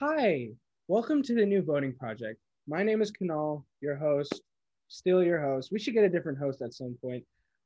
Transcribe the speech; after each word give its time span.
Hi, 0.00 0.50
welcome 0.86 1.24
to 1.24 1.34
the 1.34 1.44
new 1.44 1.60
voting 1.60 1.92
project. 1.92 2.38
My 2.68 2.84
name 2.84 3.02
is 3.02 3.10
Kunal, 3.10 3.64
your 3.80 3.96
host, 3.96 4.42
still 4.86 5.24
your 5.24 5.42
host. 5.42 5.72
We 5.72 5.80
should 5.80 5.94
get 5.94 6.04
a 6.04 6.08
different 6.08 6.38
host 6.38 6.62
at 6.62 6.72
some 6.72 6.96
point. 7.02 7.24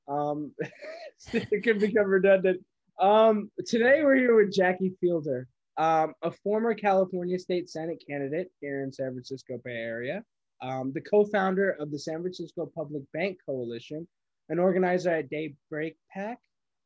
Um, 0.08 0.52
it 1.34 1.62
could 1.62 1.78
become 1.78 2.06
redundant. 2.06 2.64
Um, 2.98 3.50
today 3.66 4.02
we're 4.02 4.14
here 4.14 4.34
with 4.34 4.50
Jackie 4.50 4.94
Fielder, 4.98 5.46
um, 5.76 6.14
a 6.22 6.30
former 6.30 6.72
California 6.72 7.38
State 7.38 7.68
Senate 7.68 8.02
candidate 8.08 8.50
here 8.62 8.82
in 8.82 8.90
San 8.90 9.12
Francisco 9.12 9.60
Bay 9.62 9.76
Area, 9.76 10.24
um, 10.62 10.90
the 10.94 11.02
co-founder 11.02 11.72
of 11.72 11.90
the 11.90 11.98
San 11.98 12.22
Francisco 12.22 12.64
Public 12.74 13.02
Bank 13.12 13.36
Coalition, 13.44 14.08
an 14.48 14.58
organizer 14.58 15.10
at 15.10 15.28
Daybreak 15.28 15.96
PAC, 16.10 16.38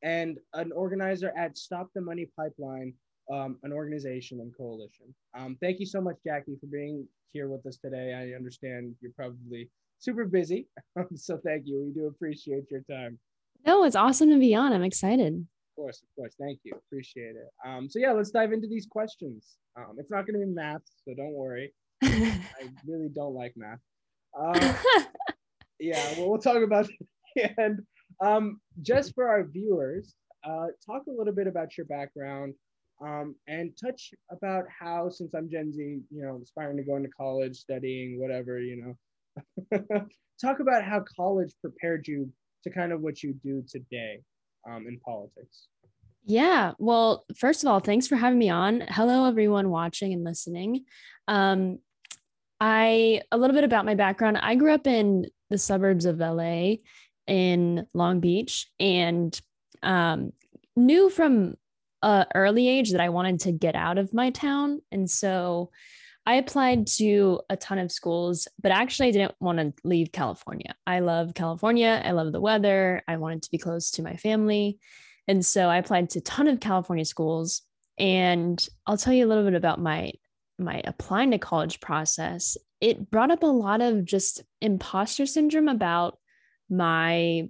and 0.03 0.39
an 0.55 0.73
organizer 0.73 1.33
at 1.37 1.57
Stop 1.57 1.91
the 1.95 2.01
Money 2.01 2.27
Pipeline, 2.37 2.95
um, 3.33 3.59
an 3.63 3.73
organization 3.73 4.41
and 4.41 4.57
coalition. 4.57 5.15
Um, 5.37 5.57
thank 5.61 5.81
you 5.81 5.87
so 5.87 6.01
much, 6.01 6.17
Jackie, 6.25 6.57
for 6.61 6.67
being 6.67 7.07
here 7.33 7.49
with 7.49 7.67
us 7.67 7.77
today. 7.77 8.15
I 8.15 8.37
understand 8.37 8.95
you're 9.01 9.13
probably 9.17 9.69
super 9.99 10.25
busy, 10.25 10.69
so 11.15 11.39
thank 11.45 11.67
you. 11.67 11.85
We 11.85 11.93
do 11.93 12.07
appreciate 12.07 12.71
your 12.71 12.83
time. 12.91 13.19
No, 13.67 13.85
it's 13.85 13.97
awesome 13.97 14.31
to 14.31 14.39
be 14.39 14.55
on. 14.55 14.73
I'm 14.73 14.85
excited. 14.85 15.35
Of 15.35 15.77
course, 15.83 16.03
of 16.03 16.09
course. 16.15 16.35
Thank 16.41 16.61
you. 16.63 16.75
Appreciate 16.87 17.37
it. 17.37 17.51
Um, 17.67 17.91
so 17.91 17.99
yeah, 17.99 18.13
let's 18.13 18.31
dive 18.31 18.53
into 18.53 18.69
these 18.69 18.87
questions. 18.87 19.57
Um, 19.77 19.97
it's 19.99 20.11
not 20.11 20.27
going 20.27 20.41
to 20.41 20.47
be 20.47 20.53
math, 20.53 20.83
so 21.05 21.15
don't 21.15 21.33
worry. 21.33 21.73
I 22.03 22.71
really 22.87 23.09
don't 23.09 23.35
like 23.35 23.55
math. 23.57 23.79
Um, 24.39 24.75
yeah, 25.81 26.03
well, 26.17 26.31
we'll 26.31 26.39
talk 26.39 26.63
about 26.63 26.89
it 26.89 27.07
and 27.59 27.81
um, 28.21 28.61
just 28.83 29.15
for 29.15 29.29
our 29.29 29.45
viewers, 29.45 30.15
uh, 30.45 30.67
talk 30.85 31.03
a 31.09 31.11
little 31.11 31.35
bit 31.35 31.47
about 31.47 31.77
your 31.77 31.87
background 31.87 32.55
um, 33.01 33.35
and 33.47 33.73
touch 33.77 34.13
about 34.31 34.65
how, 34.69 35.09
since 35.09 35.35
I'm 35.35 35.51
Gen 35.51 35.73
Z, 35.73 35.83
you 35.83 36.23
know, 36.23 36.41
aspiring 36.43 36.77
to 36.79 36.83
go 36.83 36.97
into 36.97 37.11
college, 37.11 37.57
studying, 37.57 38.21
whatever, 38.21 38.59
you 38.59 38.97
know, 39.71 39.81
talk 40.41 40.61
about 40.61 40.85
how 40.85 41.05
college 41.17 41.53
prepared 41.61 42.07
you 42.09 42.31
to 42.65 42.71
kind 42.71 42.93
of 42.93 43.01
what 43.01 43.23
you 43.23 43.35
do 43.45 43.65
today 43.69 44.21
um, 44.69 44.87
in 44.87 44.99
politics. 45.01 45.69
Yeah. 46.25 46.73
Well, 46.79 47.25
first 47.37 47.63
of 47.63 47.69
all, 47.69 47.81
thanks 47.81 48.09
for 48.09 48.17
having 48.17 48.39
me 48.39 48.49
on. 48.49 48.83
Hello, 48.89 49.27
everyone 49.27 49.71
watching 49.71 50.13
and 50.13 50.25
listening. 50.25 50.85
Um, 51.29 51.79
I, 52.61 53.21
a 53.31 53.37
little 53.37 53.55
bit 53.55 53.65
about 53.65 53.85
my 53.85 53.95
background. 53.95 54.39
I 54.39 54.57
grew 54.57 54.73
up 54.73 54.87
in 54.87 55.27
the 55.51 55.59
suburbs 55.59 56.05
of 56.05 56.19
LA 56.19 56.77
in 57.27 57.87
Long 57.95 58.21
Beach 58.21 58.69
and 58.81 59.39
um, 59.83 60.33
knew 60.75 61.11
from 61.11 61.57
early 62.35 62.69
age 62.69 62.93
that 62.93 63.01
I 63.01 63.09
wanted 63.09 63.41
to 63.41 63.53
get 63.53 63.75
out 63.75 63.99
of 63.99 64.15
my 64.15 64.31
town. 64.31 64.81
And 64.93 65.11
so 65.11 65.71
I 66.25 66.35
applied 66.35 66.87
to 66.99 67.41
a 67.49 67.57
ton 67.57 67.79
of 67.79 67.93
schools, 67.93 68.49
but 68.61 68.73
actually 68.73 69.09
I 69.09 69.13
didn't 69.13 69.35
want 69.41 69.59
to 69.59 69.73
leave 69.85 70.11
California. 70.13 70.75
I 70.87 71.01
love 71.01 71.35
California. 71.35 72.03
I 72.05 72.13
love 72.13 72.33
the 72.33 72.41
weather. 72.41 73.03
I 73.07 73.17
wanted 73.17 73.43
to 73.43 73.51
be 73.51 73.59
close 73.59 73.93
to 73.93 74.03
my 74.03 74.17
family. 74.17 74.79
And 75.29 75.45
so 75.45 75.69
I 75.69 75.79
applied 75.79 76.11
to 76.11 76.19
a 76.19 76.23
ton 76.23 76.49
of 76.49 76.61
California 76.61 77.05
schools. 77.05 77.63
And 77.99 78.67
I'll 78.87 78.97
tell 78.97 79.13
you 79.15 79.25
a 79.25 79.29
little 79.29 79.45
bit 79.45 79.55
about 79.55 79.81
my 79.81 80.13
my 80.59 80.81
applying 80.85 81.33
to 81.33 81.39
college 81.39 81.81
process. 81.81 82.57
It 82.81 83.11
brought 83.11 83.31
up 83.31 83.43
a 83.43 83.47
lot 83.47 83.83
of 83.83 84.05
just 84.05 84.43
imposter 84.61 85.27
syndrome 85.27 85.69
about 85.69 86.19
my 86.69 87.49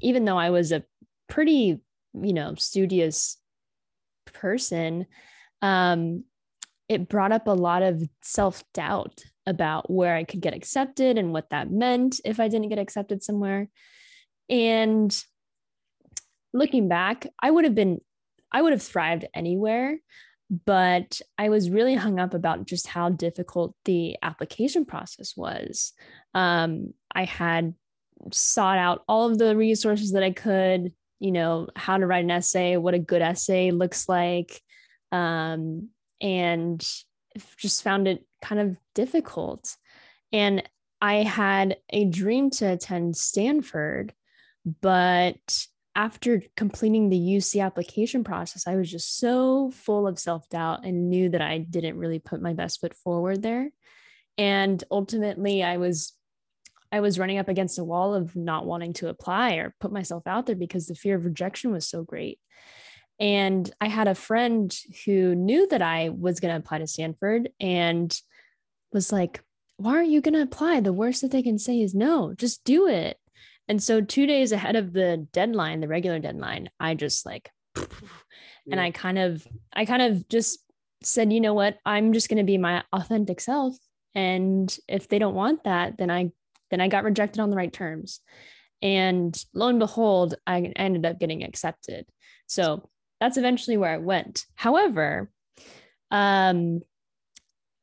even 0.00 0.24
though 0.24 0.38
I 0.38 0.50
was 0.50 0.72
a 0.72 0.84
pretty, 1.28 1.80
you 2.14 2.32
know, 2.32 2.54
studious 2.56 3.36
person, 4.34 5.06
um, 5.62 6.24
it 6.88 7.08
brought 7.08 7.32
up 7.32 7.46
a 7.46 7.52
lot 7.52 7.82
of 7.82 8.02
self 8.22 8.62
doubt 8.72 9.22
about 9.46 9.90
where 9.90 10.14
I 10.14 10.24
could 10.24 10.40
get 10.40 10.54
accepted 10.54 11.18
and 11.18 11.32
what 11.32 11.50
that 11.50 11.70
meant 11.70 12.20
if 12.24 12.40
I 12.40 12.48
didn't 12.48 12.68
get 12.68 12.78
accepted 12.78 13.22
somewhere. 13.22 13.68
And 14.48 15.16
looking 16.52 16.88
back, 16.88 17.26
I 17.42 17.50
would 17.50 17.64
have 17.64 17.74
been, 17.74 18.00
I 18.52 18.62
would 18.62 18.72
have 18.72 18.82
thrived 18.82 19.26
anywhere, 19.34 19.98
but 20.64 21.20
I 21.38 21.48
was 21.48 21.70
really 21.70 21.94
hung 21.94 22.18
up 22.20 22.34
about 22.34 22.66
just 22.66 22.86
how 22.86 23.08
difficult 23.08 23.74
the 23.84 24.16
application 24.22 24.84
process 24.84 25.36
was. 25.36 25.92
Um, 26.34 26.92
I 27.14 27.24
had 27.24 27.74
sought 28.32 28.78
out 28.78 29.02
all 29.08 29.30
of 29.30 29.38
the 29.38 29.56
resources 29.56 30.12
that 30.12 30.22
I 30.22 30.30
could, 30.30 30.92
you 31.20 31.32
know, 31.32 31.68
how 31.76 31.96
to 31.96 32.06
write 32.06 32.24
an 32.24 32.30
essay, 32.30 32.76
what 32.76 32.94
a 32.94 32.98
good 32.98 33.22
essay 33.22 33.70
looks 33.70 34.08
like, 34.08 34.60
um, 35.12 35.88
and 36.20 36.86
just 37.56 37.82
found 37.82 38.08
it 38.08 38.24
kind 38.42 38.60
of 38.60 38.78
difficult. 38.94 39.76
And 40.32 40.62
I 41.00 41.16
had 41.16 41.76
a 41.90 42.04
dream 42.04 42.50
to 42.50 42.72
attend 42.72 43.16
Stanford, 43.16 44.12
but 44.80 45.66
after 45.96 46.42
completing 46.56 47.08
the 47.08 47.18
UC 47.18 47.64
application 47.64 48.24
process, 48.24 48.66
I 48.66 48.76
was 48.76 48.90
just 48.90 49.18
so 49.18 49.70
full 49.70 50.06
of 50.06 50.18
self 50.18 50.48
doubt 50.48 50.84
and 50.84 51.08
knew 51.08 51.28
that 51.30 51.42
I 51.42 51.58
didn't 51.58 51.98
really 51.98 52.18
put 52.18 52.42
my 52.42 52.52
best 52.52 52.80
foot 52.80 52.94
forward 52.94 53.42
there. 53.42 53.70
And 54.36 54.82
ultimately, 54.90 55.62
I 55.62 55.76
was 55.76 56.12
I 56.94 57.00
was 57.00 57.18
running 57.18 57.38
up 57.38 57.48
against 57.48 57.80
a 57.80 57.84
wall 57.84 58.14
of 58.14 58.36
not 58.36 58.66
wanting 58.66 58.92
to 58.94 59.08
apply 59.08 59.54
or 59.54 59.74
put 59.80 59.90
myself 59.90 60.28
out 60.28 60.46
there 60.46 60.54
because 60.54 60.86
the 60.86 60.94
fear 60.94 61.16
of 61.16 61.24
rejection 61.24 61.72
was 61.72 61.88
so 61.88 62.04
great. 62.04 62.38
And 63.18 63.68
I 63.80 63.88
had 63.88 64.06
a 64.06 64.14
friend 64.14 64.72
who 65.04 65.34
knew 65.34 65.66
that 65.68 65.82
I 65.82 66.10
was 66.10 66.38
going 66.38 66.54
to 66.54 66.58
apply 66.60 66.78
to 66.78 66.86
Stanford 66.86 67.50
and 67.58 68.16
was 68.92 69.10
like, 69.10 69.42
Why 69.76 69.96
aren't 69.96 70.10
you 70.10 70.20
going 70.20 70.34
to 70.34 70.42
apply? 70.42 70.78
The 70.78 70.92
worst 70.92 71.22
that 71.22 71.32
they 71.32 71.42
can 71.42 71.58
say 71.58 71.80
is 71.80 71.96
no, 71.96 72.32
just 72.32 72.62
do 72.62 72.86
it. 72.86 73.18
And 73.66 73.82
so, 73.82 74.00
two 74.00 74.26
days 74.26 74.52
ahead 74.52 74.76
of 74.76 74.92
the 74.92 75.26
deadline, 75.32 75.80
the 75.80 75.88
regular 75.88 76.20
deadline, 76.20 76.70
I 76.78 76.94
just 76.94 77.26
like, 77.26 77.50
and 78.70 78.80
I 78.80 78.92
kind 78.92 79.18
of, 79.18 79.44
I 79.72 79.84
kind 79.84 80.02
of 80.02 80.28
just 80.28 80.60
said, 81.02 81.32
you 81.32 81.40
know 81.40 81.54
what? 81.54 81.78
I'm 81.84 82.12
just 82.12 82.28
going 82.28 82.38
to 82.38 82.44
be 82.44 82.58
my 82.58 82.84
authentic 82.92 83.40
self. 83.40 83.74
And 84.14 84.76
if 84.86 85.08
they 85.08 85.18
don't 85.18 85.34
want 85.34 85.64
that, 85.64 85.98
then 85.98 86.08
I 86.08 86.30
then 86.74 86.80
I 86.80 86.88
got 86.88 87.04
rejected 87.04 87.40
on 87.40 87.50
the 87.50 87.56
right 87.56 87.72
terms. 87.72 88.20
And 88.82 89.32
lo 89.54 89.68
and 89.68 89.78
behold, 89.78 90.34
I 90.44 90.72
ended 90.74 91.06
up 91.06 91.20
getting 91.20 91.44
accepted. 91.44 92.04
So 92.48 92.90
that's 93.20 93.36
eventually 93.36 93.76
where 93.76 93.92
I 93.92 93.98
went. 93.98 94.44
However, 94.56 95.30
um, 96.10 96.80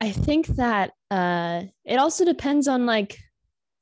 I 0.02 0.12
think 0.12 0.48
that 0.58 0.92
uh, 1.10 1.64
it 1.86 1.96
also 1.96 2.26
depends 2.26 2.68
on 2.68 2.86
like 2.86 3.18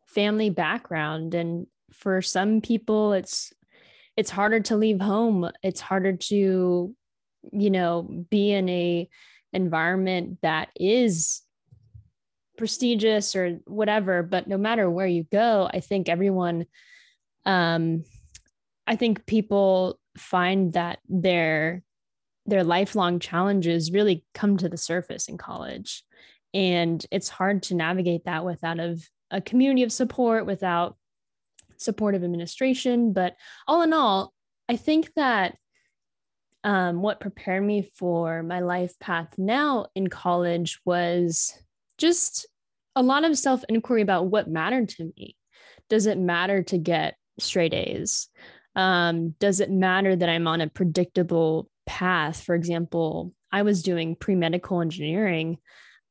family 0.08 0.52
background, 0.52 1.34
and 1.34 1.66
for 1.92 2.22
some 2.22 2.62
people, 2.62 3.14
it's 3.14 3.52
it's 4.16 4.30
harder 4.30 4.60
to 4.60 4.78
leave 4.78 5.02
home. 5.02 5.50
It's 5.64 5.82
harder 5.82 6.14
to, 6.18 6.96
you 7.52 7.70
know, 7.70 8.26
be 8.30 8.52
in 8.52 8.70
a 8.70 9.10
environment 9.54 10.38
that 10.42 10.70
is 10.76 11.42
prestigious 12.60 13.36
or 13.36 13.60
whatever 13.66 14.22
but 14.22 14.48
no 14.48 14.58
matter 14.58 14.90
where 14.90 15.08
you 15.08 15.24
go 15.32 15.68
i 15.74 15.80
think 15.80 16.08
everyone 16.08 16.66
um 17.46 18.04
i 18.86 18.96
think 18.96 19.26
people 19.26 19.98
find 20.18 20.74
that 20.74 21.00
their 21.08 21.82
their 22.46 22.64
lifelong 22.64 23.20
challenges 23.20 23.92
really 23.92 24.26
come 24.34 24.58
to 24.58 24.68
the 24.68 24.78
surface 24.78 25.28
in 25.28 25.38
college. 25.38 26.04
And 26.54 27.06
it's 27.12 27.30
hard 27.30 27.64
to 27.64 27.76
navigate 27.76 28.26
that 28.26 28.44
without 28.44 28.80
a, 28.80 28.98
a 29.30 29.40
community 29.40 29.84
of 29.84 29.92
support 29.92 30.46
without 30.48 30.98
supportive 31.78 32.24
administration. 32.24 33.14
But 33.14 33.36
all 33.68 33.84
in 33.84 33.94
all 33.94 34.34
i 34.70 34.76
think 34.76 35.14
that 35.16 35.58
um, 36.64 37.02
what 37.02 37.22
prepared 37.22 37.64
me 37.64 37.90
for 37.96 38.44
my 38.44 38.60
life 38.60 39.00
path 39.00 39.34
now 39.38 39.88
in 39.96 40.08
college 40.08 40.80
was 40.86 41.58
just 42.00 42.48
a 42.96 43.04
lot 43.04 43.24
of 43.24 43.38
self 43.38 43.64
inquiry 43.70 44.02
about 44.02 44.28
what 44.28 44.50
mattered 44.50 44.90
to 44.90 45.12
me. 45.16 45.36
Does 45.90 46.06
it 46.06 46.18
matter 46.18 46.64
to 46.64 46.78
get 46.78 47.16
straight 47.40 47.74
A's? 47.74 48.28
Um, 48.76 49.36
does 49.40 49.60
it 49.60 49.72
matter 49.72 50.16
that 50.16 50.30
I'm 50.30 50.48
on 50.48 50.62
a 50.62 50.70
predictable 50.70 51.70
path? 51.86 52.42
For 52.42 52.56
example, 52.56 53.34
I 53.52 53.62
was 53.64 53.84
doing 53.84 54.16
pre 54.16 54.36
medical 54.36 54.82
engineering 54.82 55.58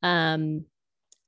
um, 0.03 0.65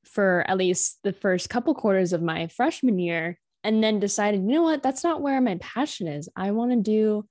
for 0.05 0.45
at 0.47 0.57
least 0.57 0.99
the 1.03 1.13
first 1.13 1.49
couple 1.49 1.73
quarters 1.75 2.13
of 2.13 2.21
my 2.21 2.47
freshman 2.47 2.99
year, 2.99 3.39
and 3.63 3.83
then 3.83 3.99
decided, 3.99 4.41
you 4.41 4.53
know 4.53 4.63
what, 4.63 4.83
that's 4.83 5.03
not 5.03 5.21
where 5.21 5.39
my 5.41 5.57
passion 5.61 6.07
is. 6.07 6.29
I 6.35 6.51
want 6.51 6.71
to 6.71 6.77
do 6.77 7.25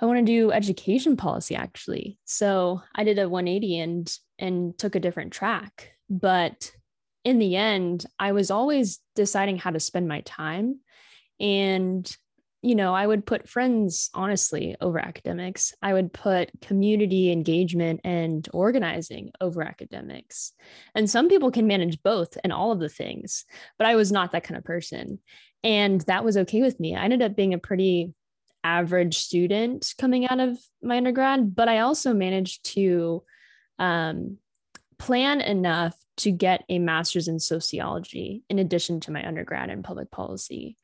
I 0.00 0.06
want 0.06 0.18
to 0.18 0.24
do 0.24 0.50
education 0.50 1.16
policy 1.16 1.54
actually. 1.54 2.18
So 2.24 2.82
I 2.94 3.04
did 3.04 3.18
a 3.18 3.28
180 3.28 3.78
and 3.78 4.18
and 4.38 4.78
took 4.78 4.94
a 4.94 5.00
different 5.00 5.32
track. 5.32 5.93
But 6.20 6.70
in 7.24 7.38
the 7.38 7.56
end, 7.56 8.06
I 8.18 8.32
was 8.32 8.50
always 8.50 9.00
deciding 9.16 9.58
how 9.58 9.70
to 9.70 9.80
spend 9.80 10.06
my 10.06 10.20
time. 10.20 10.80
And 11.40 12.16
you 12.62 12.74
know, 12.74 12.94
I 12.94 13.06
would 13.06 13.26
put 13.26 13.46
friends 13.46 14.08
honestly 14.14 14.74
over 14.80 14.98
academics. 14.98 15.74
I 15.82 15.92
would 15.92 16.14
put 16.14 16.50
community 16.62 17.30
engagement 17.30 18.00
and 18.04 18.48
organizing 18.54 19.32
over 19.38 19.62
academics. 19.62 20.52
And 20.94 21.10
some 21.10 21.28
people 21.28 21.50
can 21.50 21.66
manage 21.66 22.02
both 22.02 22.38
and 22.42 22.54
all 22.54 22.72
of 22.72 22.80
the 22.80 22.88
things, 22.88 23.44
but 23.76 23.86
I 23.86 23.96
was 23.96 24.10
not 24.10 24.32
that 24.32 24.44
kind 24.44 24.56
of 24.56 24.64
person. 24.64 25.18
And 25.62 26.00
that 26.02 26.24
was 26.24 26.38
okay 26.38 26.62
with 26.62 26.80
me. 26.80 26.96
I 26.96 27.04
ended 27.04 27.20
up 27.20 27.36
being 27.36 27.52
a 27.52 27.58
pretty 27.58 28.14
average 28.64 29.18
student 29.18 29.92
coming 29.98 30.26
out 30.26 30.40
of 30.40 30.56
my 30.82 30.96
undergrad, 30.96 31.54
but 31.54 31.68
I 31.68 31.80
also 31.80 32.14
managed 32.14 32.64
to 32.76 33.24
um, 33.78 34.38
plan 35.04 35.42
enough 35.42 35.94
to 36.16 36.30
get 36.30 36.64
a 36.70 36.78
master's 36.78 37.28
in 37.28 37.38
sociology 37.38 38.42
in 38.48 38.58
addition 38.58 39.00
to 39.00 39.10
my 39.10 39.26
undergrad 39.26 39.68
in 39.68 39.82
public 39.82 40.10
policy. 40.10 40.78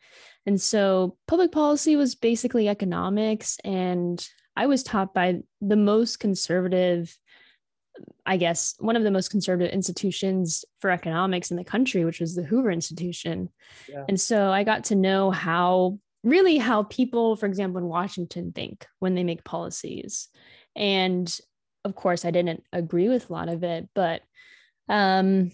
And 0.45 0.61
so 0.61 1.17
public 1.27 1.53
policy 1.53 1.97
was 1.97 2.15
basically 2.15 2.69
economics. 2.69 3.57
And 3.65 4.23
I 4.55 4.67
was 4.67 4.83
taught 4.83 5.15
by 5.15 5.39
the 5.63 5.77
most 5.77 6.21
conservative, 6.21 7.17
I 8.27 8.37
guess, 8.37 8.75
one 8.79 8.97
of 8.97 9.05
the 9.05 9.11
most 9.11 9.31
conservative 9.31 9.73
institutions 9.73 10.67
for 10.81 10.91
economics 10.91 11.51
in 11.51 11.57
the 11.57 11.65
country, 11.65 12.05
which 12.05 12.21
was 12.21 12.35
the 12.35 12.43
Hoover 12.43 12.71
Institution. 12.71 13.49
Yeah. 13.89 14.05
And 14.07 14.21
so 14.21 14.51
I 14.51 14.65
got 14.65 14.85
to 14.85 14.97
know 14.97 15.31
how 15.31 15.99
really 16.23 16.59
how 16.59 16.83
people, 16.83 17.37
for 17.37 17.47
example, 17.47 17.79
in 17.79 17.87
Washington 17.87 18.53
think 18.53 18.87
when 18.99 19.15
they 19.15 19.25
make 19.25 19.45
policies. 19.45 20.29
And 20.77 21.35
of 21.85 21.95
course, 21.95 22.25
I 22.25 22.31
didn't 22.31 22.65
agree 22.73 23.09
with 23.09 23.31
a 23.31 23.33
lot 23.33 23.49
of 23.49 23.63
it, 23.63 23.89
but 23.95 24.23
um, 24.89 25.51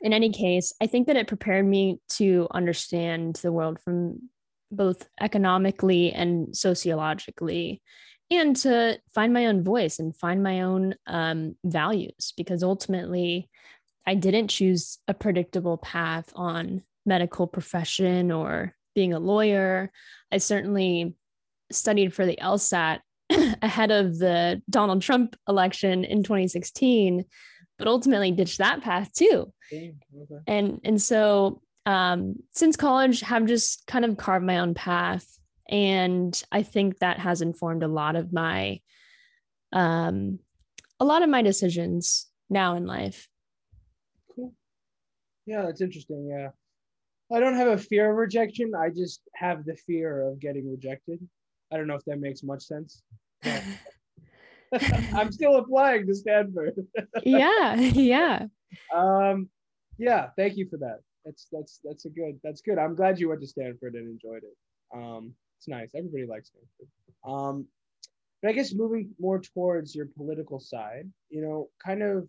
in 0.00 0.12
any 0.12 0.30
case, 0.30 0.72
I 0.80 0.86
think 0.86 1.06
that 1.06 1.16
it 1.16 1.28
prepared 1.28 1.66
me 1.66 2.00
to 2.10 2.48
understand 2.50 3.36
the 3.36 3.52
world 3.52 3.78
from 3.80 4.28
both 4.70 5.08
economically 5.20 6.12
and 6.12 6.56
sociologically 6.56 7.82
and 8.30 8.56
to 8.56 8.98
find 9.14 9.32
my 9.32 9.46
own 9.46 9.62
voice 9.62 9.98
and 9.98 10.16
find 10.16 10.42
my 10.42 10.62
own 10.62 10.94
um, 11.06 11.54
values 11.64 12.32
because 12.36 12.64
ultimately 12.64 13.48
i 14.04 14.16
didn't 14.16 14.48
choose 14.48 14.98
a 15.06 15.14
predictable 15.14 15.76
path 15.78 16.32
on 16.34 16.82
medical 17.06 17.46
profession 17.46 18.32
or 18.32 18.74
being 18.96 19.12
a 19.12 19.20
lawyer. 19.20 19.92
I 20.32 20.38
certainly 20.38 21.14
studied 21.70 22.12
for 22.12 22.26
the 22.26 22.38
lsat 22.42 23.00
ahead 23.62 23.90
of 23.90 24.18
the 24.18 24.62
donald 24.70 25.02
trump 25.02 25.36
election 25.48 26.04
in 26.04 26.22
2016 26.22 27.24
but 27.78 27.88
ultimately 27.88 28.30
ditched 28.30 28.58
that 28.58 28.82
path 28.82 29.12
too. 29.12 29.52
Okay. 29.72 29.94
And 30.46 30.80
and 30.84 31.00
so 31.00 31.62
um, 31.84 32.36
since 32.50 32.76
college, 32.76 33.20
have 33.20 33.46
just 33.46 33.86
kind 33.86 34.04
of 34.04 34.16
carved 34.16 34.44
my 34.44 34.58
own 34.58 34.74
path, 34.74 35.26
and 35.68 36.40
I 36.50 36.62
think 36.62 36.98
that 36.98 37.20
has 37.20 37.42
informed 37.42 37.82
a 37.82 37.88
lot 37.88 38.16
of 38.16 38.32
my 38.32 38.80
um, 39.72 40.40
a 40.98 41.04
lot 41.04 41.22
of 41.22 41.28
my 41.28 41.42
decisions 41.42 42.26
now 42.48 42.74
in 42.76 42.86
life. 42.86 43.28
Cool. 44.34 44.54
Yeah, 45.46 45.62
that's 45.62 45.80
interesting. 45.80 46.28
Yeah. 46.28 46.50
I 47.34 47.40
don't 47.40 47.56
have 47.56 47.68
a 47.68 47.78
fear 47.78 48.10
of 48.10 48.16
rejection. 48.16 48.72
I 48.74 48.88
just 48.88 49.20
have 49.34 49.64
the 49.64 49.74
fear 49.74 50.28
of 50.28 50.38
getting 50.40 50.70
rejected. 50.70 51.18
I 51.72 51.76
don't 51.76 51.86
know 51.86 51.94
if 51.94 52.04
that 52.04 52.20
makes 52.20 52.42
much 52.42 52.62
sense. 52.62 53.02
I'm 55.14 55.32
still 55.32 55.56
applying 55.56 56.06
to 56.06 56.14
Stanford. 56.14 56.74
yeah, 57.24 57.74
yeah. 57.76 58.46
Um, 58.94 59.48
yeah. 59.98 60.28
Thank 60.36 60.56
you 60.56 60.68
for 60.68 60.76
that. 60.78 61.00
That's 61.24 61.46
that's 61.50 61.80
that's 61.84 62.04
a 62.04 62.10
good. 62.10 62.38
That's 62.42 62.60
good. 62.60 62.78
I'm 62.78 62.94
glad 62.94 63.18
you 63.18 63.28
went 63.28 63.40
to 63.40 63.46
Stanford 63.46 63.94
and 63.94 64.08
enjoyed 64.08 64.42
it. 64.42 64.56
Um, 64.94 65.34
it's 65.58 65.68
nice. 65.68 65.90
Everybody 65.94 66.26
likes 66.26 66.48
Stanford. 66.48 66.88
Um, 67.26 67.66
but 68.42 68.50
I 68.50 68.52
guess 68.52 68.74
moving 68.74 69.10
more 69.18 69.40
towards 69.40 69.94
your 69.94 70.06
political 70.06 70.60
side, 70.60 71.10
you 71.30 71.40
know, 71.40 71.68
kind 71.84 72.02
of, 72.02 72.28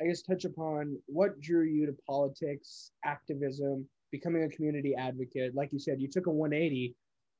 I 0.00 0.04
guess, 0.04 0.22
touch 0.22 0.44
upon 0.44 0.98
what 1.06 1.40
drew 1.40 1.64
you 1.64 1.86
to 1.86 1.96
politics, 2.06 2.92
activism, 3.04 3.88
becoming 4.12 4.44
a 4.44 4.48
community 4.48 4.94
advocate. 4.94 5.54
Like 5.54 5.72
you 5.72 5.78
said, 5.78 6.00
you 6.00 6.08
took 6.08 6.26
a 6.26 6.30
180. 6.30 6.94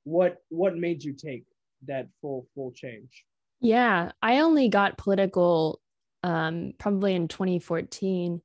What 0.07 0.39
what 0.49 0.77
made 0.77 1.03
you 1.03 1.13
take 1.13 1.45
that 1.87 2.07
full 2.21 2.47
full 2.55 2.71
change? 2.71 3.25
Yeah, 3.61 4.13
I 4.23 4.39
only 4.39 4.69
got 4.69 4.99
political 4.99 5.81
um, 6.23 6.73
probably 6.79 7.15
in 7.15 7.29
2014. 7.29 8.41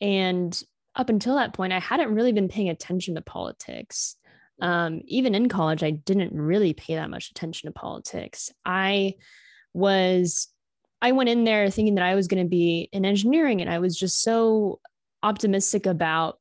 And 0.00 0.62
up 0.94 1.10
until 1.10 1.36
that 1.36 1.54
point, 1.54 1.72
I 1.72 1.80
hadn't 1.80 2.14
really 2.14 2.32
been 2.32 2.48
paying 2.48 2.68
attention 2.68 3.14
to 3.14 3.20
politics. 3.20 4.16
Um, 4.60 5.02
even 5.06 5.34
in 5.34 5.48
college, 5.48 5.82
I 5.82 5.90
didn't 5.90 6.32
really 6.32 6.72
pay 6.72 6.94
that 6.94 7.10
much 7.10 7.30
attention 7.30 7.68
to 7.68 7.78
politics. 7.78 8.50
I 8.64 9.14
was, 9.74 10.48
I 11.02 11.12
went 11.12 11.28
in 11.28 11.44
there 11.44 11.68
thinking 11.68 11.96
that 11.96 12.04
I 12.04 12.14
was 12.14 12.28
going 12.28 12.42
to 12.42 12.48
be 12.48 12.88
in 12.92 13.04
engineering, 13.04 13.60
and 13.60 13.70
I 13.70 13.80
was 13.80 13.98
just 13.98 14.22
so 14.22 14.80
optimistic 15.22 15.86
about 15.86 16.38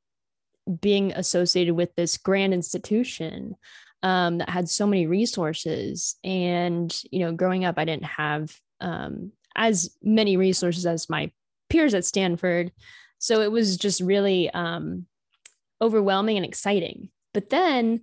being 0.81 1.11
associated 1.11 1.75
with 1.75 1.93
this 1.95 2.17
grand 2.17 2.53
institution 2.53 3.55
um, 4.05 4.37
that 4.37 4.49
had 4.49 4.69
so 4.69 4.85
many 4.85 5.07
resources. 5.07 6.15
And, 6.23 6.95
you 7.11 7.19
know, 7.19 7.31
growing 7.31 7.65
up, 7.65 7.79
I 7.79 7.85
didn't 7.85 8.05
have 8.05 8.55
um, 8.79 9.31
as 9.55 9.97
many 10.03 10.37
resources 10.37 10.85
as 10.85 11.09
my 11.09 11.31
peers 11.71 11.95
at 11.95 12.05
Stanford. 12.05 12.71
So 13.17 13.41
it 13.41 13.51
was 13.51 13.77
just 13.77 14.01
really 14.01 14.51
um, 14.51 15.07
overwhelming 15.81 16.37
and 16.37 16.45
exciting. 16.45 17.09
But 17.33 17.49
then 17.49 18.01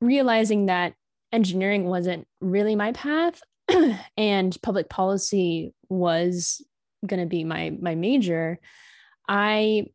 realizing 0.00 0.66
that 0.66 0.94
engineering 1.32 1.84
wasn't 1.84 2.26
really 2.40 2.74
my 2.74 2.90
path 2.90 3.40
and 4.16 4.56
public 4.62 4.88
policy 4.88 5.72
was 5.88 6.60
going 7.06 7.20
to 7.20 7.26
be 7.26 7.44
my 7.44 7.70
my 7.80 7.94
major 7.94 8.58
i 9.28 9.86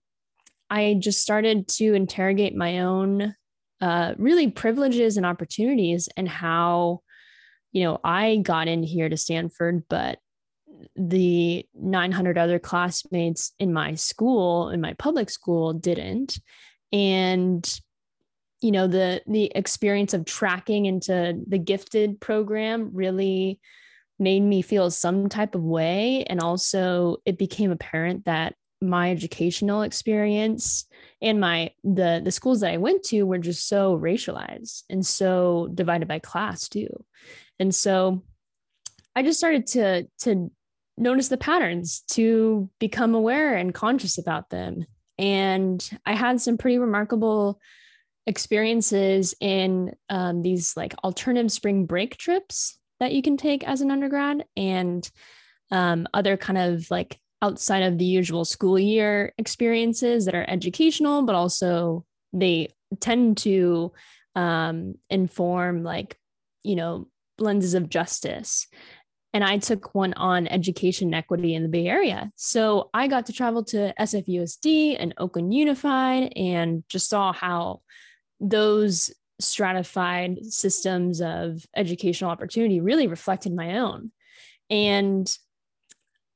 i 0.71 0.95
just 0.97 1.21
started 1.21 1.67
to 1.67 1.93
interrogate 1.93 2.55
my 2.55 2.79
own 2.79 3.35
uh, 3.81 4.13
really 4.17 4.49
privileges 4.49 5.17
and 5.17 5.25
opportunities 5.25 6.09
and 6.15 6.29
how 6.29 7.01
you 7.71 7.83
know 7.83 7.99
i 8.03 8.37
got 8.37 8.67
in 8.67 8.83
here 8.83 9.09
to 9.09 9.17
stanford 9.17 9.83
but 9.89 10.19
the 10.95 11.65
900 11.73 12.37
other 12.37 12.59
classmates 12.59 13.53
in 13.59 13.73
my 13.73 13.95
school 13.95 14.69
in 14.69 14.81
my 14.81 14.93
public 14.93 15.29
school 15.29 15.73
didn't. 15.73 16.39
And 16.91 17.79
you 18.61 18.71
know 18.71 18.87
the 18.87 19.21
the 19.27 19.51
experience 19.53 20.13
of 20.13 20.25
tracking 20.25 20.85
into 20.85 21.39
the 21.47 21.57
gifted 21.57 22.19
program 22.19 22.91
really 22.93 23.59
made 24.17 24.39
me 24.39 24.61
feel 24.61 24.89
some 24.89 25.27
type 25.27 25.55
of 25.55 25.61
way. 25.61 26.23
And 26.23 26.39
also 26.39 27.17
it 27.25 27.37
became 27.37 27.71
apparent 27.71 28.25
that 28.25 28.55
my 28.81 29.11
educational 29.11 29.81
experience 29.81 30.85
and 31.21 31.39
my 31.39 31.71
the 31.83 32.21
the 32.23 32.31
schools 32.31 32.59
that 32.59 32.71
I 32.71 32.77
went 32.77 33.03
to 33.05 33.23
were 33.23 33.37
just 33.37 33.67
so 33.67 33.97
racialized 33.97 34.83
and 34.89 35.05
so 35.05 35.69
divided 35.73 36.07
by 36.07 36.19
class 36.19 36.69
too. 36.69 37.03
And 37.59 37.73
so 37.73 38.23
I 39.15 39.23
just 39.23 39.39
started 39.39 39.67
to 39.67 40.07
to 40.19 40.51
notice 40.97 41.27
the 41.27 41.37
patterns, 41.37 42.01
to 42.11 42.69
become 42.79 43.15
aware 43.15 43.55
and 43.55 43.73
conscious 43.73 44.17
about 44.17 44.49
them. 44.49 44.85
And 45.17 45.87
I 46.05 46.13
had 46.13 46.41
some 46.41 46.57
pretty 46.57 46.77
remarkable 46.77 47.59
experiences 48.27 49.35
in 49.39 49.95
um, 50.09 50.41
these 50.41 50.75
like 50.75 50.95
alternative 51.03 51.51
spring 51.51 51.85
break 51.85 52.17
trips 52.17 52.77
that 52.99 53.13
you 53.13 53.21
can 53.21 53.37
take 53.37 53.67
as 53.67 53.81
an 53.81 53.91
undergrad 53.91 54.45
and 54.55 55.09
um, 55.71 56.07
other 56.13 56.37
kind 56.37 56.57
of 56.57 56.89
like 56.89 57.19
outside 57.41 57.83
of 57.83 57.97
the 57.97 58.05
usual 58.05 58.45
school 58.45 58.79
year 58.79 59.33
experiences 59.37 60.25
that 60.25 60.35
are 60.35 60.49
educational, 60.49 61.23
but 61.23 61.35
also 61.35 62.05
they 62.33 62.69
tend 62.99 63.37
to 63.37 63.91
um, 64.35 64.95
inform 65.09 65.83
like, 65.83 66.17
you 66.63 66.75
know, 66.75 67.07
lenses 67.37 67.73
of 67.73 67.89
justice. 67.89 68.67
And 69.33 69.43
I 69.43 69.57
took 69.57 69.93
one 69.93 70.13
on 70.13 70.47
education 70.47 71.13
equity 71.13 71.55
in 71.55 71.63
the 71.63 71.69
Bay 71.69 71.87
Area. 71.87 72.31
So 72.37 72.89
I 72.93 73.07
got 73.07 73.25
to 73.25 73.33
travel 73.33 73.65
to 73.65 73.93
SFUSD 73.99 74.95
and 74.97 75.13
Oakland 75.17 75.53
Unified 75.53 76.31
and 76.37 76.83
just 76.87 77.09
saw 77.09 77.33
how 77.33 77.81
those 78.39 79.13
stratified 79.41 80.45
systems 80.45 81.21
of 81.21 81.65
educational 81.75 82.31
opportunity 82.31 82.79
really 82.79 83.07
reflected 83.07 83.53
my 83.53 83.79
own. 83.79 84.11
And 84.69 85.37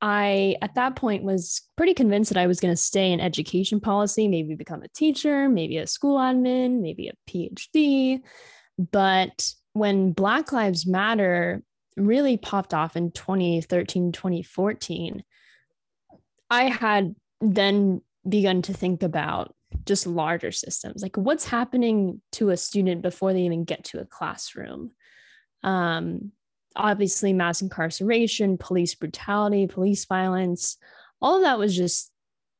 I, 0.02 0.56
at 0.62 0.74
that 0.76 0.96
point, 0.96 1.24
was 1.24 1.62
pretty 1.76 1.94
convinced 1.94 2.32
that 2.32 2.40
I 2.40 2.46
was 2.46 2.60
going 2.60 2.72
to 2.72 2.76
stay 2.76 3.12
in 3.12 3.20
education 3.20 3.80
policy, 3.80 4.28
maybe 4.28 4.54
become 4.54 4.82
a 4.82 4.88
teacher, 4.88 5.48
maybe 5.48 5.76
a 5.76 5.86
school 5.86 6.18
admin, 6.18 6.80
maybe 6.80 7.08
a 7.08 7.30
PhD. 7.30 8.20
But 8.78 9.52
when 9.74 10.12
Black 10.12 10.52
Lives 10.52 10.86
Matter 10.86 11.62
really 11.96 12.36
popped 12.36 12.72
off 12.72 12.96
in 12.96 13.10
2013, 13.10 14.12
2014, 14.12 15.22
I 16.50 16.64
had 16.64 17.14
then 17.40 18.00
begun 18.28 18.62
to 18.62 18.72
think 18.72 19.02
about 19.02 19.54
just 19.86 20.06
larger 20.06 20.50
systems 20.50 21.00
like 21.00 21.16
what's 21.16 21.44
happening 21.44 22.20
to 22.32 22.50
a 22.50 22.56
student 22.56 23.02
before 23.02 23.32
they 23.32 23.42
even 23.42 23.62
get 23.64 23.84
to 23.84 24.00
a 24.00 24.04
classroom 24.04 24.90
um, 25.62 26.32
obviously 26.76 27.32
mass 27.32 27.62
incarceration 27.62 28.56
police 28.56 28.94
brutality 28.94 29.66
police 29.66 30.04
violence 30.04 30.76
all 31.20 31.36
of 31.36 31.42
that 31.42 31.58
was 31.58 31.76
just 31.76 32.10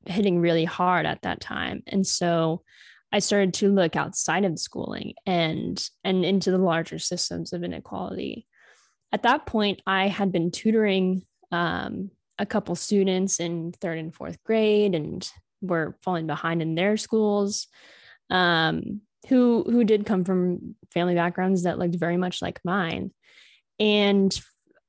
hitting 0.07 0.41
really 0.41 0.65
hard 0.65 1.07
at 1.07 1.23
that 1.23 1.41
time. 1.41 1.83
And 1.87 2.07
so 2.07 2.63
i 3.13 3.19
started 3.19 3.55
to 3.55 3.73
look 3.73 3.97
outside 3.97 4.45
of 4.45 4.59
schooling 4.59 5.15
and 5.27 5.83
and 6.05 6.25
into 6.25 6.53
the 6.53 6.59
larger 6.59 6.99
systems 6.99 7.53
of 7.53 7.65
inequality. 7.65 8.47
At 9.13 9.23
that 9.25 9.47
point 9.47 9.83
i 9.87 10.09
had 10.09 10.33
been 10.33 10.51
tutoring 10.51 11.23
um, 11.53 12.11
a 12.39 12.47
couple 12.47 12.75
students 12.77 13.41
in 13.41 13.73
third 13.73 13.99
and 13.99 14.15
fourth 14.15 14.43
grade 14.45 14.95
and 14.95 15.29
were 15.61 15.97
falling 16.03 16.27
behind 16.27 16.63
in 16.63 16.75
their 16.75 16.97
schools 16.97 17.67
um, 18.31 19.01
who 19.29 19.65
who 19.65 19.85
did 19.85 20.07
come 20.07 20.25
from 20.25 20.77
family 20.95 21.15
backgrounds 21.15 21.65
that 21.65 21.79
looked 21.79 21.97
very 21.97 22.17
much 22.17 22.41
like 22.41 22.61
mine 22.65 23.11
and 23.81 24.41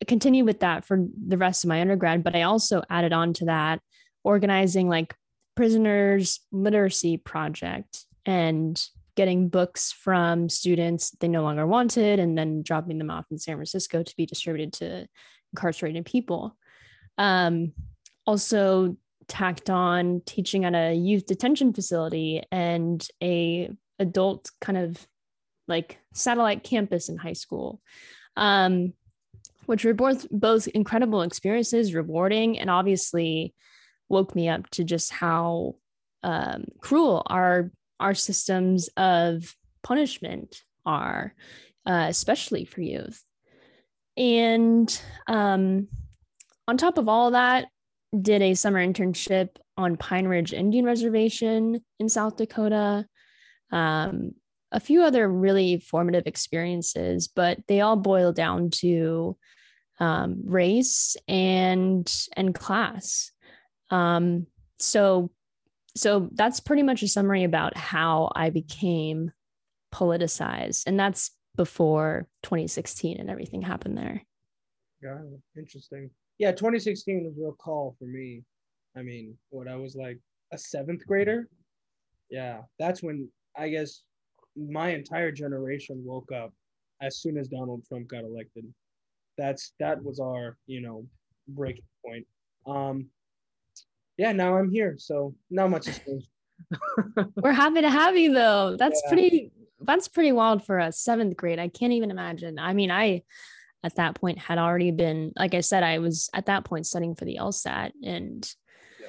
continue 0.07 0.45
with 0.45 0.59
that 0.59 0.83
for 0.83 1.05
the 1.27 1.37
rest 1.37 1.63
of 1.63 1.69
my 1.69 1.81
undergrad 1.81 2.23
but 2.23 2.35
i 2.35 2.43
also 2.43 2.83
added 2.89 3.13
on 3.13 3.33
to 3.33 3.45
that 3.45 3.79
organizing 4.23 4.87
like 4.87 5.15
prisoners 5.55 6.41
literacy 6.51 7.17
project 7.17 8.05
and 8.25 8.87
getting 9.15 9.49
books 9.49 9.91
from 9.91 10.49
students 10.49 11.11
they 11.19 11.27
no 11.27 11.41
longer 11.41 11.65
wanted 11.65 12.19
and 12.19 12.37
then 12.37 12.61
dropping 12.63 12.97
them 12.97 13.09
off 13.09 13.25
in 13.31 13.37
san 13.37 13.55
francisco 13.55 14.03
to 14.03 14.15
be 14.15 14.25
distributed 14.25 14.73
to 14.73 15.07
incarcerated 15.53 16.05
people. 16.05 16.57
Um, 17.17 17.73
also 18.25 18.97
tacked 19.27 19.69
on 19.69 20.21
teaching 20.25 20.65
at 20.65 20.73
a 20.73 20.93
youth 20.93 21.25
detention 21.25 21.73
facility 21.73 22.43
and 22.51 23.05
a 23.21 23.71
adult 23.99 24.51
kind 24.59 24.77
of 24.77 25.07
like 25.67 25.99
satellite 26.13 26.63
campus 26.63 27.07
in 27.07 27.17
high 27.17 27.33
school 27.33 27.81
um, 28.37 28.93
which 29.65 29.85
were 29.85 29.93
both 29.93 30.27
both 30.29 30.67
incredible 30.67 31.21
experiences 31.21 31.93
rewarding 31.93 32.59
and 32.59 32.69
obviously 32.69 33.53
woke 34.09 34.35
me 34.35 34.49
up 34.49 34.69
to 34.71 34.83
just 34.83 35.11
how 35.11 35.75
um, 36.23 36.65
cruel 36.79 37.23
our 37.27 37.71
our 37.99 38.13
systems 38.13 38.89
of 38.97 39.55
punishment 39.83 40.63
are 40.85 41.33
uh, 41.85 42.05
especially 42.09 42.65
for 42.65 42.81
youth 42.81 43.23
and 44.17 45.01
um, 45.27 45.87
on 46.67 46.77
top 46.77 46.97
of 46.97 47.07
all 47.09 47.31
that, 47.31 47.67
did 48.19 48.41
a 48.41 48.53
summer 48.53 48.85
internship 48.85 49.49
on 49.77 49.97
Pine 49.97 50.27
Ridge 50.27 50.53
Indian 50.53 50.85
Reservation 50.85 51.83
in 51.99 52.09
South 52.09 52.37
Dakota. 52.37 53.05
Um, 53.71 54.33
a 54.71 54.79
few 54.79 55.03
other 55.03 55.27
really 55.27 55.79
formative 55.79 56.27
experiences, 56.27 57.27
but 57.27 57.59
they 57.67 57.81
all 57.81 57.95
boil 57.95 58.31
down 58.31 58.69
to 58.69 59.37
um, 59.99 60.41
race 60.45 61.15
and 61.27 62.11
and 62.35 62.55
class. 62.55 63.31
Um, 63.89 64.47
so 64.79 65.31
so 65.95 66.29
that's 66.33 66.59
pretty 66.59 66.83
much 66.83 67.03
a 67.03 67.07
summary 67.07 67.43
about 67.43 67.75
how 67.75 68.31
I 68.35 68.49
became 68.49 69.31
politicized, 69.93 70.83
and 70.87 70.99
that's 70.99 71.31
before 71.57 72.27
2016 72.43 73.19
and 73.19 73.29
everything 73.29 73.61
happened 73.61 73.97
there. 73.97 74.21
Yeah, 75.03 75.17
interesting 75.57 76.11
yeah, 76.41 76.51
2016 76.51 77.23
was 77.23 77.37
a 77.37 77.39
real 77.39 77.51
call 77.53 77.95
for 77.99 78.05
me. 78.05 78.43
I 78.97 79.03
mean, 79.03 79.37
what 79.51 79.67
I 79.67 79.75
was 79.75 79.95
like 79.95 80.17
a 80.51 80.57
seventh 80.57 81.05
grader. 81.05 81.47
Yeah, 82.31 82.61
that's 82.79 83.03
when 83.03 83.29
I 83.55 83.69
guess 83.69 84.01
my 84.55 84.89
entire 84.89 85.31
generation 85.31 86.01
woke 86.05 86.31
up 86.31 86.53
as 87.01 87.17
soon 87.17 87.37
as 87.37 87.47
Donald 87.47 87.83
Trump 87.87 88.07
got 88.07 88.23
elected. 88.23 88.65
That's 89.37 89.73
that 89.79 90.03
was 90.03 90.19
our, 90.19 90.57
you 90.67 90.81
know, 90.81 91.05
breaking 91.47 91.85
point. 92.05 92.27
Um 92.65 93.07
yeah, 94.17 94.31
now 94.31 94.57
I'm 94.57 94.69
here, 94.69 94.95
so 94.97 95.35
not 95.49 95.69
much 95.69 95.87
has 95.87 95.99
changed. 95.99 96.27
We're 97.37 97.53
happy 97.53 97.81
to 97.81 97.89
have 97.89 98.17
you 98.17 98.33
though. 98.33 98.75
That's 98.77 99.01
yeah. 99.05 99.09
pretty 99.09 99.51
that's 99.83 100.07
pretty 100.07 100.31
wild 100.31 100.63
for 100.63 100.77
a 100.77 100.91
Seventh 100.91 101.35
grade. 101.37 101.57
I 101.59 101.67
can't 101.67 101.93
even 101.93 102.11
imagine. 102.11 102.59
I 102.59 102.73
mean, 102.73 102.91
I 102.91 103.23
at 103.83 103.95
that 103.95 104.15
point 104.15 104.37
had 104.37 104.57
already 104.57 104.91
been 104.91 105.33
like 105.37 105.53
i 105.53 105.61
said 105.61 105.83
i 105.83 105.99
was 105.99 106.29
at 106.33 106.45
that 106.45 106.63
point 106.65 106.85
studying 106.85 107.15
for 107.15 107.25
the 107.25 107.37
lsat 107.39 107.91
and 108.03 108.53
yeah. 108.99 109.07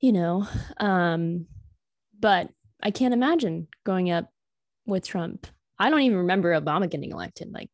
you 0.00 0.12
know 0.12 0.46
um 0.78 1.46
but 2.18 2.48
i 2.82 2.90
can't 2.90 3.14
imagine 3.14 3.68
growing 3.84 4.10
up 4.10 4.30
with 4.86 5.06
trump. 5.06 5.46
I 5.78 5.90
don't 5.90 6.00
even 6.00 6.18
remember 6.18 6.58
obama 6.58 6.90
getting 6.90 7.12
elected 7.12 7.52
like. 7.52 7.68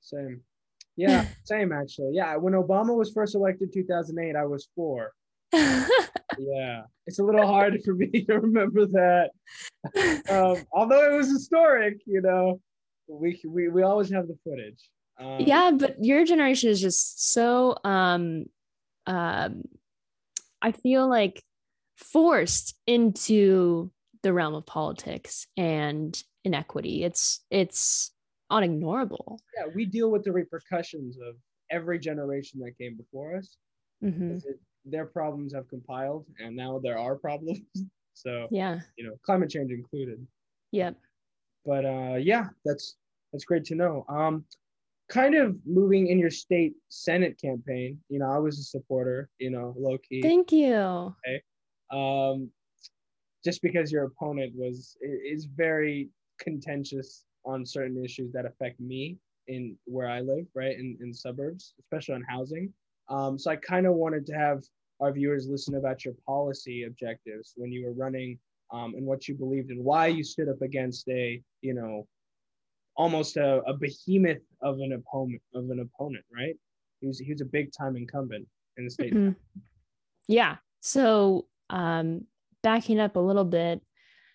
Same. 0.00 0.42
Yeah 0.96 1.26
same 1.44 1.72
actually. 1.72 2.12
Yeah 2.14 2.36
when 2.36 2.54
obama 2.54 2.96
was 2.96 3.12
first 3.12 3.34
elected 3.34 3.72
2008 3.72 4.36
i 4.36 4.44
was 4.44 4.68
four. 4.74 5.12
Yeah 6.38 6.82
it's 7.06 7.18
a 7.18 7.24
little 7.24 7.46
hard 7.46 7.78
for 7.84 7.94
me 7.94 8.08
to 8.24 8.38
remember 8.38 8.86
that. 8.86 9.30
Um, 10.30 10.64
although 10.72 11.12
it 11.12 11.16
was 11.16 11.28
historic 11.30 12.00
you 12.06 12.22
know 12.22 12.60
we, 13.08 13.40
we 13.46 13.68
we 13.68 13.82
always 13.82 14.10
have 14.10 14.28
the 14.28 14.38
footage. 14.44 14.88
Um, 15.18 15.40
yeah, 15.40 15.70
but 15.72 15.96
your 16.02 16.24
generation 16.24 16.70
is 16.70 16.80
just 16.80 17.32
so 17.32 17.76
um 17.84 18.46
um 19.06 19.62
I 20.62 20.72
feel 20.72 21.08
like 21.08 21.42
forced 21.96 22.74
into 22.86 23.90
the 24.22 24.32
realm 24.32 24.54
of 24.54 24.64
politics 24.64 25.46
and 25.56 26.20
inequity. 26.44 27.04
It's 27.04 27.44
it's 27.50 28.12
unignorable. 28.50 29.38
Yeah, 29.56 29.72
we 29.74 29.84
deal 29.84 30.10
with 30.10 30.24
the 30.24 30.32
repercussions 30.32 31.16
of 31.16 31.36
every 31.70 31.98
generation 31.98 32.60
that 32.60 32.76
came 32.78 32.96
before 32.96 33.36
us. 33.36 33.56
Mm-hmm. 34.04 34.36
It, 34.36 34.60
their 34.84 35.06
problems 35.06 35.54
have 35.54 35.68
compiled, 35.68 36.26
and 36.38 36.56
now 36.56 36.80
there 36.82 36.98
are 36.98 37.16
problems. 37.16 37.60
so 38.14 38.48
yeah, 38.50 38.80
you 38.96 39.06
know, 39.06 39.14
climate 39.24 39.50
change 39.50 39.70
included. 39.70 40.26
Yep. 40.72 40.96
But 41.64 41.84
uh, 41.84 42.16
yeah, 42.16 42.48
that's 42.64 42.96
that's 43.32 43.44
great 43.44 43.64
to 43.66 43.74
know. 43.74 44.04
Um, 44.08 44.44
kind 45.08 45.34
of 45.34 45.56
moving 45.66 46.06
in 46.06 46.18
your 46.18 46.30
state 46.30 46.72
senate 46.88 47.38
campaign 47.38 47.98
you 48.08 48.18
know 48.18 48.30
i 48.30 48.38
was 48.38 48.58
a 48.58 48.62
supporter 48.62 49.28
you 49.38 49.50
know 49.50 49.74
low 49.76 49.98
key 49.98 50.22
thank 50.22 50.50
you 50.50 50.74
okay 50.74 51.42
um 51.90 52.48
just 53.44 53.60
because 53.60 53.92
your 53.92 54.04
opponent 54.04 54.52
was 54.56 54.96
is 55.02 55.44
very 55.44 56.08
contentious 56.42 57.24
on 57.44 57.64
certain 57.64 58.02
issues 58.04 58.32
that 58.32 58.46
affect 58.46 58.78
me 58.80 59.16
in 59.48 59.76
where 59.84 60.08
i 60.08 60.20
live 60.20 60.46
right 60.54 60.78
in, 60.78 60.96
in 61.00 61.12
suburbs 61.12 61.74
especially 61.80 62.14
on 62.14 62.24
housing 62.28 62.72
um 63.08 63.38
so 63.38 63.50
i 63.50 63.56
kind 63.56 63.86
of 63.86 63.94
wanted 63.94 64.24
to 64.26 64.32
have 64.32 64.62
our 65.00 65.12
viewers 65.12 65.48
listen 65.48 65.74
about 65.74 66.04
your 66.04 66.14
policy 66.26 66.84
objectives 66.84 67.54
when 67.56 67.72
you 67.72 67.84
were 67.84 67.92
running 67.92 68.38
um, 68.72 68.94
and 68.94 69.04
what 69.04 69.28
you 69.28 69.34
believed 69.34 69.70
and 69.70 69.84
why 69.84 70.06
you 70.06 70.24
stood 70.24 70.48
up 70.48 70.62
against 70.62 71.08
a 71.08 71.42
you 71.60 71.74
know 71.74 72.06
almost 72.96 73.36
a, 73.36 73.62
a 73.66 73.74
behemoth 73.74 74.42
of 74.60 74.78
an 74.80 74.92
opponent 74.92 75.42
of 75.54 75.70
an 75.70 75.80
opponent, 75.80 76.24
right? 76.34 76.56
He 77.00 77.06
was 77.06 77.18
he 77.18 77.32
was 77.32 77.40
a 77.40 77.46
big 77.46 77.72
time 77.72 77.96
incumbent 77.96 78.46
in 78.76 78.84
the 78.84 78.90
state. 78.90 79.14
Mm-hmm. 79.14 79.32
Yeah. 80.28 80.56
So 80.80 81.46
um, 81.70 82.26
backing 82.62 83.00
up 83.00 83.16
a 83.16 83.20
little 83.20 83.44
bit, 83.44 83.82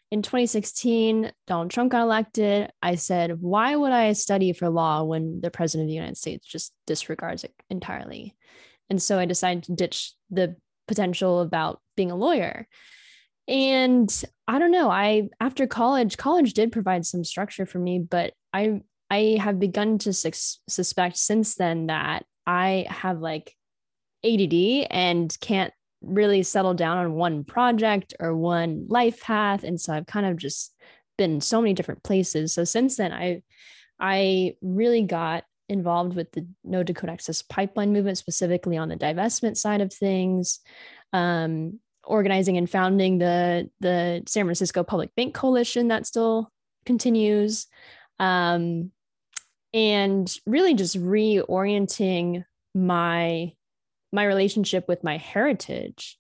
in 0.10 0.22
2016, 0.22 1.32
Donald 1.48 1.70
Trump 1.70 1.92
got 1.92 2.04
elected. 2.04 2.72
I 2.82 2.96
said, 2.96 3.42
why 3.42 3.76
would 3.76 3.92
I 3.92 4.14
study 4.14 4.54
for 4.54 4.70
law 4.70 5.04
when 5.04 5.42
the 5.42 5.52
president 5.52 5.86
of 5.86 5.90
the 5.90 5.96
United 5.96 6.18
States 6.18 6.48
just 6.48 6.74
disregards 6.86 7.44
it 7.44 7.54
entirely? 7.70 8.36
And 8.90 9.02
so 9.02 9.20
I 9.20 9.26
decided 9.26 9.64
to 9.64 9.76
ditch 9.76 10.14
the 10.30 10.56
potential 10.88 11.42
about 11.42 11.82
being 11.98 12.12
a 12.12 12.16
lawyer. 12.16 12.68
And 13.50 14.10
I 14.48 14.60
don't 14.60 14.72
know, 14.72 14.90
I 14.90 15.30
after 15.40 15.68
college, 15.68 16.18
college 16.18 16.54
did 16.54 16.72
provide 16.72 17.06
some 17.06 17.24
structure 17.24 17.66
for 17.66 17.80
me, 17.80 18.00
but 18.00 18.34
I 18.54 18.82
I 19.10 19.38
have 19.42 19.60
begun 19.60 20.00
to 20.00 20.14
su- 20.14 20.60
suspect 20.68 21.18
since 21.18 21.56
then 21.56 21.88
that 21.88 22.26
I 22.46 22.86
have 22.90 23.20
like 23.20 23.56
ADD 24.26 24.88
and 24.90 25.36
can't 25.40 25.74
really 26.08 26.44
settled 26.44 26.78
down 26.78 26.98
on 26.98 27.14
one 27.14 27.44
project 27.44 28.14
or 28.20 28.36
one 28.36 28.86
life 28.90 29.22
path 29.22 29.64
and 29.64 29.80
so 29.80 29.94
I've 29.94 30.08
kind 30.08 30.26
of 30.26 30.38
just 30.38 30.74
been 31.18 31.42
so 31.42 31.62
many 31.62 31.74
different 31.74 32.04
places. 32.04 32.54
So 32.54 32.64
since 32.64 32.98
then 32.98 33.12
I 33.12 33.44
I 34.00 34.56
really 34.62 35.04
got 35.04 35.44
involved 35.70 36.16
with 36.16 36.32
the 36.32 36.48
No 36.64 36.84
Dakota 36.84 37.14
Access 37.14 37.42
Pipeline 37.42 37.92
movement 37.92 38.18
specifically 38.18 38.78
on 38.78 38.90
the 38.90 38.96
divestment 38.96 39.58
side 39.58 39.82
of 39.82 39.94
things. 39.94 40.60
Um, 41.14 41.80
organizing 42.04 42.58
and 42.58 42.70
founding 42.70 43.18
the 43.18 43.70
the 43.80 44.24
San 44.28 44.46
Francisco 44.46 44.84
Public 44.84 45.14
Bank 45.16 45.34
Coalition 45.34 45.90
that 45.90 46.08
still 46.08 46.52
continues 46.86 47.68
um, 48.20 48.92
and 49.74 50.34
really 50.46 50.74
just 50.74 51.00
reorienting 51.00 52.46
my 52.74 53.52
my 54.18 54.26
relationship 54.26 54.86
with 54.88 55.04
my 55.04 55.18
heritage 55.18 56.18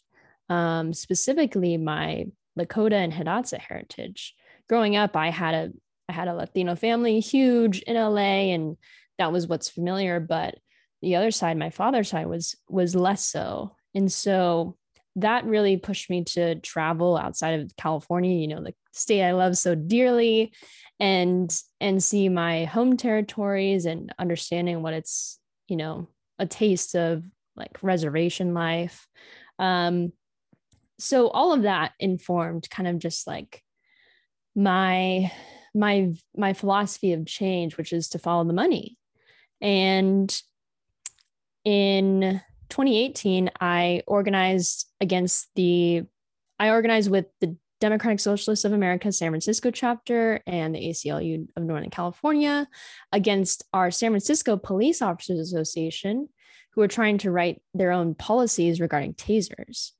um, 0.49 0.93
specifically 0.93 1.77
my 1.77 2.27
Lakota 2.57 2.93
and 2.93 3.13
Hidatsa 3.13 3.59
heritage. 3.59 4.33
Growing 4.69 4.95
up, 4.95 5.15
I 5.15 5.29
had 5.29 5.53
a 5.53 5.71
I 6.09 6.13
had 6.13 6.29
a 6.29 6.33
Latino 6.33 6.75
family, 6.75 7.19
huge 7.19 7.79
in 7.81 7.95
LA, 7.95 8.53
and 8.53 8.77
that 9.17 9.31
was 9.31 9.47
what's 9.47 9.69
familiar. 9.69 10.19
But 10.19 10.55
the 11.01 11.17
other 11.17 11.31
side, 11.31 11.57
my 11.57 11.69
father's 11.69 12.09
side, 12.09 12.27
was 12.27 12.55
was 12.69 12.95
less 12.95 13.25
so. 13.25 13.75
And 13.93 14.11
so 14.11 14.77
that 15.17 15.45
really 15.45 15.77
pushed 15.77 16.09
me 16.09 16.23
to 16.23 16.55
travel 16.55 17.17
outside 17.17 17.59
of 17.59 17.75
California, 17.75 18.39
you 18.39 18.47
know, 18.47 18.63
the 18.63 18.73
state 18.93 19.23
I 19.23 19.31
love 19.31 19.57
so 19.57 19.75
dearly, 19.75 20.53
and 20.99 21.53
and 21.81 22.03
see 22.03 22.29
my 22.29 22.65
home 22.65 22.97
territories 22.97 23.85
and 23.85 24.13
understanding 24.17 24.81
what 24.81 24.93
it's, 24.93 25.39
you 25.67 25.75
know, 25.75 26.07
a 26.39 26.45
taste 26.45 26.95
of 26.95 27.23
like 27.57 27.77
reservation 27.81 28.53
life. 28.53 29.07
Um, 29.59 30.13
so 30.99 31.29
all 31.29 31.53
of 31.53 31.63
that 31.63 31.93
informed 31.99 32.69
kind 32.69 32.87
of 32.87 32.99
just 32.99 33.27
like 33.27 33.63
my 34.55 35.31
my 35.75 36.13
my 36.35 36.53
philosophy 36.53 37.13
of 37.13 37.25
change, 37.25 37.77
which 37.77 37.93
is 37.93 38.09
to 38.09 38.19
follow 38.19 38.43
the 38.43 38.53
money. 38.53 38.97
And 39.61 40.41
in 41.63 42.41
2018, 42.69 43.51
I 43.59 44.03
organized 44.07 44.87
against 45.01 45.49
the, 45.55 46.03
I 46.59 46.69
organized 46.69 47.11
with 47.11 47.25
the 47.39 47.57
Democratic 47.79 48.19
Socialists 48.19 48.65
of 48.65 48.73
America 48.73 49.11
San 49.11 49.31
Francisco 49.31 49.69
chapter 49.69 50.41
and 50.47 50.73
the 50.73 50.79
ACLU 50.79 51.47
of 51.55 51.63
Northern 51.63 51.89
California 51.89 52.67
against 53.11 53.63
our 53.73 53.91
San 53.91 54.11
Francisco 54.11 54.57
Police 54.57 55.01
Officers 55.01 55.39
Association, 55.39 56.29
who 56.77 56.81
were 56.81 56.87
trying 56.87 57.17
to 57.17 57.31
write 57.31 57.59
their 57.73 57.91
own 57.91 58.13
policies 58.13 58.79
regarding 58.79 59.15
tasers. 59.15 59.93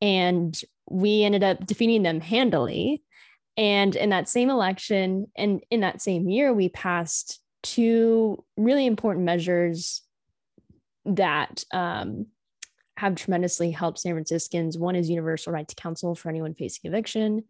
And 0.00 0.58
we 0.90 1.22
ended 1.22 1.44
up 1.44 1.66
defeating 1.66 2.02
them 2.02 2.22
handily. 2.22 3.02
And 3.58 3.94
in 3.94 4.08
that 4.08 4.30
same 4.30 4.48
election 4.48 5.26
and 5.36 5.62
in 5.70 5.80
that 5.80 6.00
same 6.00 6.30
year, 6.30 6.54
we 6.54 6.70
passed 6.70 7.42
two 7.62 8.42
really 8.56 8.86
important 8.86 9.26
measures 9.26 10.00
that 11.04 11.62
um, 11.74 12.28
have 12.96 13.16
tremendously 13.16 13.70
helped 13.70 13.98
San 13.98 14.14
Franciscans. 14.14 14.78
One 14.78 14.96
is 14.96 15.10
universal 15.10 15.52
right 15.52 15.68
to 15.68 15.74
counsel 15.74 16.14
for 16.14 16.30
anyone 16.30 16.54
facing 16.54 16.88
eviction. 16.90 17.44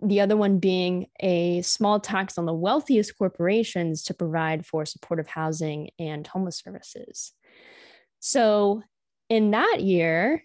The 0.00 0.20
other 0.20 0.36
one 0.36 0.60
being 0.60 1.08
a 1.18 1.60
small 1.62 1.98
tax 1.98 2.38
on 2.38 2.46
the 2.46 2.54
wealthiest 2.54 3.18
corporations 3.18 4.04
to 4.04 4.14
provide 4.14 4.64
for 4.64 4.86
supportive 4.86 5.26
housing 5.26 5.90
and 5.98 6.24
homeless 6.24 6.58
services. 6.58 7.32
So, 8.20 8.82
in 9.28 9.50
that 9.52 9.78
year, 9.80 10.44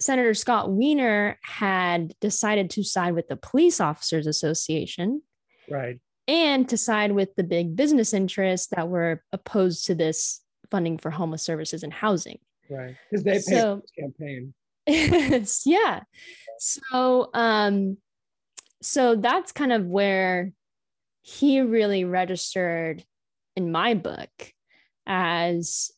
Senator 0.00 0.32
Scott 0.34 0.70
Wiener 0.70 1.38
had 1.42 2.14
decided 2.20 2.70
to 2.70 2.82
side 2.82 3.14
with 3.14 3.28
the 3.28 3.36
Police 3.36 3.80
Officers 3.80 4.26
Association. 4.26 5.22
Right. 5.68 6.00
And 6.26 6.68
to 6.68 6.76
side 6.76 7.12
with 7.12 7.34
the 7.36 7.42
big 7.42 7.76
business 7.76 8.14
interests 8.14 8.68
that 8.74 8.88
were 8.88 9.22
opposed 9.32 9.86
to 9.86 9.94
this 9.94 10.40
funding 10.70 10.96
for 10.96 11.10
homeless 11.10 11.42
services 11.42 11.82
and 11.82 11.92
housing. 11.92 12.38
Right. 12.70 12.96
Because 13.10 13.24
they 13.24 13.32
pay 13.32 13.40
so, 13.40 13.82
campaign. 13.98 14.54
yeah. 15.66 16.00
So 16.58 17.30
um 17.34 17.98
so 18.82 19.16
that's 19.16 19.52
kind 19.52 19.72
of 19.72 19.86
where 19.86 20.52
he 21.22 21.60
really 21.60 22.04
registered 22.04 23.04
in 23.56 23.70
my 23.70 23.94
book 23.94 24.30
as 25.06 25.90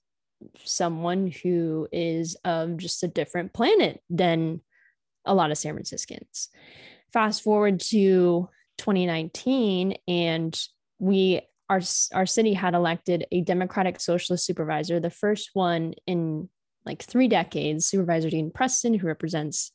someone 0.64 1.26
who 1.42 1.88
is 1.92 2.37
of 2.44 2.76
just 2.76 3.02
a 3.02 3.08
different 3.08 3.52
planet 3.52 4.02
than 4.11 4.61
a 5.25 5.34
lot 5.34 5.50
of 5.50 5.58
San 5.58 5.75
Franciscans. 5.75 6.49
Fast 7.12 7.42
forward 7.42 7.80
to 7.80 8.49
2019, 8.78 9.96
and 10.08 10.58
we 10.99 11.42
our 11.68 11.80
our 12.12 12.26
city 12.26 12.54
had 12.54 12.75
elected 12.75 13.26
a 13.30 13.40
Democratic 13.42 14.00
Socialist 14.00 14.44
supervisor, 14.44 15.00
the 15.00 15.11
first 15.11 15.50
one 15.54 15.94
in 16.06 16.49
like 16.84 17.02
three 17.02 17.28
decades. 17.28 17.87
Supervisor 17.87 18.30
Dean 18.30 18.50
Preston, 18.50 18.94
who 18.94 19.06
represents 19.06 19.72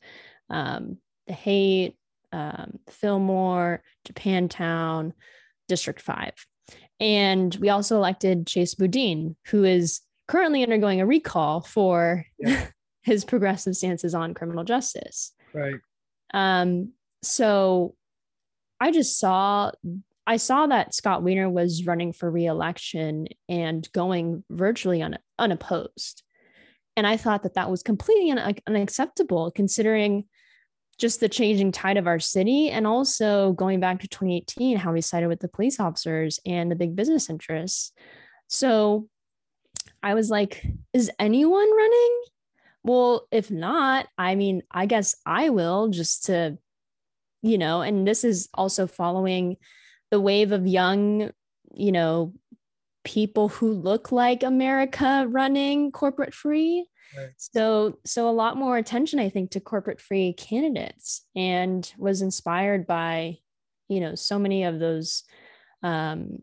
um, 0.50 0.98
the 1.28 1.34
Haight, 1.34 1.98
um, 2.32 2.80
Fillmore, 2.90 3.84
Japantown, 4.08 5.14
District 5.68 6.02
Five, 6.02 6.34
and 7.00 7.56
we 7.56 7.70
also 7.70 7.96
elected 7.96 8.46
Chesa 8.46 8.78
Boudin, 8.78 9.36
who 9.48 9.64
is 9.64 10.02
currently 10.28 10.64
undergoing 10.64 11.02
a 11.02 11.06
recall 11.06 11.62
for 11.62 12.26
yeah. 12.40 12.68
his 13.02 13.26
progressive 13.26 13.76
stances 13.76 14.14
on 14.14 14.34
criminal 14.34 14.64
justice. 14.64 15.34
Right. 15.54 15.76
Um, 16.34 16.94
so 17.24 17.96
I 18.80 18.92
just 18.92 19.20
saw 19.20 19.72
I 20.28 20.38
saw 20.38 20.68
that 20.68 20.94
Scott 20.94 21.24
Wiener 21.24 21.50
was 21.50 21.86
running 21.86 22.12
for 22.12 22.30
reelection 22.30 23.28
and 23.48 23.90
going 23.94 24.44
virtually 24.50 25.02
un, 25.02 25.18
unopposed. 25.40 26.22
And 26.98 27.08
I 27.08 27.16
thought 27.16 27.44
that 27.44 27.54
that 27.54 27.72
was 27.72 27.82
completely 27.82 28.32
un, 28.32 28.56
unacceptable 28.68 29.52
considering 29.52 30.26
just 30.98 31.22
the 31.22 31.30
changing 31.30 31.72
tide 31.72 31.96
of 31.96 32.08
our 32.08 32.20
city 32.20 32.70
and 32.70 32.86
also 32.86 33.54
going 33.54 33.80
back 33.80 34.02
to 34.02 34.08
2018 34.08 34.78
how 34.78 34.92
we 34.92 35.00
sided 35.00 35.28
with 35.28 35.40
the 35.40 35.48
police 35.48 35.80
officers 35.80 36.40
and 36.46 36.70
the 36.70 36.76
big 36.76 36.96
business 36.96 37.30
interests. 37.30 37.94
So 38.48 39.08
I 40.08 40.14
was 40.14 40.30
like, 40.30 40.66
is 40.94 41.12
anyone 41.20 41.70
running? 41.76 42.24
Well, 42.82 43.28
if 43.30 43.52
not, 43.52 44.08
I 44.18 44.36
mean, 44.36 44.64
I 44.72 44.86
guess 44.86 45.18
I 45.26 45.50
will 45.50 45.90
just 45.90 46.28
to, 46.28 46.58
you 47.42 47.58
know, 47.58 47.82
and 47.82 48.08
this 48.08 48.24
is 48.24 48.48
also 48.54 48.88
following 48.88 49.58
the 50.10 50.22
wave 50.22 50.54
of 50.54 50.66
young, 50.66 51.32
you 51.74 51.92
know, 51.92 52.34
people 53.04 53.50
who 53.50 53.74
look 53.74 54.14
like 54.14 54.44
America 54.44 55.26
running 55.28 55.92
corporate 55.92 56.34
free. 56.34 56.88
Right. 57.18 57.32
So, 57.36 58.00
so 58.06 58.30
a 58.30 58.32
lot 58.32 58.56
more 58.56 58.78
attention, 58.78 59.20
I 59.20 59.28
think, 59.28 59.52
to 59.52 59.60
corporate 59.60 60.00
free 60.00 60.32
candidates, 60.32 61.26
and 61.36 61.92
was 61.98 62.22
inspired 62.22 62.88
by, 62.88 63.40
you 63.90 64.00
know, 64.00 64.16
so 64.16 64.40
many 64.40 64.64
of 64.64 64.80
those 64.80 65.24
um, 65.84 66.40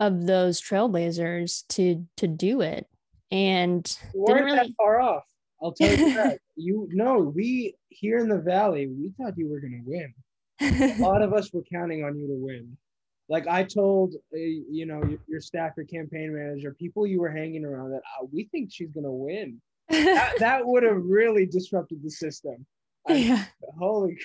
of 0.00 0.26
those 0.26 0.60
trailblazers 0.60 1.66
to 1.68 2.06
to 2.16 2.26
do 2.26 2.60
it. 2.60 2.86
And 3.30 3.86
you 4.14 4.22
weren't 4.22 4.44
really... 4.44 4.56
that 4.56 4.70
far 4.76 5.00
off? 5.00 5.24
I'll 5.62 5.72
tell 5.72 5.90
you 5.90 6.14
that. 6.14 6.40
You 6.56 6.88
know 6.92 7.18
we 7.18 7.76
here 7.88 8.18
in 8.18 8.28
the 8.28 8.38
valley 8.38 8.86
we 8.86 9.12
thought 9.16 9.36
you 9.36 9.48
were 9.48 9.60
going 9.60 9.82
to 9.84 9.90
win. 9.90 10.14
A 10.60 11.02
lot 11.02 11.22
of 11.22 11.32
us 11.32 11.52
were 11.52 11.62
counting 11.70 12.04
on 12.04 12.18
you 12.18 12.26
to 12.28 12.34
win. 12.34 12.76
Like 13.28 13.48
i 13.48 13.64
told 13.64 14.14
uh, 14.14 14.38
you 14.38 14.86
know 14.86 15.02
your, 15.02 15.18
your, 15.26 15.40
staff 15.40 15.72
your 15.76 15.86
campaign 15.86 16.32
manager 16.32 16.72
people 16.78 17.06
you 17.06 17.20
were 17.20 17.30
hanging 17.30 17.64
around 17.64 17.90
that 17.90 18.02
uh, 18.20 18.26
we 18.32 18.44
think 18.52 18.70
she's 18.72 18.90
going 18.90 19.04
to 19.04 19.10
win. 19.10 19.60
That, 19.88 20.34
that 20.38 20.66
would 20.66 20.84
have 20.84 21.02
really 21.04 21.44
disrupted 21.44 22.02
the 22.02 22.10
system. 22.10 22.64
Yeah. 23.08 23.44
I, 23.44 23.78
holy 23.78 24.18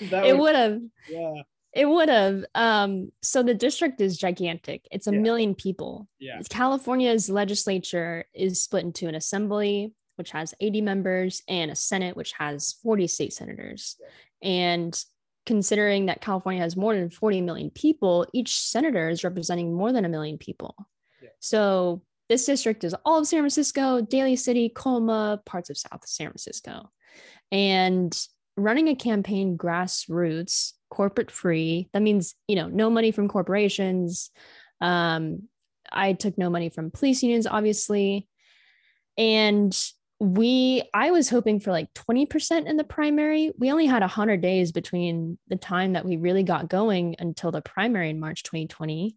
it 0.00 0.36
would 0.36 0.54
have. 0.54 0.80
Yeah 1.08 1.42
it 1.76 1.86
would 1.86 2.08
have. 2.08 2.44
Um, 2.54 3.12
so 3.22 3.42
the 3.42 3.54
district 3.54 4.00
is 4.00 4.16
gigantic. 4.16 4.88
It's 4.90 5.06
a 5.06 5.12
yeah. 5.12 5.20
million 5.20 5.54
people. 5.54 6.08
Yeah. 6.18 6.40
California's 6.48 7.28
legislature 7.28 8.24
is 8.32 8.62
split 8.62 8.84
into 8.84 9.08
an 9.08 9.14
assembly, 9.14 9.92
which 10.16 10.30
has 10.30 10.54
80 10.58 10.80
members, 10.80 11.42
and 11.48 11.70
a 11.70 11.76
Senate, 11.76 12.16
which 12.16 12.32
has 12.32 12.76
40 12.82 13.06
state 13.08 13.32
senators. 13.34 13.96
Yeah. 14.00 14.48
And 14.48 15.04
considering 15.44 16.06
that 16.06 16.22
California 16.22 16.62
has 16.62 16.76
more 16.76 16.94
than 16.94 17.10
40 17.10 17.42
million 17.42 17.70
people, 17.70 18.26
each 18.32 18.58
senator 18.58 19.10
is 19.10 19.22
representing 19.22 19.74
more 19.74 19.92
than 19.92 20.06
a 20.06 20.08
million 20.08 20.38
people. 20.38 20.74
Yeah. 21.22 21.28
So 21.40 22.02
this 22.30 22.46
district 22.46 22.84
is 22.84 22.96
all 23.04 23.18
of 23.18 23.26
San 23.26 23.40
Francisco, 23.40 24.00
Daly 24.00 24.36
City, 24.36 24.70
Colma, 24.70 25.42
parts 25.44 25.68
of 25.68 25.76
South 25.76 26.08
San 26.08 26.28
Francisco. 26.28 26.90
And 27.52 28.18
running 28.56 28.88
a 28.88 28.94
campaign 28.94 29.58
grassroots 29.58 30.72
corporate 30.90 31.30
free. 31.30 31.88
That 31.92 32.02
means, 32.02 32.34
you 32.48 32.56
know, 32.56 32.68
no 32.68 32.90
money 32.90 33.10
from 33.10 33.28
corporations. 33.28 34.30
Um, 34.80 35.48
I 35.90 36.12
took 36.12 36.36
no 36.38 36.50
money 36.50 36.68
from 36.68 36.90
police 36.90 37.22
unions, 37.22 37.46
obviously. 37.46 38.28
And 39.16 39.76
we, 40.18 40.82
I 40.94 41.10
was 41.10 41.28
hoping 41.28 41.60
for 41.60 41.70
like 41.70 41.92
20% 41.94 42.66
in 42.66 42.76
the 42.76 42.84
primary. 42.84 43.52
We 43.58 43.70
only 43.70 43.86
had 43.86 44.02
100 44.02 44.40
days 44.40 44.72
between 44.72 45.38
the 45.48 45.56
time 45.56 45.92
that 45.92 46.04
we 46.04 46.16
really 46.16 46.42
got 46.42 46.68
going 46.68 47.16
until 47.18 47.50
the 47.50 47.60
primary 47.60 48.10
in 48.10 48.20
March 48.20 48.42
2020. 48.42 49.16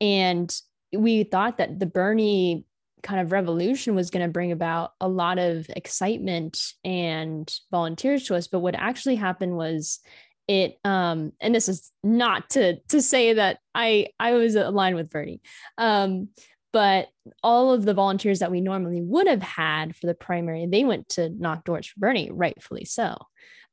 And 0.00 0.54
we 0.92 1.24
thought 1.24 1.58
that 1.58 1.78
the 1.78 1.86
Bernie 1.86 2.64
kind 3.02 3.20
of 3.20 3.32
revolution 3.32 3.94
was 3.94 4.10
going 4.10 4.26
to 4.26 4.32
bring 4.32 4.52
about 4.52 4.92
a 5.00 5.08
lot 5.08 5.38
of 5.38 5.66
excitement 5.76 6.72
and 6.84 7.52
volunteers 7.70 8.24
to 8.24 8.34
us. 8.34 8.48
But 8.48 8.60
what 8.60 8.74
actually 8.74 9.16
happened 9.16 9.56
was 9.56 10.00
it 10.48 10.78
um 10.84 11.32
and 11.40 11.54
this 11.54 11.68
is 11.68 11.92
not 12.02 12.50
to 12.50 12.78
to 12.88 13.00
say 13.02 13.34
that 13.34 13.58
i 13.74 14.08
i 14.18 14.32
was 14.32 14.54
aligned 14.54 14.96
with 14.96 15.10
bernie 15.10 15.40
um 15.76 16.28
but 16.72 17.08
all 17.42 17.72
of 17.72 17.84
the 17.84 17.94
volunteers 17.94 18.40
that 18.40 18.50
we 18.50 18.60
normally 18.60 19.00
would 19.00 19.26
have 19.26 19.42
had 19.42 19.94
for 19.94 20.06
the 20.06 20.14
primary 20.14 20.66
they 20.66 20.84
went 20.84 21.08
to 21.08 21.28
knock 21.28 21.64
doors 21.64 21.86
for 21.86 22.00
bernie 22.00 22.30
rightfully 22.30 22.84
so 22.84 23.16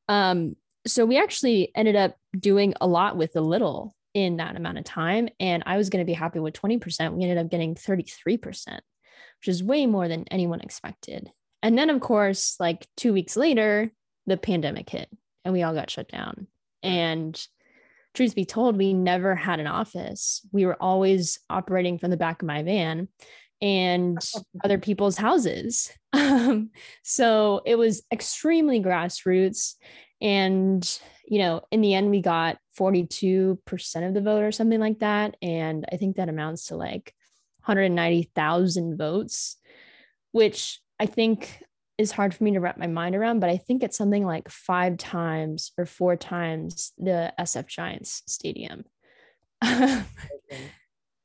um 0.10 0.56
so 0.88 1.06
we 1.06 1.18
actually 1.18 1.72
ended 1.76 1.96
up 1.96 2.16
doing 2.38 2.74
a 2.80 2.88
lot 2.88 3.18
with 3.18 3.36
a 3.36 3.42
little 3.42 3.96
in 4.16 4.38
that 4.38 4.56
amount 4.56 4.78
of 4.78 4.86
time. 4.86 5.28
And 5.40 5.62
I 5.66 5.78
was 5.78 5.90
going 5.90 6.04
to 6.04 6.10
be 6.10 6.14
happy 6.14 6.40
with 6.40 6.60
20%. 6.60 7.14
We 7.14 7.24
ended 7.24 7.38
up 7.38 7.52
getting 7.52 7.76
33%, 7.76 8.40
which 8.68 9.48
is 9.48 9.64
way 9.64 9.86
more 9.86 10.08
than 10.08 10.26
anyone 10.32 10.62
expected. 10.62 11.30
And 11.62 11.78
then, 11.78 11.90
of 11.90 12.00
course, 12.00 12.56
like 12.60 12.88
two 12.96 13.14
weeks 13.14 13.36
later, 13.36 13.92
the 14.26 14.38
pandemic 14.38 14.90
hit 14.90 15.10
and 15.44 15.54
we 15.54 15.64
all 15.64 15.74
got 15.74 15.90
shut 15.90 16.08
down. 16.08 16.48
And 16.86 17.48
truth 18.14 18.36
be 18.36 18.46
told, 18.46 18.78
we 18.78 18.94
never 18.94 19.36
had 19.36 19.60
an 19.60 19.68
office. 19.68 20.42
We 20.52 20.66
were 20.66 20.82
always 20.82 21.40
operating 21.50 21.98
from 21.98 22.12
the 22.12 22.18
back 22.18 22.42
of 22.42 22.48
my 22.48 22.64
van 22.64 23.08
and 23.62 24.18
other 24.64 24.78
people's 24.78 25.18
houses. 25.18 25.92
Um, 26.14 26.70
so 27.04 27.62
it 27.66 27.76
was 27.76 28.04
extremely 28.12 28.82
grassroots. 28.82 29.76
And, 30.22 31.00
you 31.28 31.40
know, 31.40 31.62
in 31.72 31.82
the 31.82 31.94
end, 31.94 32.10
we 32.10 32.22
got 32.22 32.58
42% 32.80 34.08
of 34.08 34.14
the 34.14 34.22
vote 34.22 34.44
or 34.44 34.52
something 34.52 34.80
like 34.80 35.00
that. 35.00 35.36
And 35.42 35.86
I 35.92 35.98
think 35.98 36.16
that 36.16 36.30
amounts 36.30 36.68
to 36.68 36.76
like 36.76 37.14
190,000 37.66 38.98
votes, 38.98 39.58
which 40.32 40.80
I 41.00 41.06
think 41.06 41.62
is 41.98 42.12
hard 42.12 42.34
for 42.34 42.44
me 42.44 42.54
to 42.54 42.60
wrap 42.60 42.78
my 42.78 42.88
mind 42.88 43.16
around, 43.16 43.40
but 43.40 43.50
I 43.50 43.58
think 43.58 43.84
it's 43.84 43.98
something 43.98 44.26
like 44.26 44.50
five 44.50 44.98
times 44.98 45.72
or 45.78 45.86
four 45.86 46.16
times 46.16 46.94
the 46.98 47.34
SF 47.40 47.68
Giants 47.68 48.24
stadium. 48.28 48.86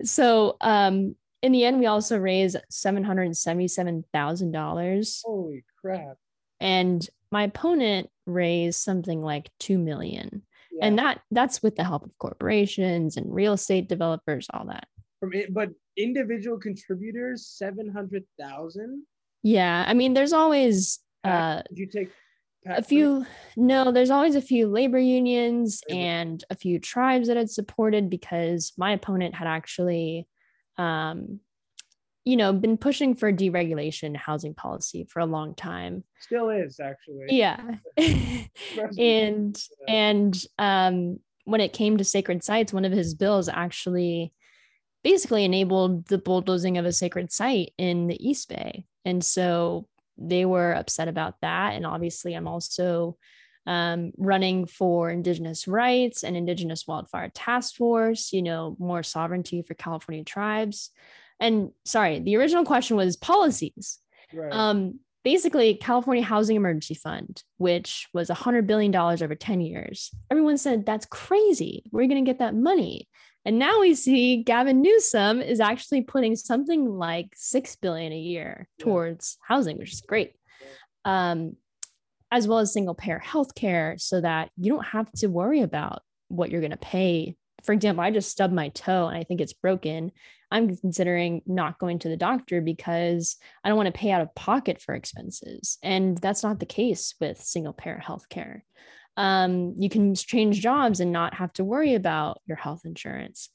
so 0.05 0.57
um, 0.61 1.17
in 1.43 1.53
the 1.53 1.65
end, 1.65 1.81
we 1.81 1.87
also 1.87 2.19
raised 2.19 2.59
$777,000. 2.71 5.21
Holy 5.25 5.65
crap. 5.81 6.17
And 6.61 7.09
my 7.33 7.45
opponent 7.45 8.11
raised 8.27 8.81
something 8.81 9.23
like 9.23 9.49
2 9.61 9.79
million. 9.79 10.43
Yeah. 10.73 10.87
And 10.87 10.99
that 10.99 11.23
that's 11.31 11.63
with 11.63 11.77
the 11.77 11.85
help 11.85 12.05
of 12.05 12.19
corporations 12.19 13.17
and 13.17 13.35
real 13.35 13.55
estate 13.55 13.89
developers, 13.89 14.47
all 14.53 14.67
that. 14.67 14.87
From 15.19 15.33
it, 15.33 15.53
but 15.53 15.71
individual 15.97 16.59
contributors, 16.59 17.47
700,000? 17.47 19.03
Yeah, 19.43 19.85
I 19.87 19.95
mean, 19.95 20.15
there's 20.15 20.33
always. 20.33 21.01
Uh, 21.25 21.63
Did 21.69 21.79
you 21.79 21.87
take 21.87 22.11
a 22.67 22.83
few? 22.83 23.27
No, 23.57 23.93
there's 23.93 24.11
always 24.11 24.35
a 24.35 24.43
few 24.43 24.69
labor 24.69 24.99
unions 24.99 25.83
and 25.89 26.43
a 26.51 26.55
few 26.55 26.79
tribes 26.79 27.29
that 27.29 27.37
had 27.37 27.51
supported 27.51 28.11
because 28.11 28.73
my 28.77 28.93
opponent 28.93 29.35
had 29.35 29.49
actually, 29.49 30.29
um, 30.77 31.41
you 32.25 32.37
know, 32.37 32.53
been 32.53 32.77
pushing 32.77 33.15
for 33.15 33.33
deregulation 33.33 34.17
housing 34.17 34.55
policy 34.55 35.07
for 35.09 35.21
a 35.21 35.27
long 35.27 35.55
time. 35.55 36.05
Still 36.21 36.51
is 36.51 36.81
actually. 36.81 37.27
Yeah, 37.29 37.77
and 38.99 39.63
and 39.89 40.43
um, 40.59 41.21
when 41.45 41.61
it 41.61 41.73
came 41.73 41.97
to 41.97 42.05
sacred 42.05 42.45
sites, 42.45 42.73
one 42.73 42.85
of 42.85 42.93
his 42.93 43.15
bills 43.15 43.49
actually 43.49 44.33
basically 45.03 45.45
enabled 45.45 46.07
the 46.07 46.19
bulldozing 46.19 46.79
of 46.79 46.85
a 46.85 46.93
sacred 46.93 47.33
site 47.33 47.73
in 47.79 48.07
the 48.07 48.29
East 48.29 48.49
Bay. 48.49 48.85
And 49.05 49.25
so 49.25 49.87
they 50.19 50.45
were 50.45 50.73
upset 50.73 51.09
about 51.09 51.35
that. 51.41 51.75
And 51.75 51.87
obviously, 51.87 52.35
I'm 52.35 52.49
also 52.49 53.17
um, 53.67 54.13
running 54.17 54.67
for 54.67 55.11
Indigenous 55.11 55.67
rights 55.67 56.23
and 56.23 56.37
Indigenous 56.37 56.87
Wildfire 56.87 57.31
Task 57.35 57.77
Force, 57.77 58.33
you 58.33 58.43
know, 58.43 58.77
more 58.79 59.03
sovereignty 59.03 59.63
for 59.63 59.75
California 59.75 60.25
tribes. 60.25 60.91
And 61.39 61.71
sorry, 61.85 62.21
the 62.21 62.37
original 62.37 62.65
question 62.65 62.97
was 62.97 63.17
policies. 63.17 63.99
Right. 64.33 64.53
Um, 64.53 65.01
basically, 65.25 65.75
California 65.75 66.23
Housing 66.23 66.57
Emergency 66.57 66.95
Fund, 66.95 67.43
which 67.57 68.09
was 68.13 68.29
$100 68.29 68.67
billion 68.67 68.95
over 68.95 69.35
10 69.35 69.61
years. 69.61 70.11
Everyone 70.31 70.59
said, 70.59 70.85
that's 70.85 71.07
crazy. 71.07 71.85
Where 71.91 72.01
are 72.01 72.03
you 72.03 72.11
going 72.11 72.25
to 72.25 72.29
get 72.29 72.41
that 72.41 72.55
money? 72.55 73.09
And 73.45 73.59
now 73.59 73.81
we 73.81 73.95
see 73.95 74.43
Gavin 74.43 74.83
Newsom 74.83 75.41
is 75.41 75.61
actually 75.61 76.03
putting 76.03 76.37
something 76.37 76.87
like 76.87 77.29
six 77.35 77.77
billion 77.77 78.13
a 78.13 78.19
year 78.19 78.69
towards 78.79 79.39
housing, 79.47 79.79
which 79.79 79.93
is 79.93 80.03
great. 80.03 80.35
Um, 81.05 81.57
as 82.31 82.47
well 82.47 82.59
as 82.59 82.73
single 82.73 82.95
payer 82.95 83.21
healthcare, 83.25 84.01
so 84.01 84.21
that 84.21 84.51
you 84.57 84.73
don't 84.73 84.87
have 84.87 85.11
to 85.13 85.27
worry 85.27 85.63
about 85.63 86.03
what 86.29 86.51
you're 86.51 86.61
going 86.61 86.71
to 86.71 86.77
pay. 86.77 87.35
For 87.65 87.73
example, 87.73 88.05
I 88.05 88.11
just 88.11 88.31
stubbed 88.31 88.55
my 88.55 88.69
toe 88.69 89.09
and 89.09 89.17
I 89.17 89.25
think 89.25 89.41
it's 89.41 89.53
broken. 89.53 90.13
I'm 90.53 90.77
considering 90.77 91.43
not 91.47 91.79
going 91.79 91.99
to 92.01 92.09
the 92.09 92.17
doctor 92.17 92.61
because 92.61 93.37
I 93.65 93.69
don't 93.69 93.77
want 93.77 93.89
to 93.89 93.99
pay 93.99 94.13
out 94.13 94.23
of 94.23 94.35
pocket 94.35 94.81
for 94.81 94.95
expenses. 94.95 95.79
And 95.83 96.17
that's 96.19 96.43
not 96.43 96.61
the 96.61 96.67
case 96.67 97.15
with 97.21 97.41
single 97.41 97.73
payer 97.73 98.01
healthcare 98.05 98.61
um, 99.21 99.75
you 99.79 99.91
can 99.91 100.15
change 100.15 100.61
jobs 100.61 100.99
and 100.99 101.13
not 101.13 101.35
have 101.35 101.53
to 101.53 101.63
worry 101.63 101.95
about 101.95 102.41
your 102.47 102.57
health 102.57 102.87
insurance. 102.87 103.51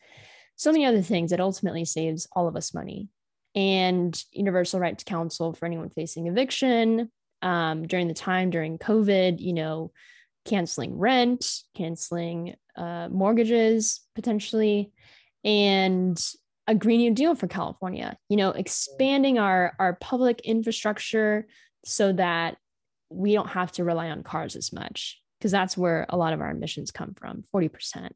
So 0.58 0.71
many 0.71 0.86
other 0.86 1.01
things 1.01 1.32
that 1.32 1.39
ultimately 1.39 1.86
saves 1.86 2.28
all 2.34 2.47
of 2.47 2.56
us 2.56 2.75
money. 2.75 3.10
And 3.56 4.15
universal 4.32 4.80
right 4.80 4.95
to 4.95 5.06
counsel 5.06 5.54
for 5.54 5.65
anyone 5.65 5.89
facing 5.89 6.28
eviction 6.28 7.10
um, 7.41 7.88
during 7.88 8.08
the 8.08 8.13
time 8.13 8.51
during 8.51 8.78
COVID, 8.78 9.39
you 9.39 9.54
know, 9.54 9.91
canceling 10.45 10.99
rent, 10.99 11.47
canceling 11.75 12.54
uh, 12.75 13.10
mortgages 13.10 14.01
potentially, 14.13 14.91
and 15.43 16.23
a 16.67 16.75
Green 16.75 16.99
New 16.99 17.13
Deal 17.15 17.34
for 17.34 17.47
California, 17.47 18.15
you 18.30 18.38
know, 18.38 18.51
expanding 18.51 19.39
our, 19.39 19.73
our 19.80 19.95
public 19.95 20.41
infrastructure 20.41 21.47
so 21.86 22.13
that 22.13 22.58
we 23.10 23.34
don't 23.34 23.49
have 23.49 23.71
to 23.71 23.84
rely 23.84 24.12
on 24.12 24.21
cars 24.21 24.56
as 24.56 24.71
much 24.71 25.23
because 25.45 25.51
that's 25.51 25.77
where 25.77 26.08
a 26.10 26.17
lot 26.17 26.34
of 26.34 26.41
our 26.41 26.49
emissions 26.49 26.89
come 26.89 27.13
from 27.13 27.43
40% 27.53 28.10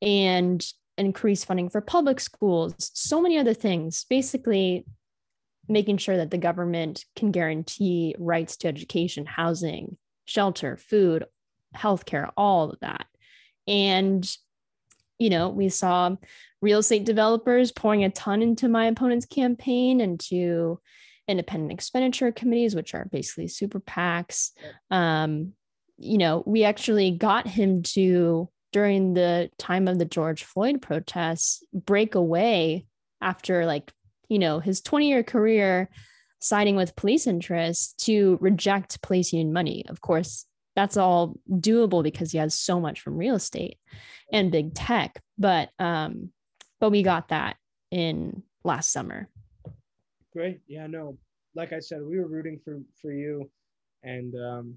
and 0.00 0.66
increase 0.96 1.44
funding 1.44 1.68
for 1.68 1.82
public 1.82 2.18
schools 2.18 2.74
so 2.78 3.20
many 3.20 3.36
other 3.36 3.52
things 3.52 4.06
basically 4.08 4.86
making 5.68 5.98
sure 5.98 6.16
that 6.16 6.30
the 6.30 6.38
government 6.38 7.04
can 7.14 7.30
guarantee 7.30 8.14
rights 8.18 8.56
to 8.56 8.68
education 8.68 9.26
housing 9.26 9.98
shelter 10.24 10.78
food 10.78 11.26
healthcare 11.76 12.30
all 12.38 12.70
of 12.70 12.80
that. 12.80 13.04
And 13.66 14.26
you 15.18 15.28
know 15.28 15.50
we 15.50 15.68
saw 15.68 16.16
real 16.62 16.78
estate 16.78 17.04
developers 17.04 17.70
pouring 17.70 18.02
a 18.02 18.08
ton 18.08 18.40
into 18.40 18.66
my 18.66 18.86
opponent's 18.86 19.26
campaign 19.26 20.00
and 20.00 20.18
to 20.20 20.80
independent 21.28 21.70
expenditure 21.70 22.32
committees 22.32 22.74
which 22.74 22.94
are 22.94 23.10
basically 23.12 23.48
super 23.48 23.78
pacs. 23.78 24.52
Um, 24.90 25.52
you 26.02 26.18
know, 26.18 26.42
we 26.46 26.64
actually 26.64 27.12
got 27.12 27.46
him 27.46 27.82
to, 27.82 28.48
during 28.72 29.14
the 29.14 29.50
time 29.58 29.88
of 29.88 29.98
the 29.98 30.04
George 30.04 30.44
Floyd 30.44 30.82
protests, 30.82 31.62
break 31.72 32.14
away 32.14 32.86
after 33.20 33.66
like, 33.66 33.92
you 34.28 34.38
know, 34.38 34.58
his 34.58 34.80
20 34.80 35.08
year 35.08 35.22
career 35.22 35.88
siding 36.40 36.74
with 36.74 36.96
police 36.96 37.26
interests 37.26 37.92
to 38.04 38.36
reject 38.40 39.00
police 39.02 39.32
union 39.32 39.52
money. 39.52 39.84
Of 39.88 40.00
course, 40.00 40.46
that's 40.74 40.96
all 40.96 41.36
doable 41.48 42.02
because 42.02 42.32
he 42.32 42.38
has 42.38 42.54
so 42.54 42.80
much 42.80 43.00
from 43.00 43.16
real 43.16 43.36
estate 43.36 43.78
and 44.32 44.50
big 44.50 44.74
tech. 44.74 45.22
But 45.38 45.70
um, 45.78 46.30
but 46.80 46.90
we 46.90 47.02
got 47.02 47.28
that 47.28 47.56
in 47.90 48.42
last 48.64 48.90
summer. 48.90 49.28
Great. 50.32 50.60
Yeah, 50.66 50.86
no. 50.86 51.18
Like 51.54 51.72
I 51.72 51.78
said, 51.78 52.00
we 52.02 52.18
were 52.18 52.26
rooting 52.26 52.58
for 52.64 52.80
for 53.00 53.12
you 53.12 53.50
and 54.02 54.34
um 54.34 54.74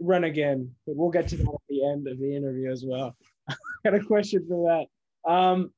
run 0.00 0.24
again, 0.24 0.70
but 0.86 0.96
we'll 0.96 1.10
get 1.10 1.28
to 1.28 1.36
that 1.36 1.48
at 1.48 1.60
the 1.68 1.84
end 1.84 2.06
of 2.06 2.18
the 2.18 2.34
interview 2.34 2.70
as 2.70 2.84
well. 2.86 3.16
got 3.84 3.94
a 3.94 4.00
question 4.00 4.44
for 4.48 4.86
that. 5.24 5.30
Um, 5.30 5.72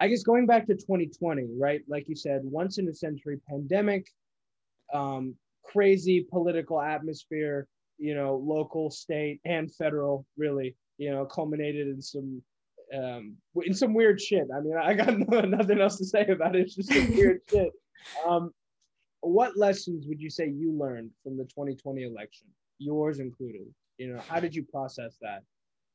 I 0.00 0.08
guess 0.08 0.22
going 0.22 0.46
back 0.46 0.66
to 0.66 0.74
2020, 0.74 1.46
right? 1.58 1.80
Like 1.88 2.08
you 2.08 2.16
said, 2.16 2.40
once 2.44 2.78
in 2.78 2.88
a 2.88 2.94
century 2.94 3.40
pandemic, 3.48 4.06
um, 4.92 5.34
crazy 5.64 6.26
political 6.30 6.80
atmosphere, 6.80 7.66
you 7.98 8.14
know, 8.14 8.42
local, 8.44 8.90
state, 8.90 9.40
and 9.44 9.72
federal, 9.74 10.26
really, 10.36 10.76
you 10.98 11.10
know, 11.10 11.24
culminated 11.24 11.88
in 11.88 12.02
some 12.02 12.42
um, 12.94 13.36
in 13.64 13.72
some 13.72 13.94
weird 13.94 14.20
shit. 14.20 14.46
I 14.54 14.60
mean, 14.60 14.76
I 14.76 14.94
got 14.94 15.18
nothing 15.48 15.80
else 15.80 15.96
to 15.98 16.04
say 16.04 16.26
about 16.26 16.54
it. 16.54 16.62
It's 16.62 16.74
just 16.74 16.92
some 16.92 17.16
weird 17.16 17.40
shit. 17.48 17.70
Um, 18.26 18.52
what 19.20 19.56
lessons 19.56 20.06
would 20.06 20.20
you 20.20 20.28
say 20.28 20.48
you 20.48 20.72
learned 20.72 21.10
from 21.22 21.36
the 21.36 21.44
2020 21.44 22.02
election? 22.02 22.46
Yours 22.78 23.18
included? 23.18 23.66
You 23.98 24.14
know 24.14 24.20
how 24.28 24.40
did 24.40 24.54
you 24.54 24.64
process 24.64 25.16
that? 25.22 25.42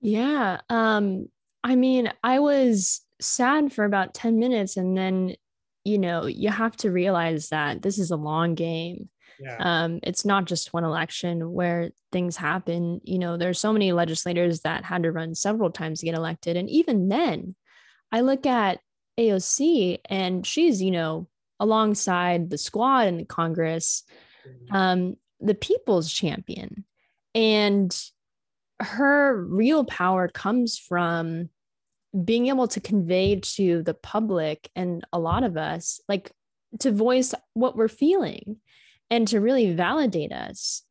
Yeah 0.01 0.61
um 0.69 1.27
i 1.63 1.75
mean 1.75 2.11
i 2.23 2.39
was 2.39 3.01
sad 3.19 3.73
for 3.73 3.83
about 3.83 4.13
10 4.13 4.39
minutes 4.39 4.77
and 4.77 4.97
then 4.97 5.35
you 5.83 5.97
know 5.97 6.25
you 6.25 6.49
have 6.49 6.75
to 6.77 6.89
realize 6.91 7.49
that 7.49 7.81
this 7.81 7.99
is 7.99 8.11
a 8.11 8.15
long 8.15 8.55
game. 8.55 9.09
Yeah. 9.41 9.57
um 9.59 9.99
it's 10.03 10.25
not 10.25 10.45
just 10.45 10.73
one 10.73 10.83
election 10.83 11.51
where 11.51 11.91
things 12.11 12.37
happen. 12.37 13.01
You 13.03 13.19
know 13.19 13.37
there's 13.37 13.59
so 13.59 13.73
many 13.73 13.91
legislators 13.91 14.61
that 14.61 14.85
had 14.85 15.03
to 15.03 15.11
run 15.11 15.35
several 15.35 15.71
times 15.71 15.99
to 15.99 16.05
get 16.05 16.15
elected 16.15 16.55
and 16.57 16.69
even 16.69 17.09
then 17.09 17.55
i 18.11 18.21
look 18.21 18.45
at 18.45 18.79
aoc 19.19 19.99
and 20.05 20.47
she's 20.47 20.81
you 20.81 20.91
know 20.91 21.27
alongside 21.59 22.49
the 22.49 22.57
squad 22.57 23.07
in 23.07 23.17
the 23.17 23.25
congress. 23.25 24.03
Mm-hmm. 24.47 24.75
um 24.75 25.15
the 25.39 25.55
people's 25.55 26.11
champion. 26.11 26.85
And 27.35 27.95
her 28.79 29.35
real 29.43 29.83
power 29.85 30.27
comes 30.27 30.77
from 30.77 31.49
being 32.23 32.47
able 32.47 32.67
to 32.69 32.79
convey 32.79 33.39
to 33.39 33.83
the 33.83 33.93
public 33.93 34.69
and 34.75 35.05
a 35.13 35.19
lot 35.19 35.43
of 35.43 35.57
us 35.57 36.01
like 36.07 36.31
to 36.79 36.91
voice 36.91 37.33
what 37.53 37.75
we're 37.75 37.87
feeling 37.87 38.57
and 39.09 39.27
to 39.27 39.39
really 39.39 39.73
validate 39.73 40.31
us. 40.31 40.83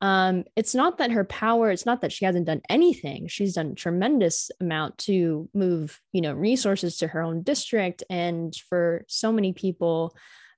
Um, 0.00 0.44
it's 0.56 0.74
not 0.74 0.98
that 0.98 1.10
her 1.10 1.24
power 1.24 1.70
it's 1.70 1.84
not 1.84 2.00
that 2.00 2.12
she 2.12 2.24
hasn't 2.24 2.46
done 2.46 2.62
anything. 2.70 3.26
She's 3.26 3.54
done 3.54 3.74
tremendous 3.74 4.50
amount 4.60 4.96
to 4.98 5.48
move 5.52 6.00
you 6.12 6.20
know 6.20 6.32
resources 6.32 6.98
to 6.98 7.08
her 7.08 7.20
own 7.20 7.42
district 7.42 8.02
and 8.08 8.54
for 8.68 9.04
so 9.08 9.32
many 9.32 9.52
people 9.52 10.14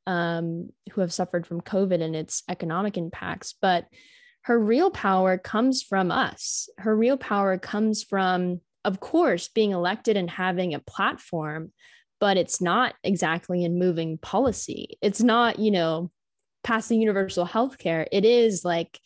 um, 0.07 0.71
who 0.93 1.01
have 1.01 1.13
suffered 1.13 1.47
from 1.47 1.61
covid 1.61 2.03
and 2.03 2.17
its 2.17 2.43
economic 2.49 2.97
impacts 2.97 3.55
but 3.61 3.87
her 4.43 4.59
real 4.59 4.91
power 4.91 5.39
comes 5.39 5.83
from 5.83 6.11
us. 6.11 6.69
Her 6.79 6.97
real 6.97 7.17
power 7.17 7.59
comes 7.59 8.03
from 8.03 8.61
of 8.85 8.99
course 8.99 9.49
being 9.49 9.71
elected 9.71 10.17
and 10.17 10.29
having 10.29 10.75
a 10.75 10.81
platform 10.81 11.73
but 12.19 12.37
it's 12.37 12.61
not 12.61 12.95
exactly 13.03 13.65
in 13.65 13.81
moving 13.81 14.17
policy. 14.19 14.99
It's 15.01 15.23
not 15.23 15.59
you 15.59 15.71
know 15.71 16.11
passing 16.65 17.01
universal 17.01 17.45
health 17.45 17.79
care. 17.79 18.07
It 18.11 18.25
is 18.25 18.65
like 18.65 18.99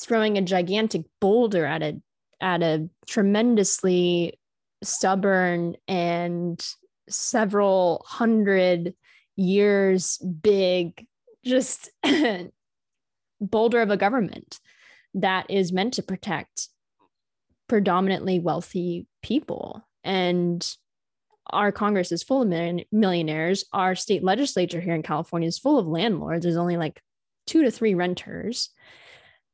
throwing 0.00 0.38
a 0.38 0.42
gigantic 0.42 1.02
boulder 1.20 1.64
at 1.64 1.82
a 1.82 2.00
at 2.40 2.62
a 2.62 2.88
tremendously 3.06 4.38
stubborn 4.82 5.76
and 5.88 6.62
several 7.08 8.04
hundred 8.06 8.94
years 9.40 10.18
big 10.18 11.06
just 11.44 11.90
boulder 13.40 13.80
of 13.80 13.90
a 13.90 13.96
government 13.96 14.60
that 15.14 15.50
is 15.50 15.72
meant 15.72 15.94
to 15.94 16.02
protect 16.02 16.68
predominantly 17.68 18.38
wealthy 18.38 19.06
people. 19.22 19.82
And 20.04 20.66
our 21.46 21.72
congress 21.72 22.12
is 22.12 22.22
full 22.22 22.42
of 22.42 22.84
millionaires. 22.92 23.64
Our 23.72 23.94
state 23.94 24.22
legislature 24.22 24.80
here 24.80 24.94
in 24.94 25.02
california 25.02 25.48
is 25.48 25.58
full 25.58 25.78
of 25.78 25.86
landlords. 25.86 26.44
There's 26.44 26.56
only 26.56 26.76
like 26.76 27.00
two 27.46 27.62
to 27.62 27.70
three 27.70 27.94
renters. 27.94 28.70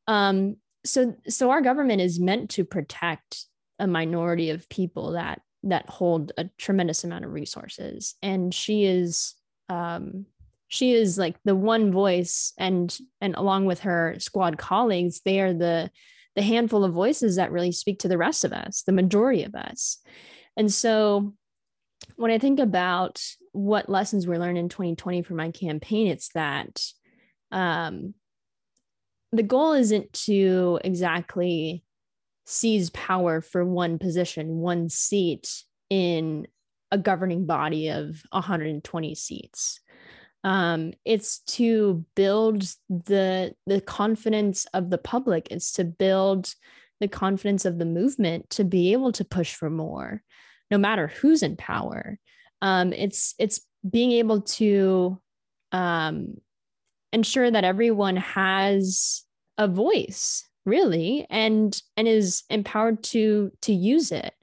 Um, 0.07 0.57
so 0.85 1.17
so 1.29 1.51
our 1.51 1.63
government 1.63 2.01
is 2.01 2.21
meant 2.21 2.51
to 2.51 2.65
protect 2.65 3.47
a 3.79 3.87
minority 3.87 4.51
of 4.51 4.69
people 4.69 5.13
that 5.13 5.41
that 5.63 5.89
hold 5.89 6.33
a 6.39 6.49
tremendous 6.59 7.03
amount 7.03 7.25
of 7.25 7.33
resources. 7.33 8.15
And 8.23 8.55
she 8.55 8.85
is 8.85 9.35
um, 9.69 10.27
she 10.69 10.93
is 10.93 11.17
like 11.19 11.37
the 11.45 11.55
one 11.55 11.93
voice 11.93 12.53
and 12.59 12.97
and 13.21 13.35
along 13.37 13.67
with 13.67 13.81
her 13.81 14.17
squad 14.19 14.59
colleagues 14.59 15.21
they 15.25 15.41
are 15.41 15.53
the 15.53 15.91
the 16.35 16.43
handful 16.43 16.85
of 16.85 16.93
voices 16.93 17.37
that 17.37 17.53
really 17.53 17.73
speak 17.73 18.01
to 18.01 18.09
the 18.09 18.19
rest 18.19 18.45
of 18.45 18.53
us 18.53 18.83
the 18.83 18.93
majority 18.93 19.45
of 19.45 19.55
us. 19.55 19.99
And 20.57 20.73
so 20.73 21.35
when 22.17 22.31
i 22.31 22.39
think 22.39 22.61
about 22.61 23.23
what 23.53 23.89
lessons 23.89 24.27
we 24.27 24.39
learned 24.39 24.59
in 24.59 24.69
2020 24.69 25.23
for 25.23 25.35
my 25.35 25.51
campaign 25.51 26.07
it's 26.09 26.31
that 26.35 26.83
um, 27.53 28.15
the 29.33 29.43
goal 29.43 29.73
isn't 29.73 30.13
to 30.13 30.81
exactly 30.85 31.85
seize 32.47 32.91
power 32.91 33.41
for 33.41 33.65
one 33.65 33.99
position, 33.99 34.59
one 34.59 34.89
seat 34.89 35.65
in 35.91 36.47
a 36.91 36.99
governing 36.99 37.47
body 37.47 37.89
of 37.89 38.23
120 38.31 39.15
seats. 39.15 39.81
Um, 40.45 40.93
it's 41.05 41.41
to 41.41 42.05
build 42.15 42.63
the 42.89 43.55
the 43.67 43.81
confidence 43.81 44.67
of 44.73 44.91
the 44.91 44.99
public. 44.99 45.49
It's 45.51 45.73
to 45.73 45.85
build 45.85 46.55
the 47.01 47.09
confidence 47.09 47.65
of 47.65 47.79
the 47.79 47.85
movement 47.85 48.51
to 48.51 48.65
be 48.65 48.93
able 48.93 49.13
to 49.13 49.25
push 49.25 49.55
for 49.55 49.69
more, 49.69 50.23
no 50.71 50.79
matter 50.79 51.09
who's 51.09 51.43
in 51.43 51.57
power. 51.57 52.19
Um, 52.63 52.93
it's 52.93 53.35
it's 53.39 53.61
being 53.89 54.13
able 54.13 54.43
to 54.43 55.21
um, 55.73 56.37
ensure 57.13 57.51
that 57.51 57.65
everyone 57.65 58.17
has 58.17 59.25
a 59.59 59.67
voice 59.67 60.47
really 60.65 61.27
and 61.31 61.81
and 61.97 62.07
is 62.07 62.45
empowered 62.51 63.03
to 63.03 63.51
to 63.63 63.73
use 63.73 64.13
it 64.13 64.35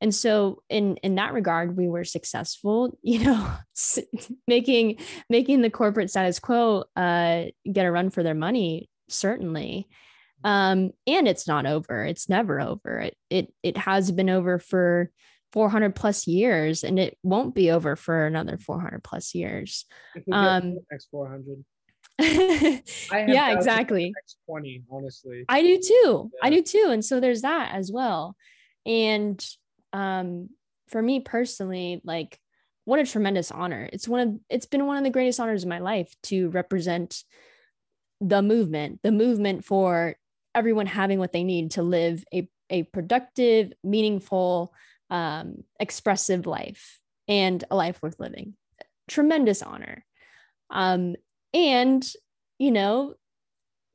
and 0.00 0.14
so 0.14 0.62
in 0.68 0.96
in 0.98 1.14
that 1.14 1.32
regard 1.32 1.76
we 1.76 1.88
were 1.88 2.04
successful 2.04 2.96
you 3.02 3.24
know 3.24 3.50
making 4.46 4.98
making 5.28 5.62
the 5.62 5.70
corporate 5.70 6.10
status 6.10 6.38
quo 6.38 6.84
uh 6.96 7.44
get 7.70 7.86
a 7.86 7.90
run 7.90 8.10
for 8.10 8.22
their 8.22 8.34
money 8.34 8.88
certainly 9.08 9.88
um 10.44 10.90
and 11.06 11.26
it's 11.26 11.48
not 11.48 11.66
over 11.66 12.04
it's 12.04 12.28
never 12.28 12.60
over 12.60 12.98
it 12.98 13.16
it 13.30 13.52
it 13.62 13.76
has 13.76 14.10
been 14.10 14.30
over 14.30 14.58
for 14.58 15.10
400 15.52 15.94
plus 15.94 16.26
years 16.26 16.84
and 16.84 16.98
it 16.98 17.16
won't 17.22 17.54
be 17.54 17.70
over 17.70 17.96
for 17.96 18.26
another 18.26 18.58
400 18.58 19.02
plus 19.02 19.34
years 19.34 19.86
um 20.32 20.78
x 20.92 21.06
400 21.10 21.64
yeah, 22.18 23.52
exactly. 23.52 24.10
Twenty, 24.46 24.82
honestly. 24.90 25.44
I 25.50 25.60
do 25.60 25.78
too. 25.78 26.30
Yeah. 26.32 26.46
I 26.46 26.50
do 26.50 26.62
too, 26.62 26.86
and 26.88 27.04
so 27.04 27.20
there's 27.20 27.42
that 27.42 27.74
as 27.74 27.92
well. 27.92 28.36
And 28.86 29.44
um, 29.92 30.50
for 30.88 31.00
me 31.02 31.20
personally, 31.20 32.00
like, 32.04 32.38
what 32.84 33.00
a 33.00 33.06
tremendous 33.06 33.50
honor! 33.50 33.88
It's 33.92 34.06
one 34.06 34.20
of 34.20 34.34
it's 34.48 34.66
been 34.66 34.86
one 34.86 34.96
of 34.96 35.04
the 35.04 35.10
greatest 35.10 35.40
honors 35.40 35.64
of 35.64 35.68
my 35.68 35.80
life 35.80 36.14
to 36.24 36.50
represent 36.50 37.24
the 38.20 38.42
movement, 38.42 39.00
the 39.02 39.12
movement 39.12 39.64
for 39.64 40.16
everyone 40.54 40.86
having 40.86 41.18
what 41.18 41.32
they 41.32 41.44
need 41.44 41.72
to 41.72 41.82
live 41.82 42.24
a 42.32 42.48
a 42.70 42.84
productive, 42.84 43.72
meaningful, 43.84 44.72
um, 45.10 45.62
expressive 45.78 46.46
life 46.46 47.00
and 47.28 47.62
a 47.70 47.76
life 47.76 48.00
worth 48.02 48.18
living. 48.18 48.54
Tremendous 49.08 49.62
honor. 49.62 50.04
Um, 50.70 51.14
and 51.54 52.04
you 52.58 52.70
know 52.70 53.14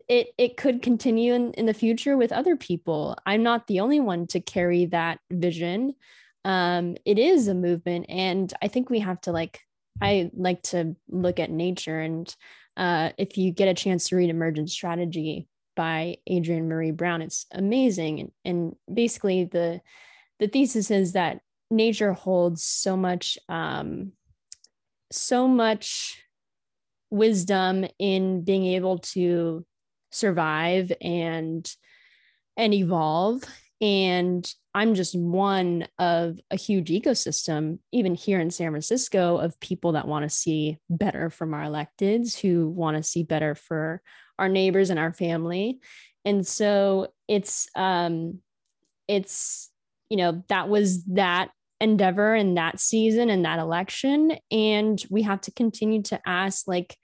it 0.07 0.29
it 0.37 0.57
could 0.57 0.81
continue 0.81 1.33
in, 1.33 1.53
in 1.53 1.65
the 1.65 1.73
future 1.73 2.17
with 2.17 2.31
other 2.31 2.55
people. 2.55 3.17
I'm 3.25 3.43
not 3.43 3.67
the 3.67 3.79
only 3.79 3.99
one 3.99 4.27
to 4.27 4.39
carry 4.39 4.85
that 4.87 5.19
vision. 5.31 5.95
Um 6.43 6.97
it 7.05 7.19
is 7.19 7.47
a 7.47 7.53
movement 7.53 8.07
and 8.09 8.51
i 8.63 8.67
think 8.67 8.89
we 8.89 8.99
have 8.99 9.21
to 9.21 9.31
like 9.31 9.59
i 10.01 10.31
like 10.33 10.63
to 10.63 10.95
look 11.07 11.39
at 11.39 11.51
nature 11.51 11.99
and 11.99 12.35
uh 12.77 13.11
if 13.19 13.37
you 13.37 13.51
get 13.51 13.67
a 13.67 13.75
chance 13.75 14.09
to 14.09 14.15
read 14.15 14.31
emergent 14.31 14.71
strategy 14.71 15.47
by 15.75 16.17
adrienne 16.27 16.67
maree 16.67 16.95
brown 16.95 17.21
it's 17.21 17.45
amazing. 17.51 18.19
And, 18.21 18.31
and 18.43 18.75
basically 18.91 19.45
the 19.45 19.81
the 20.39 20.47
thesis 20.47 20.89
is 20.89 21.13
that 21.13 21.41
nature 21.69 22.13
holds 22.13 22.63
so 22.63 22.97
much 22.97 23.37
um 23.47 24.13
so 25.11 25.47
much 25.47 26.23
wisdom 27.11 27.85
in 27.99 28.43
being 28.43 28.65
able 28.65 28.97
to 28.97 29.65
survive 30.11 30.91
and 31.01 31.69
and 32.57 32.73
evolve. 32.73 33.43
And 33.79 34.49
i'm 34.73 34.93
just 34.93 35.15
one 35.15 35.85
of 35.99 36.39
a 36.49 36.55
huge 36.55 36.89
ecosystem 36.89 37.79
even 37.91 38.15
here 38.15 38.39
in 38.39 38.49
san 38.49 38.71
francisco 38.71 39.35
of 39.35 39.59
people 39.59 39.91
that 39.93 40.07
want 40.07 40.23
to 40.23 40.29
see 40.29 40.77
better 40.89 41.29
from 41.29 41.53
our 41.53 41.63
electeds 41.63 42.39
who 42.39 42.69
want 42.69 42.95
to 42.95 43.03
see 43.03 43.23
better 43.23 43.53
for 43.53 44.01
our 44.41 44.49
neighbors 44.49 44.89
and 44.89 44.99
our 44.99 45.13
family. 45.13 45.79
And 46.25 46.45
so 46.45 47.13
it's 47.27 47.69
um 47.75 48.39
it's 49.07 49.69
you 50.09 50.17
know 50.17 50.43
that 50.49 50.67
was 50.67 51.05
that 51.05 51.51
endeavor 51.79 52.35
in 52.35 52.55
that 52.55 52.79
season 52.79 53.29
and 53.29 53.45
that 53.45 53.59
election. 53.59 54.33
And 54.51 55.01
we 55.09 55.23
have 55.23 55.41
to 55.41 55.51
continue 55.51 56.01
to 56.03 56.19
ask 56.25 56.67
like 56.67 56.97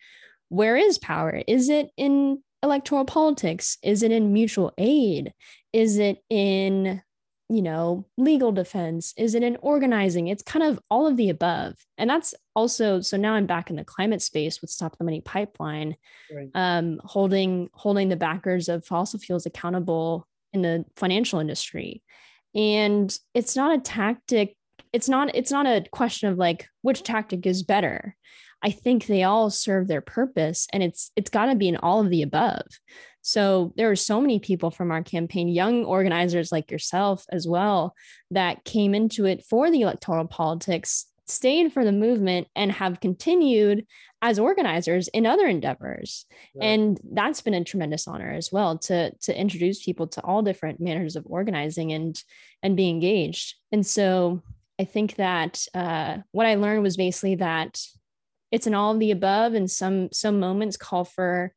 where 0.49 0.75
is 0.75 0.97
power? 0.97 1.41
Is 1.47 1.69
it 1.69 1.89
in 1.97 2.41
electoral 2.63 3.05
politics? 3.05 3.77
Is 3.83 4.03
it 4.03 4.11
in 4.11 4.33
mutual 4.33 4.73
aid? 4.77 5.33
Is 5.73 5.97
it 5.97 6.23
in 6.29 7.01
you 7.49 7.61
know 7.61 8.05
legal 8.17 8.51
defense? 8.51 9.13
Is 9.17 9.35
it 9.35 9.43
in 9.43 9.57
organizing? 9.61 10.27
It's 10.27 10.43
kind 10.43 10.63
of 10.63 10.79
all 10.89 11.07
of 11.07 11.17
the 11.17 11.29
above. 11.29 11.75
And 11.97 12.09
that's 12.09 12.33
also 12.55 13.01
so 13.01 13.17
now 13.17 13.33
i'm 13.33 13.45
back 13.45 13.69
in 13.69 13.75
the 13.75 13.83
climate 13.83 14.21
space 14.21 14.61
with 14.61 14.69
stop 14.69 14.97
the 14.97 15.03
money 15.03 15.21
pipeline 15.21 15.95
right. 16.33 16.49
um, 16.55 16.99
holding 17.03 17.69
holding 17.73 18.09
the 18.09 18.15
backers 18.15 18.67
of 18.67 18.85
fossil 18.85 19.19
fuels 19.19 19.45
accountable 19.45 20.27
in 20.53 20.61
the 20.61 20.85
financial 20.95 21.39
industry. 21.39 22.01
And 22.55 23.15
it's 23.33 23.55
not 23.55 23.77
a 23.77 23.81
tactic 23.81 24.55
it's 24.93 25.09
not 25.09 25.33
it's 25.35 25.51
not 25.51 25.65
a 25.65 25.85
question 25.91 26.29
of 26.29 26.37
like 26.37 26.67
which 26.81 27.03
tactic 27.03 27.45
is 27.45 27.63
better 27.63 28.15
i 28.63 28.71
think 28.71 29.05
they 29.05 29.23
all 29.23 29.49
serve 29.49 29.87
their 29.87 30.01
purpose 30.01 30.67
and 30.73 30.83
it's 30.83 31.11
it's 31.15 31.29
got 31.29 31.47
to 31.47 31.55
be 31.55 31.67
in 31.67 31.77
all 31.77 32.01
of 32.01 32.09
the 32.09 32.21
above. 32.21 32.65
So 33.21 33.73
there 33.75 33.91
are 33.91 33.95
so 33.97 34.21
many 34.21 34.39
people 34.39 34.71
from 34.71 34.89
our 34.89 35.03
campaign 35.03 35.49
young 35.49 35.83
organizers 35.83 36.49
like 36.49 36.71
yourself 36.71 37.25
as 37.29 37.45
well 37.45 37.93
that 38.31 38.63
came 38.63 38.95
into 38.95 39.25
it 39.25 39.43
for 39.43 39.69
the 39.69 39.81
electoral 39.81 40.27
politics 40.27 41.07
stayed 41.25 41.73
for 41.73 41.83
the 41.83 41.91
movement 41.91 42.47
and 42.55 42.71
have 42.71 43.01
continued 43.01 43.85
as 44.21 44.39
organizers 44.39 45.09
in 45.09 45.25
other 45.25 45.45
endeavors. 45.45 46.25
Right. 46.55 46.67
and 46.67 46.99
that's 47.11 47.41
been 47.41 47.53
a 47.53 47.65
tremendous 47.65 48.07
honor 48.07 48.31
as 48.31 48.49
well 48.49 48.77
to 48.79 49.11
to 49.11 49.37
introduce 49.37 49.83
people 49.83 50.07
to 50.07 50.21
all 50.21 50.41
different 50.41 50.79
manners 50.79 51.17
of 51.17 51.25
organizing 51.27 51.91
and 51.91 52.17
and 52.63 52.77
be 52.77 52.87
engaged. 52.87 53.55
And 53.73 53.85
so 53.85 54.41
i 54.79 54.85
think 54.85 55.15
that 55.15 55.65
uh, 55.73 56.19
what 56.31 56.45
i 56.45 56.55
learned 56.55 56.83
was 56.83 56.97
basically 56.97 57.35
that 57.35 57.81
it's 58.51 58.67
an 58.67 58.73
all 58.73 58.93
of 58.93 58.99
the 58.99 59.11
above 59.11 59.53
and 59.53 59.69
some 59.69 60.09
some 60.11 60.39
moments 60.39 60.77
call 60.77 61.03
for 61.05 61.53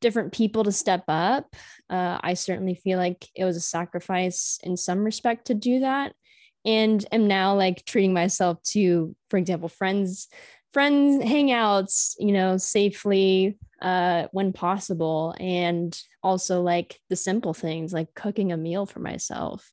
different 0.00 0.32
people 0.32 0.64
to 0.64 0.72
step 0.72 1.04
up. 1.08 1.54
Uh, 1.90 2.18
i 2.22 2.34
certainly 2.34 2.74
feel 2.74 2.98
like 2.98 3.26
it 3.34 3.44
was 3.44 3.56
a 3.56 3.60
sacrifice 3.60 4.58
in 4.62 4.76
some 4.76 5.04
respect 5.04 5.46
to 5.46 5.54
do 5.54 5.80
that 5.80 6.12
and 6.64 7.06
am 7.12 7.26
now 7.26 7.54
like 7.54 7.84
treating 7.84 8.12
myself 8.12 8.62
to 8.62 9.14
for 9.30 9.38
example 9.38 9.68
friends 9.68 10.28
friends 10.72 11.24
hangouts 11.24 12.14
you 12.18 12.32
know 12.32 12.58
safely 12.58 13.56
uh 13.80 14.26
when 14.32 14.52
possible 14.52 15.34
and 15.40 15.98
also 16.22 16.60
like 16.60 17.00
the 17.08 17.16
simple 17.16 17.54
things 17.54 17.92
like 17.92 18.12
cooking 18.14 18.52
a 18.52 18.56
meal 18.56 18.86
for 18.86 19.00
myself. 19.00 19.70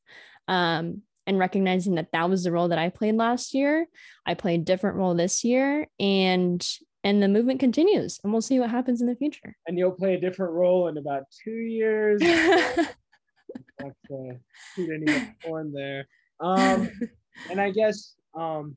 Um 0.47 1.01
and 1.27 1.39
recognizing 1.39 1.95
that 1.95 2.11
that 2.11 2.29
was 2.29 2.43
the 2.43 2.51
role 2.51 2.67
that 2.69 2.79
I 2.79 2.89
played 2.89 3.15
last 3.15 3.53
year. 3.53 3.87
I 4.25 4.33
played 4.33 4.61
a 4.61 4.63
different 4.63 4.97
role 4.97 5.15
this 5.15 5.43
year 5.43 5.87
and 5.99 6.65
and 7.03 7.21
the 7.21 7.27
movement 7.27 7.59
continues 7.59 8.19
and 8.23 8.31
we'll 8.31 8.41
see 8.41 8.59
what 8.59 8.69
happens 8.69 9.01
in 9.01 9.07
the 9.07 9.15
future. 9.15 9.55
And 9.67 9.77
you'll 9.77 9.91
play 9.91 10.15
a 10.15 10.19
different 10.19 10.53
role 10.53 10.87
in 10.87 10.97
about 10.97 11.23
2 11.43 11.51
years. 11.51 12.21
Not 12.21 13.91
to 14.07 14.39
shoot 14.75 14.89
any 14.89 15.33
porn 15.43 15.71
there. 15.73 16.07
Um 16.39 16.89
and 17.49 17.59
I 17.59 17.71
guess 17.71 18.15
um 18.37 18.75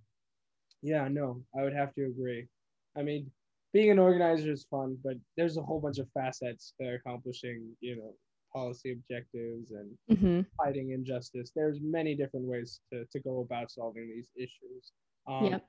yeah, 0.82 1.08
no, 1.08 1.42
I 1.58 1.62
would 1.62 1.74
have 1.74 1.94
to 1.94 2.06
agree. 2.06 2.46
I 2.96 3.02
mean, 3.02 3.30
being 3.72 3.90
an 3.90 3.98
organizer 3.98 4.52
is 4.52 4.66
fun, 4.70 4.96
but 5.04 5.14
there's 5.37 5.56
a 5.56 5.62
whole 5.62 5.80
bunch 5.80 5.98
of 5.98 6.08
facets 6.14 6.72
to 6.80 6.94
accomplishing, 6.94 7.76
you 7.80 7.96
know, 7.96 8.14
policy 8.59 8.92
objectives 8.92 9.71
and 9.71 9.88
mm-hmm. 10.11 10.40
fighting 10.57 10.92
injustice. 10.92 11.51
There's 11.55 11.79
many 11.81 12.14
different 12.14 12.47
ways 12.47 12.81
to, 12.92 13.05
to 13.12 13.21
go 13.21 13.40
about 13.40 13.71
solving 13.71 14.09
these 14.14 14.31
issues. 14.37 14.92
Um, 15.27 15.47
yep. 15.47 15.66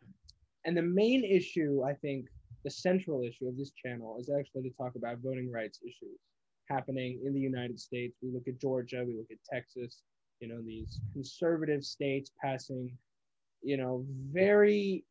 And 0.65 0.75
the 0.75 0.87
main 1.03 1.23
issue, 1.23 1.83
I 1.85 1.93
think, 1.93 2.25
the 2.63 2.71
central 2.71 3.23
issue 3.23 3.47
of 3.47 3.57
this 3.57 3.71
channel 3.83 4.17
is 4.19 4.29
actually 4.37 4.63
to 4.63 4.75
talk 4.75 4.93
about 4.95 5.17
voting 5.23 5.49
rights 5.51 5.79
issues 5.81 6.19
happening 6.69 7.21
in 7.25 7.33
the 7.33 7.39
United 7.39 7.79
States. 7.79 8.17
We 8.21 8.29
look 8.31 8.47
at 8.47 8.59
Georgia, 8.59 9.03
we 9.07 9.15
look 9.15 9.31
at 9.31 9.37
Texas, 9.51 10.01
you 10.39 10.47
know, 10.49 10.61
these 10.65 10.99
conservative 11.13 11.83
states 11.83 12.31
passing 12.41 12.91
you 13.61 13.77
know, 13.77 14.05
very 14.31 15.03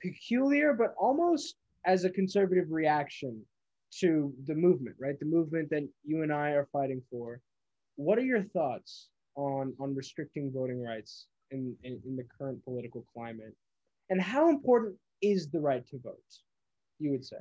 peculiar, 0.00 0.74
but 0.74 0.94
almost 0.98 1.56
as 1.86 2.04
a 2.04 2.10
conservative 2.10 2.66
reaction 2.70 3.40
to 4.00 4.32
the 4.46 4.54
movement, 4.54 4.96
right? 5.00 5.18
The 5.18 5.26
movement 5.26 5.70
that 5.70 5.88
you 6.04 6.22
and 6.22 6.32
I 6.32 6.50
are 6.50 6.68
fighting 6.72 7.02
for. 7.10 7.40
What 7.96 8.18
are 8.18 8.24
your 8.24 8.42
thoughts 8.42 9.08
on 9.34 9.74
on 9.80 9.94
restricting 9.94 10.52
voting 10.52 10.82
rights 10.82 11.26
in, 11.50 11.74
in, 11.82 12.00
in 12.06 12.16
the 12.16 12.26
current 12.38 12.64
political 12.64 13.04
climate? 13.12 13.54
And 14.10 14.20
how 14.20 14.48
important 14.48 14.96
is 15.20 15.50
the 15.50 15.60
right 15.60 15.86
to 15.88 15.98
vote, 15.98 16.18
you 16.98 17.10
would 17.10 17.24
say? 17.24 17.38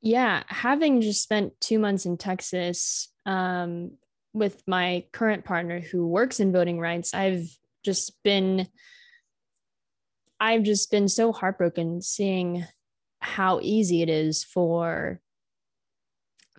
Yeah, 0.00 0.42
having 0.48 1.00
just 1.00 1.22
spent 1.22 1.52
two 1.60 1.78
months 1.78 2.06
in 2.06 2.16
Texas 2.16 3.08
um, 3.24 3.92
with 4.34 4.62
my 4.66 5.04
current 5.12 5.44
partner 5.44 5.80
who 5.80 6.06
works 6.08 6.40
in 6.40 6.52
voting 6.52 6.80
rights, 6.80 7.14
I've 7.14 7.48
just 7.84 8.22
been 8.22 8.66
I've 10.40 10.64
just 10.64 10.90
been 10.90 11.08
so 11.08 11.30
heartbroken 11.30 12.02
seeing 12.02 12.66
how 13.20 13.60
easy 13.62 14.02
it 14.02 14.08
is 14.08 14.42
for 14.42 15.20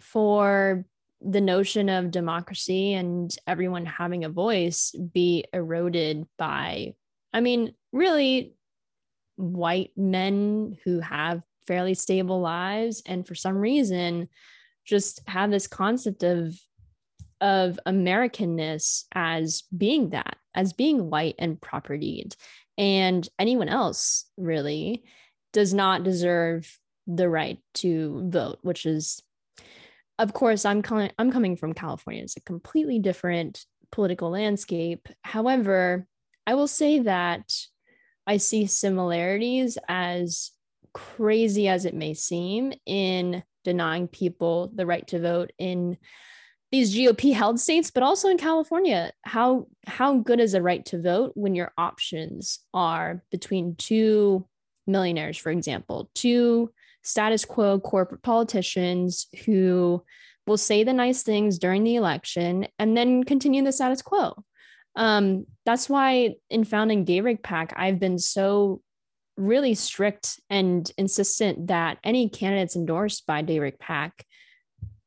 for 0.04 0.86
the 1.22 1.42
notion 1.42 1.90
of 1.90 2.12
democracy 2.12 2.94
and 2.94 3.36
everyone 3.48 3.86
having 3.86 4.26
a 4.26 4.30
voice 4.30 4.94
be 5.14 5.46
eroded 5.54 6.28
by 6.38 6.94
I 7.34 7.40
mean 7.40 7.74
really 7.92 8.56
white 9.38 9.92
men 9.96 10.78
who 10.84 11.00
have 11.00 11.42
fairly 11.66 11.94
stable 11.94 12.42
lives 12.42 13.02
and 13.06 13.26
for 13.26 13.36
some 13.36 13.56
reason 13.56 14.28
just 14.86 15.22
have 15.28 15.50
this 15.50 15.68
concept 15.68 16.24
of 16.24 16.54
of 17.44 17.78
Americanness 17.86 19.04
as 19.12 19.64
being 19.76 20.12
that, 20.12 20.38
as 20.56 20.72
being 20.72 21.10
white 21.10 21.36
and 21.38 21.60
propertied. 21.60 22.38
And 22.78 23.28
anyone 23.38 23.68
else 23.68 24.26
really 24.38 25.04
does 25.52 25.74
not 25.74 26.04
deserve 26.04 26.80
the 27.06 27.28
right 27.28 27.60
to 27.74 28.30
vote 28.30 28.60
which 28.62 28.86
is 28.86 29.22
of 30.20 30.34
course 30.34 30.66
i'm 30.66 30.82
coming 30.82 31.12
i'm 31.18 31.32
coming 31.32 31.56
from 31.56 31.74
california 31.74 32.24
it's 32.24 32.38
a 32.38 32.42
completely 32.42 33.00
different 33.00 33.66
political 33.92 34.30
landscape 34.30 35.08
however 35.22 36.08
i 36.48 36.54
will 36.54 36.68
say 36.68 37.00
that 37.00 37.52
i 38.28 38.38
see 38.38 38.66
similarities 38.66 39.78
as 39.88 40.52
crazy 40.94 41.68
as 41.68 41.86
it 41.86 41.94
may 41.94 42.14
seem 42.14 42.74
in 42.86 43.44
denying 43.64 44.08
people 44.08 44.72
the 44.76 44.86
right 44.86 45.08
to 45.08 45.20
vote 45.20 45.52
in 45.58 45.98
these 46.74 46.96
GOP 46.96 47.36
held 47.36 47.60
states, 47.60 47.92
but 47.92 48.02
also 48.02 48.30
in 48.30 48.38
California. 48.40 49.12
How 49.22 49.68
how 49.86 50.18
good 50.18 50.40
is 50.40 50.56
a 50.56 50.62
right 50.62 50.84
to 50.88 51.00
vote 51.00 51.34
when 51.36 51.54
your 51.54 51.72
options 51.78 52.60
are 52.74 53.24
between 53.30 53.76
two 53.76 54.48
millionaires, 54.88 55.38
for 55.38 55.52
example, 55.52 56.10
two 56.16 56.72
status 57.04 57.46
quo 57.46 57.80
corporate 57.80 58.24
politicians 58.24 59.28
who 59.46 60.04
will 60.48 60.58
say 60.58 60.84
the 60.84 60.94
nice 60.94 61.24
things 61.24 61.58
during 61.58 61.84
the 61.84 61.96
election 61.96 62.68
and 62.80 62.98
then 62.98 63.24
continue 63.24 63.64
the 63.64 63.72
status 63.72 64.02
quo. 64.02 64.44
Um, 64.96 65.46
that's 65.66 65.90
why 65.90 66.36
in 66.50 66.64
founding 66.64 67.06
Daybreak 67.06 67.44
PAC, 67.44 67.74
I've 67.76 68.00
been 68.00 68.20
so 68.20 68.82
really 69.38 69.74
strict 69.74 70.40
and 70.50 70.90
insistent 70.98 71.68
that 71.68 71.98
any 72.04 72.30
candidates 72.30 72.76
endorsed 72.76 73.26
by 73.26 73.42
Daybreak 73.42 73.80
PAC 73.80 74.26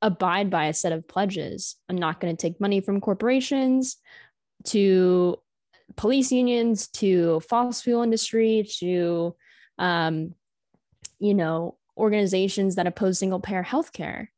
abide 0.02 0.50
by 0.50 0.66
a 0.66 0.74
set 0.74 0.92
of 0.92 1.06
pledges. 1.06 1.76
I'm 1.88 1.96
not 1.96 2.20
going 2.20 2.34
to 2.34 2.40
take 2.40 2.60
money 2.60 2.80
from 2.80 3.00
corporations 3.00 3.96
to 4.64 5.38
police 5.96 6.32
unions 6.32 6.88
to 6.88 7.40
fossil 7.40 7.72
fuel 7.82 8.02
industry 8.02 8.68
to 8.78 9.36
um, 9.78 10.34
you 11.18 11.34
know 11.34 11.76
organizations 11.96 12.74
that 12.74 12.86
oppose 12.86 13.18
single 13.18 13.40
payer 13.40 13.64
healthcare 13.64 14.28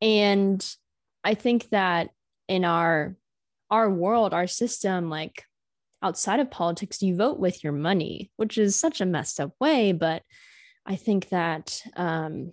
and 0.00 0.76
i 1.22 1.34
think 1.34 1.68
that 1.70 2.10
in 2.48 2.64
our 2.64 3.16
our 3.70 3.90
world 3.90 4.34
our 4.34 4.46
system 4.46 5.08
like 5.08 5.44
outside 6.02 6.40
of 6.40 6.50
politics 6.50 7.02
you 7.02 7.16
vote 7.16 7.38
with 7.38 7.64
your 7.64 7.72
money 7.72 8.30
which 8.36 8.58
is 8.58 8.76
such 8.76 9.00
a 9.00 9.06
messed 9.06 9.40
up 9.40 9.52
way 9.60 9.92
but 9.92 10.22
i 10.86 10.96
think 10.96 11.28
that 11.30 11.80
um, 11.96 12.52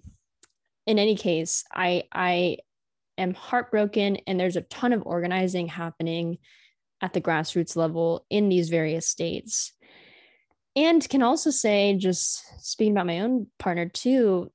in 0.86 1.00
any 1.00 1.15
case, 1.15 1.63
I 1.74 2.04
I 2.12 2.58
am 3.17 3.34
heartbroken 3.34 4.17
and 4.28 4.39
there's 4.39 4.56
a 4.56 4.62
ton 4.62 4.93
of 4.93 5.04
organizing 5.06 5.67
happening 5.67 6.38
at 7.02 7.13
the 7.13 7.21
grassroots 7.21 7.76
level 7.76 8.26
in 8.30 8.50
these 8.50 8.69
various 8.69 9.08
states. 9.08 9.74
And 10.76 11.08
can 11.08 11.22
also 11.22 11.50
say, 11.50 11.96
just 11.98 12.44
speaking 12.60 12.94
about 12.94 13.08
my 13.08 13.20
own 13.20 13.48
partner 13.60 13.90
too, 13.90 14.52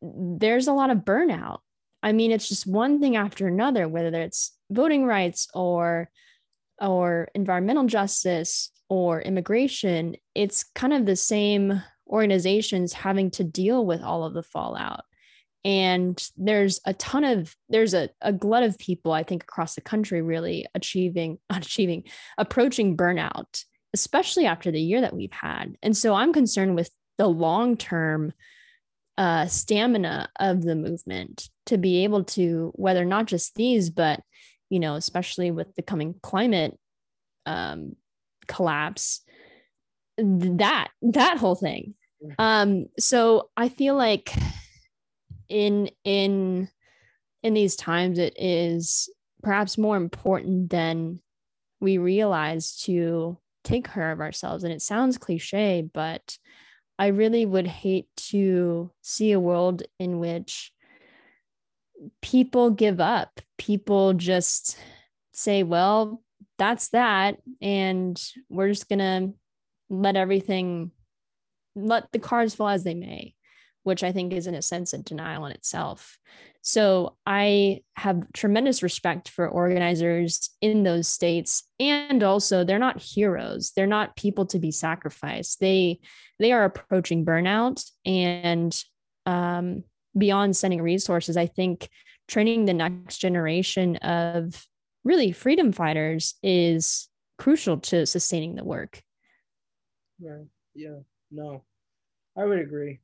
there's 0.00 0.68
a 0.68 0.72
lot 0.72 0.90
of 0.90 0.98
burnout. 0.98 1.58
I 2.02 2.12
mean, 2.12 2.32
it's 2.32 2.48
just 2.48 2.66
one 2.66 3.00
thing 3.00 3.16
after 3.16 3.46
another, 3.46 3.88
whether 3.88 4.20
it's 4.20 4.56
voting 4.70 5.04
rights 5.04 5.48
or 5.54 6.10
or 6.80 7.28
environmental 7.34 7.84
justice 7.84 8.72
or 8.88 9.20
immigration, 9.22 10.16
it's 10.34 10.64
kind 10.74 10.92
of 10.92 11.06
the 11.06 11.14
same 11.14 11.80
organizations 12.08 12.92
having 12.92 13.30
to 13.30 13.44
deal 13.44 13.86
with 13.86 14.02
all 14.02 14.24
of 14.24 14.34
the 14.34 14.42
fallout 14.42 15.04
and 15.64 16.30
there's 16.36 16.80
a 16.86 16.94
ton 16.94 17.24
of 17.24 17.56
there's 17.68 17.94
a, 17.94 18.10
a 18.20 18.32
glut 18.32 18.62
of 18.62 18.78
people 18.78 19.12
i 19.12 19.22
think 19.22 19.42
across 19.42 19.74
the 19.74 19.80
country 19.80 20.20
really 20.20 20.66
achieving 20.74 21.38
achieving 21.50 22.04
approaching 22.38 22.96
burnout 22.96 23.64
especially 23.94 24.46
after 24.46 24.70
the 24.70 24.80
year 24.80 25.00
that 25.00 25.14
we've 25.14 25.32
had. 25.32 25.76
And 25.82 25.96
so 25.96 26.14
i'm 26.14 26.32
concerned 26.32 26.74
with 26.74 26.90
the 27.18 27.28
long 27.28 27.76
term 27.76 28.32
uh, 29.18 29.46
stamina 29.46 30.30
of 30.40 30.62
the 30.62 30.74
movement 30.74 31.50
to 31.66 31.76
be 31.76 32.04
able 32.04 32.24
to 32.24 32.72
weather 32.74 33.04
not 33.04 33.26
just 33.26 33.54
these 33.54 33.90
but 33.90 34.20
you 34.70 34.80
know 34.80 34.94
especially 34.94 35.50
with 35.50 35.74
the 35.74 35.82
coming 35.82 36.14
climate 36.22 36.78
um, 37.44 37.94
collapse 38.48 39.20
that 40.16 40.88
that 41.02 41.38
whole 41.38 41.54
thing. 41.54 41.94
Um 42.38 42.86
so 42.98 43.50
i 43.56 43.68
feel 43.68 43.96
like 43.96 44.32
in 45.48 45.90
in 46.04 46.68
in 47.42 47.54
these 47.54 47.76
times 47.76 48.18
it 48.18 48.34
is 48.38 49.10
perhaps 49.42 49.76
more 49.76 49.96
important 49.96 50.70
than 50.70 51.20
we 51.80 51.98
realize 51.98 52.76
to 52.82 53.38
take 53.64 53.88
care 53.88 54.12
of 54.12 54.20
ourselves 54.20 54.64
and 54.64 54.72
it 54.72 54.82
sounds 54.82 55.18
cliche 55.18 55.82
but 55.94 56.36
I 56.98 57.08
really 57.08 57.46
would 57.46 57.66
hate 57.66 58.06
to 58.28 58.92
see 59.00 59.32
a 59.32 59.40
world 59.40 59.82
in 59.98 60.18
which 60.18 60.72
people 62.20 62.70
give 62.70 63.00
up. 63.00 63.40
People 63.58 64.12
just 64.12 64.78
say, 65.32 65.62
well, 65.62 66.22
that's 66.58 66.90
that. 66.90 67.38
And 67.60 68.20
we're 68.48 68.68
just 68.68 68.88
going 68.88 68.98
to 68.98 69.34
let 69.88 70.16
everything, 70.16 70.90
let 71.74 72.10
the 72.12 72.18
cards 72.18 72.54
fall 72.54 72.68
as 72.68 72.84
they 72.84 72.94
may, 72.94 73.34
which 73.82 74.02
I 74.04 74.12
think 74.12 74.32
is, 74.32 74.46
in 74.46 74.54
a 74.54 74.62
sense, 74.62 74.92
a 74.92 74.98
denial 74.98 75.46
in 75.46 75.52
itself. 75.52 76.18
So 76.62 77.16
I 77.26 77.80
have 77.96 78.32
tremendous 78.32 78.82
respect 78.82 79.28
for 79.28 79.48
organizers 79.48 80.50
in 80.60 80.84
those 80.84 81.08
states. 81.08 81.64
And 81.80 82.22
also 82.22 82.62
they're 82.62 82.78
not 82.78 83.02
heroes. 83.02 83.72
They're 83.74 83.86
not 83.86 84.16
people 84.16 84.46
to 84.46 84.58
be 84.60 84.70
sacrificed. 84.70 85.58
They 85.60 85.98
they 86.38 86.52
are 86.52 86.64
approaching 86.64 87.24
burnout 87.24 87.84
and 88.04 88.80
um, 89.26 89.84
beyond 90.16 90.56
sending 90.56 90.82
resources, 90.82 91.36
I 91.36 91.46
think 91.46 91.88
training 92.28 92.64
the 92.64 92.74
next 92.74 93.18
generation 93.18 93.96
of 93.96 94.66
really 95.04 95.32
freedom 95.32 95.72
fighters 95.72 96.34
is 96.42 97.08
crucial 97.38 97.78
to 97.78 98.06
sustaining 98.06 98.54
the 98.54 98.64
work. 98.64 99.02
Right. 100.20 100.46
Yeah. 100.74 101.00
No, 101.30 101.64
I 102.36 102.44
would 102.44 102.60
agree. 102.60 103.00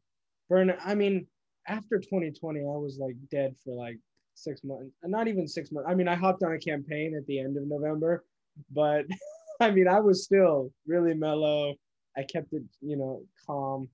Burn. 0.48 0.74
I 0.84 0.94
mean, 0.94 1.26
after 1.66 1.98
2020, 1.98 2.60
I 2.60 2.62
was 2.62 2.98
like 2.98 3.16
dead 3.30 3.54
for 3.64 3.74
like 3.74 3.98
six 4.34 4.62
months, 4.64 4.90
not 5.04 5.28
even 5.28 5.46
six 5.46 5.70
months. 5.70 5.88
I 5.90 5.94
mean, 5.94 6.08
I 6.08 6.14
hopped 6.14 6.42
on 6.42 6.52
a 6.52 6.58
campaign 6.58 7.14
at 7.16 7.26
the 7.26 7.40
end 7.40 7.56
of 7.56 7.66
November, 7.66 8.24
but 8.70 9.04
I 9.60 9.70
mean, 9.70 9.88
I 9.88 10.00
was 10.00 10.24
still 10.24 10.72
really 10.86 11.14
mellow. 11.14 11.74
I 12.16 12.22
kept 12.22 12.52
it, 12.52 12.62
you 12.80 12.96
know, 12.96 13.22
calm 13.46 13.88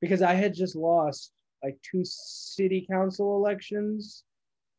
because 0.00 0.22
I 0.22 0.34
had 0.34 0.54
just 0.54 0.76
lost 0.76 1.32
like 1.62 1.78
two 1.82 2.02
city 2.04 2.86
council 2.90 3.36
elections, 3.36 4.24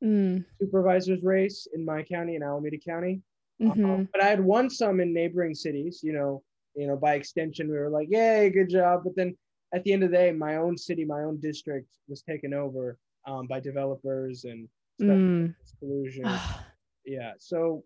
mm. 0.04 0.44
supervisors 0.60 1.24
race 1.24 1.68
in 1.74 1.84
my 1.84 2.04
county 2.04 2.36
in 2.36 2.44
Alameda 2.44 2.78
County. 2.78 3.22
Mm-hmm. 3.62 3.86
Um, 3.86 4.10
but 4.12 4.22
I 4.22 4.28
had 4.28 4.40
won 4.40 4.70
some 4.70 5.00
in 5.00 5.14
neighboring 5.14 5.56
cities, 5.56 6.02
you 6.04 6.14
know, 6.14 6.44
you 6.76 6.88
know, 6.88 6.96
by 6.96 7.16
extension, 7.16 7.70
we 7.70 7.78
were 7.78 7.90
like, 7.90 8.08
yay, 8.10 8.52
good 8.52 8.70
job. 8.70 9.02
But 9.04 9.16
then 9.16 9.36
at 9.74 9.84
the 9.84 9.94
end 9.94 10.04
of 10.04 10.12
the 10.12 10.18
day, 10.18 10.32
my 10.32 10.58
own 10.58 10.78
city, 10.78 11.06
my 11.06 11.24
own 11.24 11.40
district 11.40 11.90
was 12.08 12.22
taken 12.22 12.54
over 12.54 12.98
um, 13.26 13.48
by 13.48 13.60
developers 13.60 14.46
and 14.46 14.68
mm. 15.02 15.54
collusion. 15.80 16.26
yeah. 17.06 17.34
So 17.38 17.84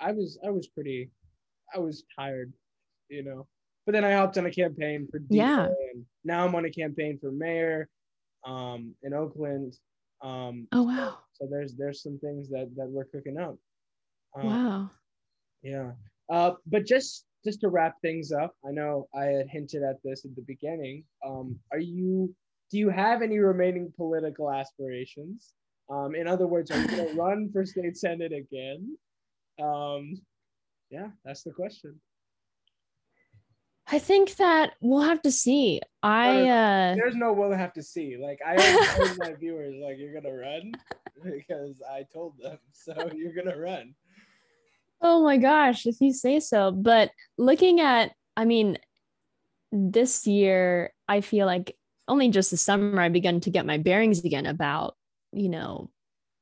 I 0.00 0.12
was, 0.12 0.38
I 0.46 0.50
was 0.50 0.68
pretty, 0.68 1.10
I 1.74 1.78
was 1.78 2.04
tired, 2.16 2.52
you 3.08 3.24
know, 3.24 3.46
but 3.84 3.92
then 3.92 4.04
I 4.04 4.12
hopped 4.12 4.38
on 4.38 4.46
a 4.46 4.50
campaign 4.50 5.08
for 5.10 5.18
DA 5.18 5.38
yeah. 5.38 5.64
and 5.64 6.04
now 6.24 6.46
I'm 6.46 6.54
on 6.54 6.66
a 6.66 6.70
campaign 6.70 7.18
for 7.20 7.32
mayor 7.32 7.88
um, 8.46 8.94
in 9.02 9.14
Oakland. 9.14 9.76
Um, 10.20 10.66
oh 10.72 10.82
wow! 10.82 11.18
So, 11.32 11.44
so, 11.44 11.48
there's 11.50 11.74
there's 11.74 12.02
some 12.02 12.18
things 12.18 12.48
that 12.50 12.68
that 12.76 12.88
we're 12.88 13.04
cooking 13.04 13.38
up. 13.38 13.56
Um, 14.36 14.46
wow. 14.46 14.90
Yeah. 15.62 15.92
Uh, 16.28 16.52
but 16.66 16.84
just 16.84 17.24
just 17.44 17.60
to 17.60 17.68
wrap 17.68 17.94
things 18.02 18.32
up, 18.32 18.54
I 18.66 18.72
know 18.72 19.08
I 19.14 19.24
had 19.24 19.48
hinted 19.48 19.82
at 19.82 19.96
this 20.04 20.24
at 20.24 20.34
the 20.34 20.42
beginning. 20.42 21.04
Um, 21.24 21.58
are 21.72 21.78
you 21.78 22.34
do 22.70 22.78
you 22.78 22.90
have 22.90 23.22
any 23.22 23.38
remaining 23.38 23.92
political 23.96 24.50
aspirations? 24.50 25.54
Um, 25.90 26.14
in 26.14 26.26
other 26.26 26.46
words, 26.46 26.70
are 26.70 26.80
you 26.80 26.86
going 26.86 27.08
to 27.14 27.14
run 27.14 27.50
for 27.52 27.64
state 27.64 27.96
senate 27.96 28.32
again? 28.32 28.96
Um, 29.62 30.20
yeah, 30.90 31.08
that's 31.24 31.42
the 31.42 31.52
question. 31.52 32.00
I 33.90 33.98
think 33.98 34.36
that 34.36 34.74
we'll 34.80 35.02
have 35.02 35.22
to 35.22 35.32
see. 35.32 35.80
I 36.02 36.48
uh 36.48 36.94
there's 36.94 37.16
no 37.16 37.32
we'll 37.32 37.52
have 37.52 37.72
to 37.72 37.82
see. 37.82 38.18
Like 38.20 38.38
I 38.46 38.56
told 38.96 39.18
my 39.18 39.32
viewers, 39.40 39.74
like 39.82 39.96
you're 39.98 40.12
gonna 40.12 40.34
run 40.34 40.72
because 41.24 41.80
I 41.90 42.04
told 42.12 42.34
them, 42.38 42.58
so 42.72 42.92
you're 43.14 43.34
gonna 43.34 43.58
run. 43.58 43.94
Oh 45.00 45.22
my 45.22 45.36
gosh, 45.36 45.86
if 45.86 46.00
you 46.00 46.12
say 46.12 46.40
so. 46.40 46.72
But 46.72 47.10
looking 47.36 47.80
at, 47.80 48.12
I 48.36 48.44
mean, 48.44 48.78
this 49.70 50.26
year, 50.26 50.92
I 51.08 51.20
feel 51.20 51.46
like 51.46 51.76
only 52.08 52.30
just 52.30 52.50
this 52.50 52.62
summer 52.62 53.00
I 53.00 53.08
began 53.08 53.40
to 53.40 53.50
get 53.50 53.66
my 53.66 53.78
bearings 53.78 54.24
again 54.24 54.46
about, 54.46 54.96
you 55.32 55.48
know, 55.48 55.90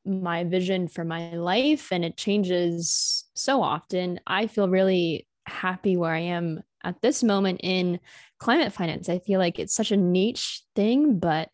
my 0.05 0.45
vision 0.45 0.87
for 0.87 1.05
my 1.05 1.35
life 1.35 1.91
and 1.91 2.05
it 2.05 2.17
changes 2.17 3.25
so 3.35 3.63
often. 3.63 4.21
I 4.27 4.47
feel 4.47 4.69
really 4.69 5.27
happy 5.47 5.97
where 5.97 6.13
I 6.13 6.21
am 6.21 6.63
at 6.85 7.03
this 7.03 7.23
moment 7.25 7.61
in 7.65 7.99
climate 8.39 8.73
finance. 8.73 9.09
I 9.09 9.19
feel 9.19 9.41
like 9.41 9.59
it's 9.59 9.75
such 9.75 9.91
a 9.91 9.97
niche 9.97 10.63
thing, 10.77 11.19
but 11.19 11.51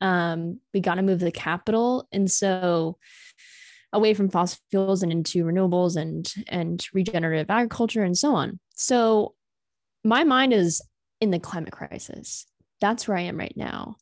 um, 0.00 0.58
we 0.74 0.80
got 0.80 0.96
to 0.96 1.02
move 1.02 1.20
the 1.20 1.30
capital. 1.30 2.08
And 2.10 2.28
so, 2.28 2.98
away 3.92 4.14
from 4.14 4.30
fossil 4.30 4.58
fuels 4.70 5.02
and 5.02 5.12
into 5.12 5.44
renewables 5.44 5.96
and 5.96 6.32
and 6.48 6.86
regenerative 6.92 7.50
agriculture 7.50 8.02
and 8.02 8.16
so 8.16 8.34
on. 8.34 8.58
So 8.74 9.34
my 10.04 10.24
mind 10.24 10.52
is 10.52 10.82
in 11.20 11.30
the 11.30 11.38
climate 11.38 11.72
crisis. 11.72 12.46
That's 12.80 13.06
where 13.06 13.16
I 13.16 13.22
am 13.22 13.38
right 13.38 13.56
now. 13.56 13.96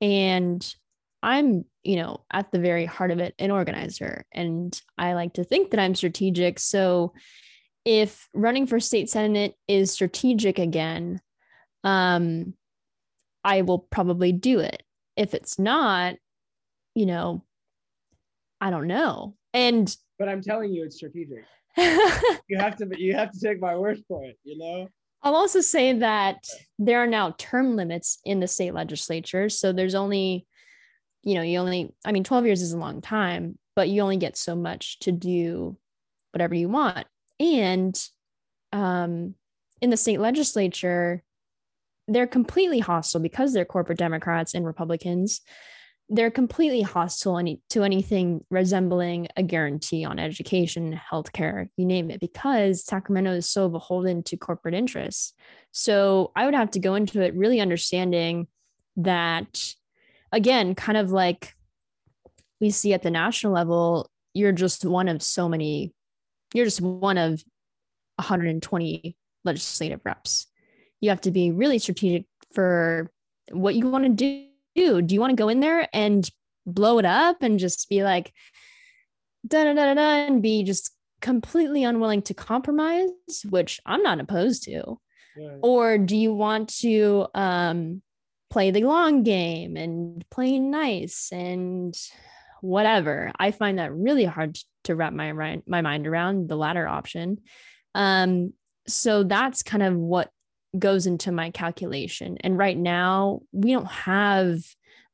And 0.00 0.74
I'm, 1.22 1.64
you 1.82 1.96
know, 1.96 2.24
at 2.30 2.52
the 2.52 2.58
very 2.58 2.84
heart 2.84 3.10
of 3.10 3.18
it, 3.18 3.34
an 3.38 3.50
organizer. 3.50 4.26
And 4.32 4.78
I 4.98 5.14
like 5.14 5.34
to 5.34 5.44
think 5.44 5.70
that 5.70 5.80
I'm 5.80 5.94
strategic. 5.94 6.58
So 6.58 7.14
if 7.84 8.28
running 8.34 8.66
for 8.66 8.80
state 8.80 9.08
senate 9.08 9.54
is 9.66 9.90
strategic 9.90 10.58
again, 10.58 11.20
um, 11.84 12.54
I 13.42 13.62
will 13.62 13.78
probably 13.78 14.32
do 14.32 14.58
it. 14.58 14.82
If 15.16 15.32
it's 15.32 15.58
not, 15.58 16.16
you 16.94 17.06
know, 17.06 17.44
I 18.60 18.70
don't 18.70 18.86
know. 18.86 19.36
And 19.52 19.94
but 20.18 20.28
I'm 20.28 20.42
telling 20.42 20.72
you, 20.72 20.84
it's 20.84 20.96
strategic. 20.96 21.44
you 21.76 22.58
have 22.58 22.76
to 22.76 22.88
you 22.96 23.14
have 23.14 23.32
to 23.32 23.40
take 23.40 23.60
my 23.60 23.76
word 23.76 24.02
for 24.08 24.24
it. 24.24 24.38
You 24.44 24.58
know. 24.58 24.88
I'll 25.22 25.34
also 25.34 25.60
say 25.60 25.92
that 25.94 26.44
there 26.78 27.02
are 27.02 27.06
now 27.06 27.34
term 27.36 27.74
limits 27.74 28.18
in 28.24 28.38
the 28.40 28.46
state 28.46 28.74
legislature. 28.74 29.48
So 29.48 29.72
there's 29.72 29.96
only, 29.96 30.46
you 31.24 31.34
know, 31.34 31.42
you 31.42 31.58
only, 31.58 31.92
I 32.04 32.12
mean, 32.12 32.22
12 32.22 32.46
years 32.46 32.62
is 32.62 32.72
a 32.72 32.78
long 32.78 33.00
time, 33.00 33.58
but 33.74 33.88
you 33.88 34.02
only 34.02 34.18
get 34.18 34.36
so 34.36 34.54
much 34.54 35.00
to 35.00 35.10
do 35.10 35.76
whatever 36.30 36.54
you 36.54 36.68
want. 36.68 37.06
And 37.40 38.00
um, 38.72 39.34
in 39.80 39.90
the 39.90 39.96
state 39.96 40.20
legislature, 40.20 41.24
they're 42.06 42.26
completely 42.26 42.78
hostile 42.78 43.20
because 43.20 43.52
they're 43.52 43.64
corporate 43.64 43.98
Democrats 43.98 44.54
and 44.54 44.64
Republicans. 44.64 45.40
They're 46.08 46.30
completely 46.30 46.82
hostile 46.82 47.36
any, 47.36 47.60
to 47.70 47.82
anything 47.82 48.44
resembling 48.48 49.28
a 49.36 49.42
guarantee 49.42 50.04
on 50.04 50.20
education, 50.20 51.00
healthcare, 51.10 51.68
you 51.76 51.84
name 51.84 52.10
it, 52.10 52.20
because 52.20 52.84
Sacramento 52.84 53.32
is 53.32 53.48
so 53.48 53.68
beholden 53.68 54.22
to 54.24 54.36
corporate 54.36 54.74
interests. 54.74 55.32
So 55.72 56.30
I 56.36 56.44
would 56.44 56.54
have 56.54 56.70
to 56.72 56.78
go 56.78 56.94
into 56.94 57.22
it 57.22 57.34
really 57.34 57.60
understanding 57.60 58.46
that, 58.98 59.74
again, 60.30 60.76
kind 60.76 60.96
of 60.96 61.10
like 61.10 61.54
we 62.60 62.70
see 62.70 62.94
at 62.94 63.02
the 63.02 63.10
national 63.10 63.52
level, 63.52 64.08
you're 64.32 64.52
just 64.52 64.84
one 64.84 65.08
of 65.08 65.22
so 65.22 65.48
many 65.48 65.92
you're 66.54 66.64
just 66.64 66.80
one 66.80 67.18
of 67.18 67.42
120 68.16 69.16
legislative 69.44 70.00
reps. 70.04 70.46
You 71.00 71.10
have 71.10 71.20
to 71.22 71.30
be 71.30 71.50
really 71.50 71.78
strategic 71.78 72.26
for 72.54 73.10
what 73.50 73.74
you 73.74 73.88
want 73.88 74.04
to 74.04 74.10
do. 74.10 74.46
Do 74.76 75.02
Do 75.02 75.14
you 75.14 75.20
want 75.20 75.30
to 75.30 75.42
go 75.42 75.48
in 75.48 75.60
there 75.60 75.88
and 75.92 76.28
blow 76.66 76.98
it 76.98 77.04
up 77.04 77.42
and 77.42 77.58
just 77.58 77.88
be 77.88 78.02
like, 78.02 78.32
da 79.46 79.64
da 79.64 79.74
da 79.74 79.94
da, 79.94 80.26
and 80.26 80.42
be 80.42 80.62
just 80.64 80.92
completely 81.20 81.84
unwilling 81.84 82.22
to 82.22 82.34
compromise, 82.34 83.10
which 83.48 83.80
I'm 83.86 84.02
not 84.02 84.20
opposed 84.20 84.64
to? 84.64 85.00
Or 85.62 85.98
do 85.98 86.16
you 86.16 86.32
want 86.32 86.68
to 86.80 87.26
um, 87.34 88.02
play 88.50 88.70
the 88.70 88.84
long 88.84 89.22
game 89.22 89.76
and 89.76 90.24
play 90.30 90.58
nice 90.58 91.30
and 91.32 91.94
whatever? 92.60 93.32
I 93.38 93.50
find 93.50 93.78
that 93.78 93.94
really 93.94 94.24
hard 94.24 94.58
to 94.84 94.94
wrap 94.94 95.12
my 95.12 95.32
my 95.66 95.82
mind 95.82 96.06
around 96.06 96.48
the 96.48 96.56
latter 96.56 96.86
option. 96.86 97.38
Um, 97.94 98.52
so 98.86 99.24
that's 99.24 99.62
kind 99.62 99.82
of 99.82 99.96
what 99.96 100.30
goes 100.78 101.06
into 101.06 101.32
my 101.32 101.50
calculation. 101.50 102.36
And 102.40 102.58
right 102.58 102.76
now, 102.76 103.40
we 103.52 103.72
don't 103.72 103.86
have 103.86 104.58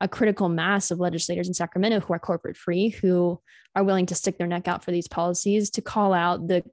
a 0.01 0.09
critical 0.09 0.49
mass 0.49 0.91
of 0.91 0.99
legislators 0.99 1.49
in 1.49 1.55
Sacramento 1.55 2.01
who 2.01 2.13
are 2.13 2.19
corporate 2.19 2.57
free, 2.57 2.89
who 2.89 3.41
are 3.75 3.85
willing 3.85 4.07
to 4.07 4.15
stick 4.15 4.39
their 4.39 4.47
neck 4.47 4.69
out 4.69 4.85
for 4.85 4.91
these 4.91 5.09
policies 5.09 5.71
to 5.71 5.83
call 5.83 6.13
out 6.13 6.49
the 6.49 6.65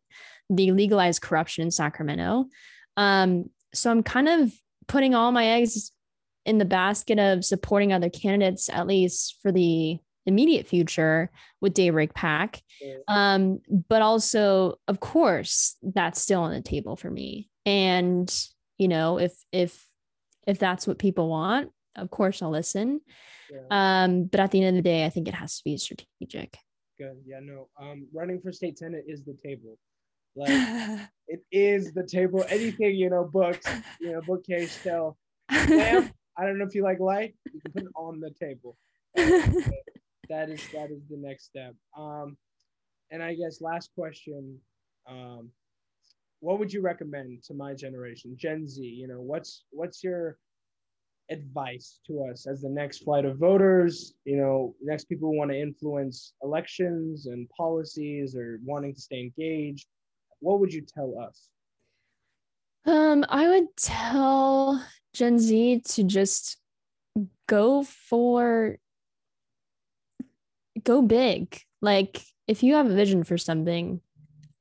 the 0.50 0.72
legalized 0.72 1.22
corruption 1.22 1.64
in 1.64 1.72
Sacramento. 1.72 2.46
Um, 2.98 3.52
so 3.72 3.92
I'm 3.92 4.02
kind 4.02 4.28
of 4.28 4.52
putting 4.88 5.14
all 5.14 5.32
my 5.32 5.46
eggs 5.46 5.92
in 6.44 6.58
the 6.58 6.66
basket 6.66 7.20
of 7.20 7.46
supporting 7.46 7.94
other 7.94 8.10
candidates, 8.10 8.68
at 8.68 8.88
least 8.88 9.38
for 9.44 9.52
the 9.52 10.00
immediate 10.26 10.68
future 10.68 11.30
with 11.62 11.76
Daybreak 11.76 12.16
PAC. 12.16 12.62
Um, 13.08 13.60
but 13.88 14.02
also, 14.02 14.80
of 14.88 15.00
course, 15.00 15.76
that's 15.84 16.20
still 16.20 16.42
on 16.42 16.52
the 16.52 16.62
table 16.62 16.96
for 16.96 17.12
me. 17.12 17.50
And, 17.66 18.34
you 18.80 18.88
know, 18.88 19.20
if 19.20 19.34
if 19.52 19.86
if 20.48 20.58
that's 20.58 20.88
what 20.88 20.98
people 20.98 21.30
want, 21.30 21.72
of 21.96 22.10
course 22.10 22.42
I'll 22.42 22.50
listen. 22.50 23.02
Yeah. 23.52 23.60
Um, 23.70 24.24
but 24.26 24.40
at 24.40 24.52
the 24.52 24.64
end 24.64 24.78
of 24.78 24.84
the 24.84 24.90
day, 24.90 25.06
I 25.06 25.10
think 25.10 25.28
it 25.28 25.36
has 25.36 25.58
to 25.58 25.64
be 25.64 25.78
strategic. 25.78 26.58
Good. 26.98 27.18
Yeah, 27.26 27.40
no. 27.42 27.70
Um, 27.80 28.08
running 28.14 28.42
for 28.42 28.52
state 28.52 28.78
senate 28.80 29.06
is 29.08 29.24
the 29.24 29.38
table. 29.44 29.78
Like 30.36 30.50
it 31.28 31.42
is 31.52 31.94
the 31.94 32.06
table. 32.06 32.44
Anything, 32.50 32.96
you 32.96 33.10
know, 33.10 33.26
books, 33.26 33.66
you 34.00 34.14
know, 34.14 34.22
bookcase, 34.22 34.72
still. 34.72 35.18
Lamp, 35.52 36.14
I 36.38 36.46
don't 36.46 36.58
know 36.58 36.66
if 36.66 36.76
you 36.76 36.84
like 36.84 37.00
light, 37.00 37.36
you 37.52 37.60
can 37.62 37.72
put 37.72 37.84
it 37.84 37.92
on 37.96 38.20
the 38.20 38.32
table. 38.32 38.78
that 39.16 40.50
is 40.50 40.62
that 40.74 40.92
is 40.92 41.02
the 41.10 41.18
next 41.18 41.46
step. 41.46 41.74
Um, 41.98 42.38
and 43.12 43.24
I 43.24 43.34
guess 43.34 43.62
last 43.62 43.90
question, 43.96 44.60
um, 45.08 45.50
what 46.40 46.60
would 46.60 46.72
you 46.72 46.82
recommend 46.82 47.44
to 47.44 47.54
my 47.54 47.74
generation, 47.74 48.36
Gen 48.38 48.68
Z? 48.68 48.82
You 48.84 49.08
know, 49.08 49.22
what's 49.22 49.66
what's 49.72 50.04
your 50.04 50.38
advice 51.30 52.00
to 52.08 52.26
us 52.26 52.48
as 52.48 52.62
the 52.62 52.70
next 52.70 53.04
flight 53.04 53.26
of 53.26 53.38
voters? 53.38 54.14
You 54.26 54.38
know, 54.38 54.76
next 54.82 55.06
people 55.06 55.30
who 55.30 55.38
want 55.38 55.52
to 55.52 55.60
influence 55.60 56.34
elections 56.42 57.28
and 57.28 57.50
policies 57.50 58.36
or 58.36 58.60
wanting 58.64 58.94
to 58.96 59.02
stay 59.02 59.20
engaged. 59.22 59.88
What 60.40 60.60
would 60.60 60.74
you 60.74 60.82
tell 60.82 61.20
us? 61.20 61.50
Um, 62.86 63.26
I 63.28 63.48
would 63.50 63.76
tell 63.76 64.84
Gen 65.14 65.38
Z 65.38 65.82
to 65.86 66.04
just 66.04 66.58
go 67.48 67.84
for 67.84 68.78
go 70.84 71.02
big. 71.02 71.62
Like 71.82 72.22
if 72.48 72.64
you 72.64 72.76
have 72.76 72.90
a 72.90 72.96
vision 72.96 73.24
for 73.24 73.38
something, 73.38 74.02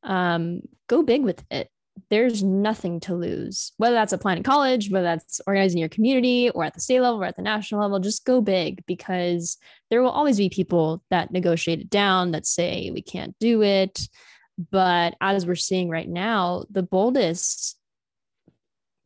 um, 0.02 0.62
go 0.88 1.02
big 1.02 1.22
with 1.22 1.44
it. 1.50 1.70
There's 2.10 2.42
nothing 2.42 3.00
to 3.00 3.14
lose. 3.14 3.72
Whether 3.76 3.94
that's 3.94 4.12
applying 4.12 4.42
to 4.42 4.48
college, 4.48 4.90
whether 4.90 5.04
that's 5.04 5.40
organizing 5.46 5.78
your 5.78 5.88
community 5.88 6.48
or 6.50 6.64
at 6.64 6.74
the 6.74 6.80
state 6.80 7.00
level 7.00 7.20
or 7.20 7.24
at 7.24 7.36
the 7.36 7.42
national 7.42 7.80
level, 7.80 7.98
just 7.98 8.24
go 8.24 8.40
big 8.40 8.84
because 8.86 9.56
there 9.90 10.02
will 10.02 10.10
always 10.10 10.38
be 10.38 10.48
people 10.48 11.02
that 11.10 11.32
negotiate 11.32 11.80
it 11.80 11.90
down 11.90 12.30
that 12.32 12.46
say 12.46 12.90
we 12.92 13.02
can't 13.02 13.36
do 13.40 13.62
it. 13.62 14.08
But 14.70 15.14
as 15.20 15.46
we're 15.46 15.56
seeing 15.56 15.88
right 15.88 16.08
now, 16.08 16.64
the 16.70 16.82
boldest 16.82 17.76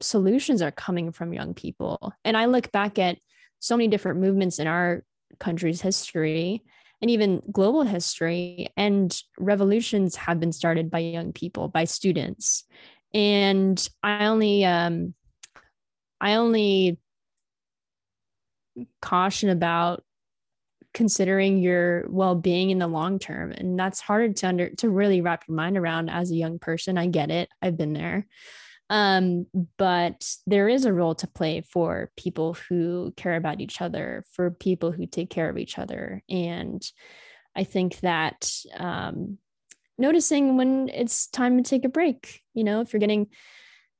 solutions 0.00 0.62
are 0.62 0.70
coming 0.70 1.12
from 1.12 1.32
young 1.32 1.54
people. 1.54 2.12
And 2.24 2.36
I 2.36 2.46
look 2.46 2.72
back 2.72 2.98
at 2.98 3.18
so 3.58 3.76
many 3.76 3.88
different 3.88 4.20
movements 4.20 4.58
in 4.58 4.66
our 4.66 5.04
country's 5.38 5.80
history 5.80 6.62
and 7.02 7.10
even 7.10 7.42
global 7.50 7.82
history 7.82 8.68
and 8.76 9.20
revolutions 9.38 10.14
have 10.14 10.38
been 10.38 10.52
started 10.52 10.90
by 10.90 11.00
young 11.00 11.32
people 11.32 11.68
by 11.68 11.84
students. 11.84 12.64
And 13.12 13.86
i 14.02 14.26
only 14.26 14.64
um 14.64 15.14
i 16.20 16.36
only 16.36 16.98
caution 19.02 19.50
about 19.50 20.02
considering 20.94 21.58
your 21.58 22.06
well-being 22.08 22.70
in 22.70 22.78
the 22.78 22.86
long 22.86 23.18
term. 23.18 23.50
And 23.50 23.78
that's 23.78 24.00
harder 24.00 24.32
to 24.32 24.48
under 24.48 24.70
to 24.76 24.88
really 24.88 25.20
wrap 25.20 25.44
your 25.48 25.56
mind 25.56 25.76
around 25.76 26.08
as 26.08 26.30
a 26.30 26.36
young 26.36 26.58
person. 26.58 26.96
I 26.96 27.06
get 27.06 27.30
it. 27.30 27.48
I've 27.60 27.76
been 27.76 27.92
there 27.92 28.26
um, 28.92 29.46
but 29.78 30.30
there 30.46 30.68
is 30.68 30.84
a 30.84 30.92
role 30.92 31.14
to 31.14 31.26
play 31.26 31.62
for 31.62 32.10
people 32.14 32.58
who 32.68 33.14
care 33.16 33.36
about 33.36 33.62
each 33.62 33.80
other, 33.80 34.22
for 34.32 34.50
people 34.50 34.92
who 34.92 35.06
take 35.06 35.30
care 35.30 35.48
of 35.48 35.56
each 35.56 35.78
other. 35.78 36.22
And 36.28 36.84
I 37.56 37.64
think 37.64 38.00
that 38.00 38.52
um, 38.76 39.38
noticing 39.96 40.58
when 40.58 40.90
it's 40.90 41.26
time 41.28 41.56
to 41.56 41.62
take 41.62 41.86
a 41.86 41.88
break, 41.88 42.42
you 42.52 42.64
know, 42.64 42.82
if 42.82 42.92
you're 42.92 43.00
getting 43.00 43.28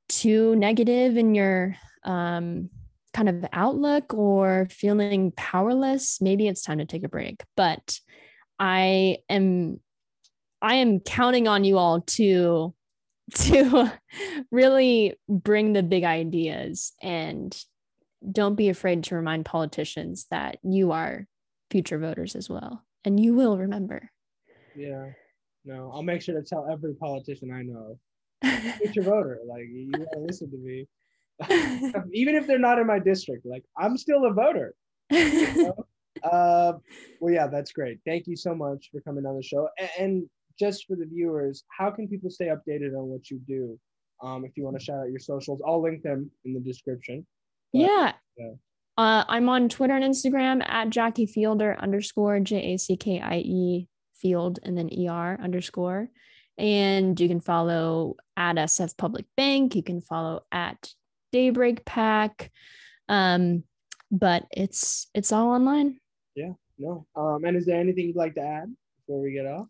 too 0.09 0.55
negative 0.57 1.17
in 1.17 1.33
your 1.33 1.75
um, 2.03 2.69
kind 3.15 3.29
of 3.29 3.43
outlook 3.51 4.13
or 4.13 4.67
feeling 4.69 5.33
powerless, 5.35 6.21
maybe 6.21 6.47
it's 6.47 6.61
time 6.61 6.77
to 6.77 6.85
take 6.85 7.03
a 7.03 7.09
break. 7.09 7.41
But 7.57 7.99
I 8.59 9.17
am 9.27 9.79
I 10.61 10.75
am 10.75 10.99
counting 10.99 11.47
on 11.47 11.63
you 11.63 11.79
all 11.79 12.01
to 12.01 12.75
to 13.35 13.91
really 14.51 15.15
bring 15.27 15.73
the 15.73 15.83
big 15.83 16.03
ideas 16.03 16.93
and 17.01 17.57
don't 18.31 18.55
be 18.55 18.69
afraid 18.69 19.03
to 19.03 19.15
remind 19.15 19.45
politicians 19.45 20.27
that 20.31 20.57
you 20.63 20.91
are 20.91 21.27
future 21.69 21.99
voters 21.99 22.35
as 22.35 22.49
well 22.49 22.83
and 23.03 23.19
you 23.19 23.33
will 23.33 23.57
remember. 23.57 24.09
Yeah 24.75 25.09
no 25.65 25.91
i'll 25.93 26.03
make 26.03 26.21
sure 26.21 26.39
to 26.39 26.45
tell 26.45 26.67
every 26.69 26.93
politician 26.95 27.51
i 27.51 27.61
know. 27.61 27.97
Future 28.77 29.03
voter 29.03 29.39
like 29.47 29.63
you 29.71 29.89
gotta 29.91 30.19
listen 30.19 30.51
to 30.51 30.57
me. 30.57 30.85
Even 32.13 32.35
if 32.35 32.45
they're 32.45 32.59
not 32.59 32.77
in 32.77 32.85
my 32.85 32.99
district 32.99 33.45
like 33.45 33.63
i'm 33.77 33.97
still 33.97 34.25
a 34.25 34.33
voter. 34.33 34.75
You 35.09 35.63
know? 35.63 35.85
uh, 36.23 36.73
well 37.19 37.33
yeah 37.33 37.47
that's 37.47 37.71
great. 37.71 37.99
Thank 38.05 38.27
you 38.27 38.35
so 38.35 38.53
much 38.53 38.89
for 38.91 39.01
coming 39.01 39.25
on 39.25 39.37
the 39.37 39.43
show. 39.43 39.69
And, 39.79 39.89
and 39.99 40.29
just 40.59 40.85
for 40.87 40.95
the 40.95 41.05
viewers, 41.05 41.63
how 41.75 41.91
can 41.91 42.07
people 42.07 42.29
stay 42.29 42.47
updated 42.47 42.97
on 42.97 43.07
what 43.07 43.29
you 43.29 43.39
do? 43.47 43.79
Um, 44.21 44.45
if 44.45 44.51
you 44.55 44.63
want 44.63 44.79
to 44.79 44.83
shout 44.83 44.99
out 44.99 45.09
your 45.09 45.19
socials, 45.19 45.61
I'll 45.65 45.81
link 45.81 46.03
them 46.03 46.31
in 46.45 46.53
the 46.53 46.59
description. 46.59 47.25
But, 47.73 47.79
yeah. 47.79 48.11
yeah. 48.37 48.51
Uh, 48.97 49.23
I'm 49.27 49.49
on 49.49 49.69
Twitter 49.69 49.95
and 49.95 50.03
Instagram 50.03 50.63
at 50.67 50.91
Jackie 50.91 51.25
Fielder 51.25 51.75
underscore 51.79 52.39
J 52.39 52.73
A 52.73 52.77
C 52.77 52.95
K 52.95 53.19
I 53.19 53.37
E 53.37 53.87
Field 54.15 54.59
and 54.63 54.77
then 54.77 54.89
ER 55.07 55.39
underscore. 55.41 56.09
And 56.57 57.19
you 57.19 57.27
can 57.27 57.39
follow 57.39 58.15
at 58.37 58.55
SF 58.55 58.95
Public 58.95 59.25
Bank. 59.35 59.75
You 59.75 59.81
can 59.81 60.01
follow 60.01 60.43
at 60.51 60.93
Daybreak 61.31 61.83
PAC. 61.85 62.51
Um, 63.09 63.63
but 64.11 64.45
it's 64.51 65.07
it's 65.15 65.31
all 65.31 65.49
online. 65.49 65.99
Yeah, 66.35 66.53
no. 66.77 67.07
Um, 67.15 67.43
and 67.45 67.57
is 67.57 67.65
there 67.65 67.79
anything 67.79 68.05
you'd 68.07 68.15
like 68.15 68.35
to 68.35 68.41
add 68.41 68.73
before 68.99 69.21
we 69.21 69.33
get 69.33 69.47
off? 69.47 69.67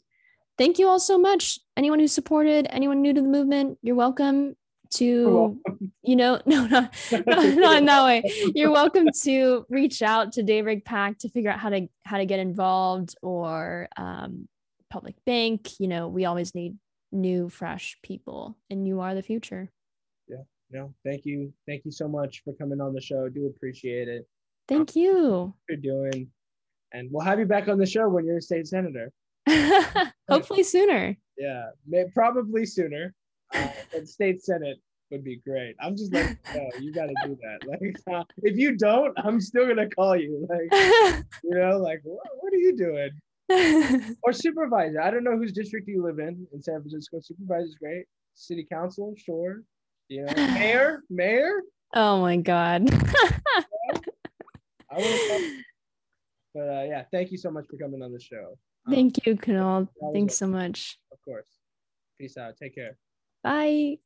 Thank 0.58 0.78
you 0.78 0.88
all 0.88 1.00
so 1.00 1.18
much. 1.18 1.60
Anyone 1.76 2.00
who 2.00 2.08
supported, 2.08 2.68
anyone 2.70 3.02
new 3.02 3.14
to 3.14 3.22
the 3.22 3.28
movement, 3.28 3.80
you're 3.82 3.96
welcome 3.96 4.56
to, 4.96 5.60
you 6.04 6.16
know, 6.16 6.40
no, 6.46 6.68
not, 6.68 6.94
no, 7.12 7.20
not 7.26 7.78
in 7.78 7.86
that 7.86 8.06
way. 8.06 8.24
You're 8.54 8.72
welcome 8.72 9.08
to 9.24 9.66
reach 9.70 10.02
out 10.04 10.34
to 10.34 10.44
Daybreak 10.44 10.86
PAC 10.86 11.18
to 11.20 11.30
figure 11.30 11.50
out 11.50 11.60
how 11.60 11.70
to 11.70 11.88
how 12.04 12.18
to 12.18 12.26
get 12.26 12.40
involved 12.40 13.16
or 13.24 13.88
um, 13.98 14.48
Public 14.92 15.16
Bank. 15.26 15.80
You 15.80 15.88
know, 15.88 16.08
we 16.08 16.26
always 16.26 16.54
need 16.54 16.78
new, 17.12 17.50
fresh 17.50 17.98
people, 18.04 18.56
and 18.70 18.88
you 18.88 19.00
are 19.00 19.16
the 19.16 19.24
future. 19.24 19.72
Yeah. 20.28 20.44
No, 20.70 20.94
thank 21.04 21.26
you. 21.26 21.52
Thank 21.68 21.86
you 21.86 21.92
so 21.92 22.08
much 22.08 22.44
for 22.44 22.54
coming 22.54 22.80
on 22.80 22.94
the 22.94 23.02
show. 23.02 23.28
Do 23.28 23.48
appreciate 23.48 24.08
it. 24.08 24.28
Thank 24.68 24.96
you. 24.96 25.54
You're 25.68 25.78
doing, 25.78 26.30
and 26.92 27.10
we'll 27.12 27.26
have 27.26 27.40
you 27.40 27.46
back 27.46 27.68
on 27.68 27.80
the 27.80 27.86
show 27.86 28.08
when 28.08 28.26
you're 28.26 28.38
a 28.38 28.42
state 28.42 28.68
senator. 28.68 29.12
Hopefully 30.30 30.64
sooner. 30.64 31.16
Yeah, 31.38 31.70
may, 31.88 32.06
probably 32.14 32.66
sooner. 32.66 33.14
Uh, 33.54 33.68
but 33.92 34.08
state 34.08 34.44
senate 34.44 34.78
would 35.12 35.24
be 35.24 35.38
great. 35.38 35.76
I'm 35.80 35.96
just 35.96 36.14
like, 36.14 36.38
no, 36.56 36.70
you 36.80 36.92
got 36.94 37.08
to 37.08 37.16
do 37.26 37.38
that. 37.42 37.60
Like, 37.68 37.96
uh, 38.12 38.24
if 38.42 38.58
you 38.58 38.76
don't, 38.76 39.14
I'm 39.18 39.40
still 39.40 39.68
gonna 39.68 39.90
call 39.90 40.16
you. 40.16 40.48
Like, 40.50 40.72
you 41.44 41.56
know, 41.56 41.78
like, 41.78 42.02
what, 42.04 42.26
what 42.40 42.54
are 42.54 42.58
you 42.58 42.76
doing? 42.76 43.12
or 44.24 44.34
supervisor. 44.34 45.02
I 45.02 45.12
don't 45.12 45.24
know 45.24 45.38
whose 45.38 45.52
district 45.52 45.88
you 45.88 46.04
live 46.04 46.20
in 46.20 46.48
in 46.54 46.62
San 46.62 46.82
Francisco. 46.82 47.20
Supervisor 47.22 47.66
is 47.66 47.76
great. 47.76 48.06
City 48.34 48.66
council, 48.70 49.14
sure. 49.18 49.62
You 50.08 50.26
know, 50.26 50.34
mayor, 50.36 51.04
mayor. 51.10 51.62
Oh 51.94 52.22
my 52.22 52.38
god. 52.38 52.90
I 54.92 55.60
but 56.54 56.62
uh, 56.62 56.84
yeah, 56.84 57.04
thank 57.12 57.32
you 57.32 57.38
so 57.38 57.50
much 57.52 57.66
for 57.70 57.78
coming 57.78 58.02
on 58.02 58.12
the 58.12 58.20
show. 58.20 58.58
Um, 58.86 58.94
Thank 58.94 59.26
you, 59.26 59.36
Kunal. 59.36 59.88
Thanks 60.14 60.38
so 60.38 60.48
much. 60.48 61.00
Of 61.12 61.20
course. 61.24 61.48
Peace 62.18 62.38
out. 62.38 62.58
Take 62.58 62.76
care. 62.76 62.98
Bye. 63.44 63.98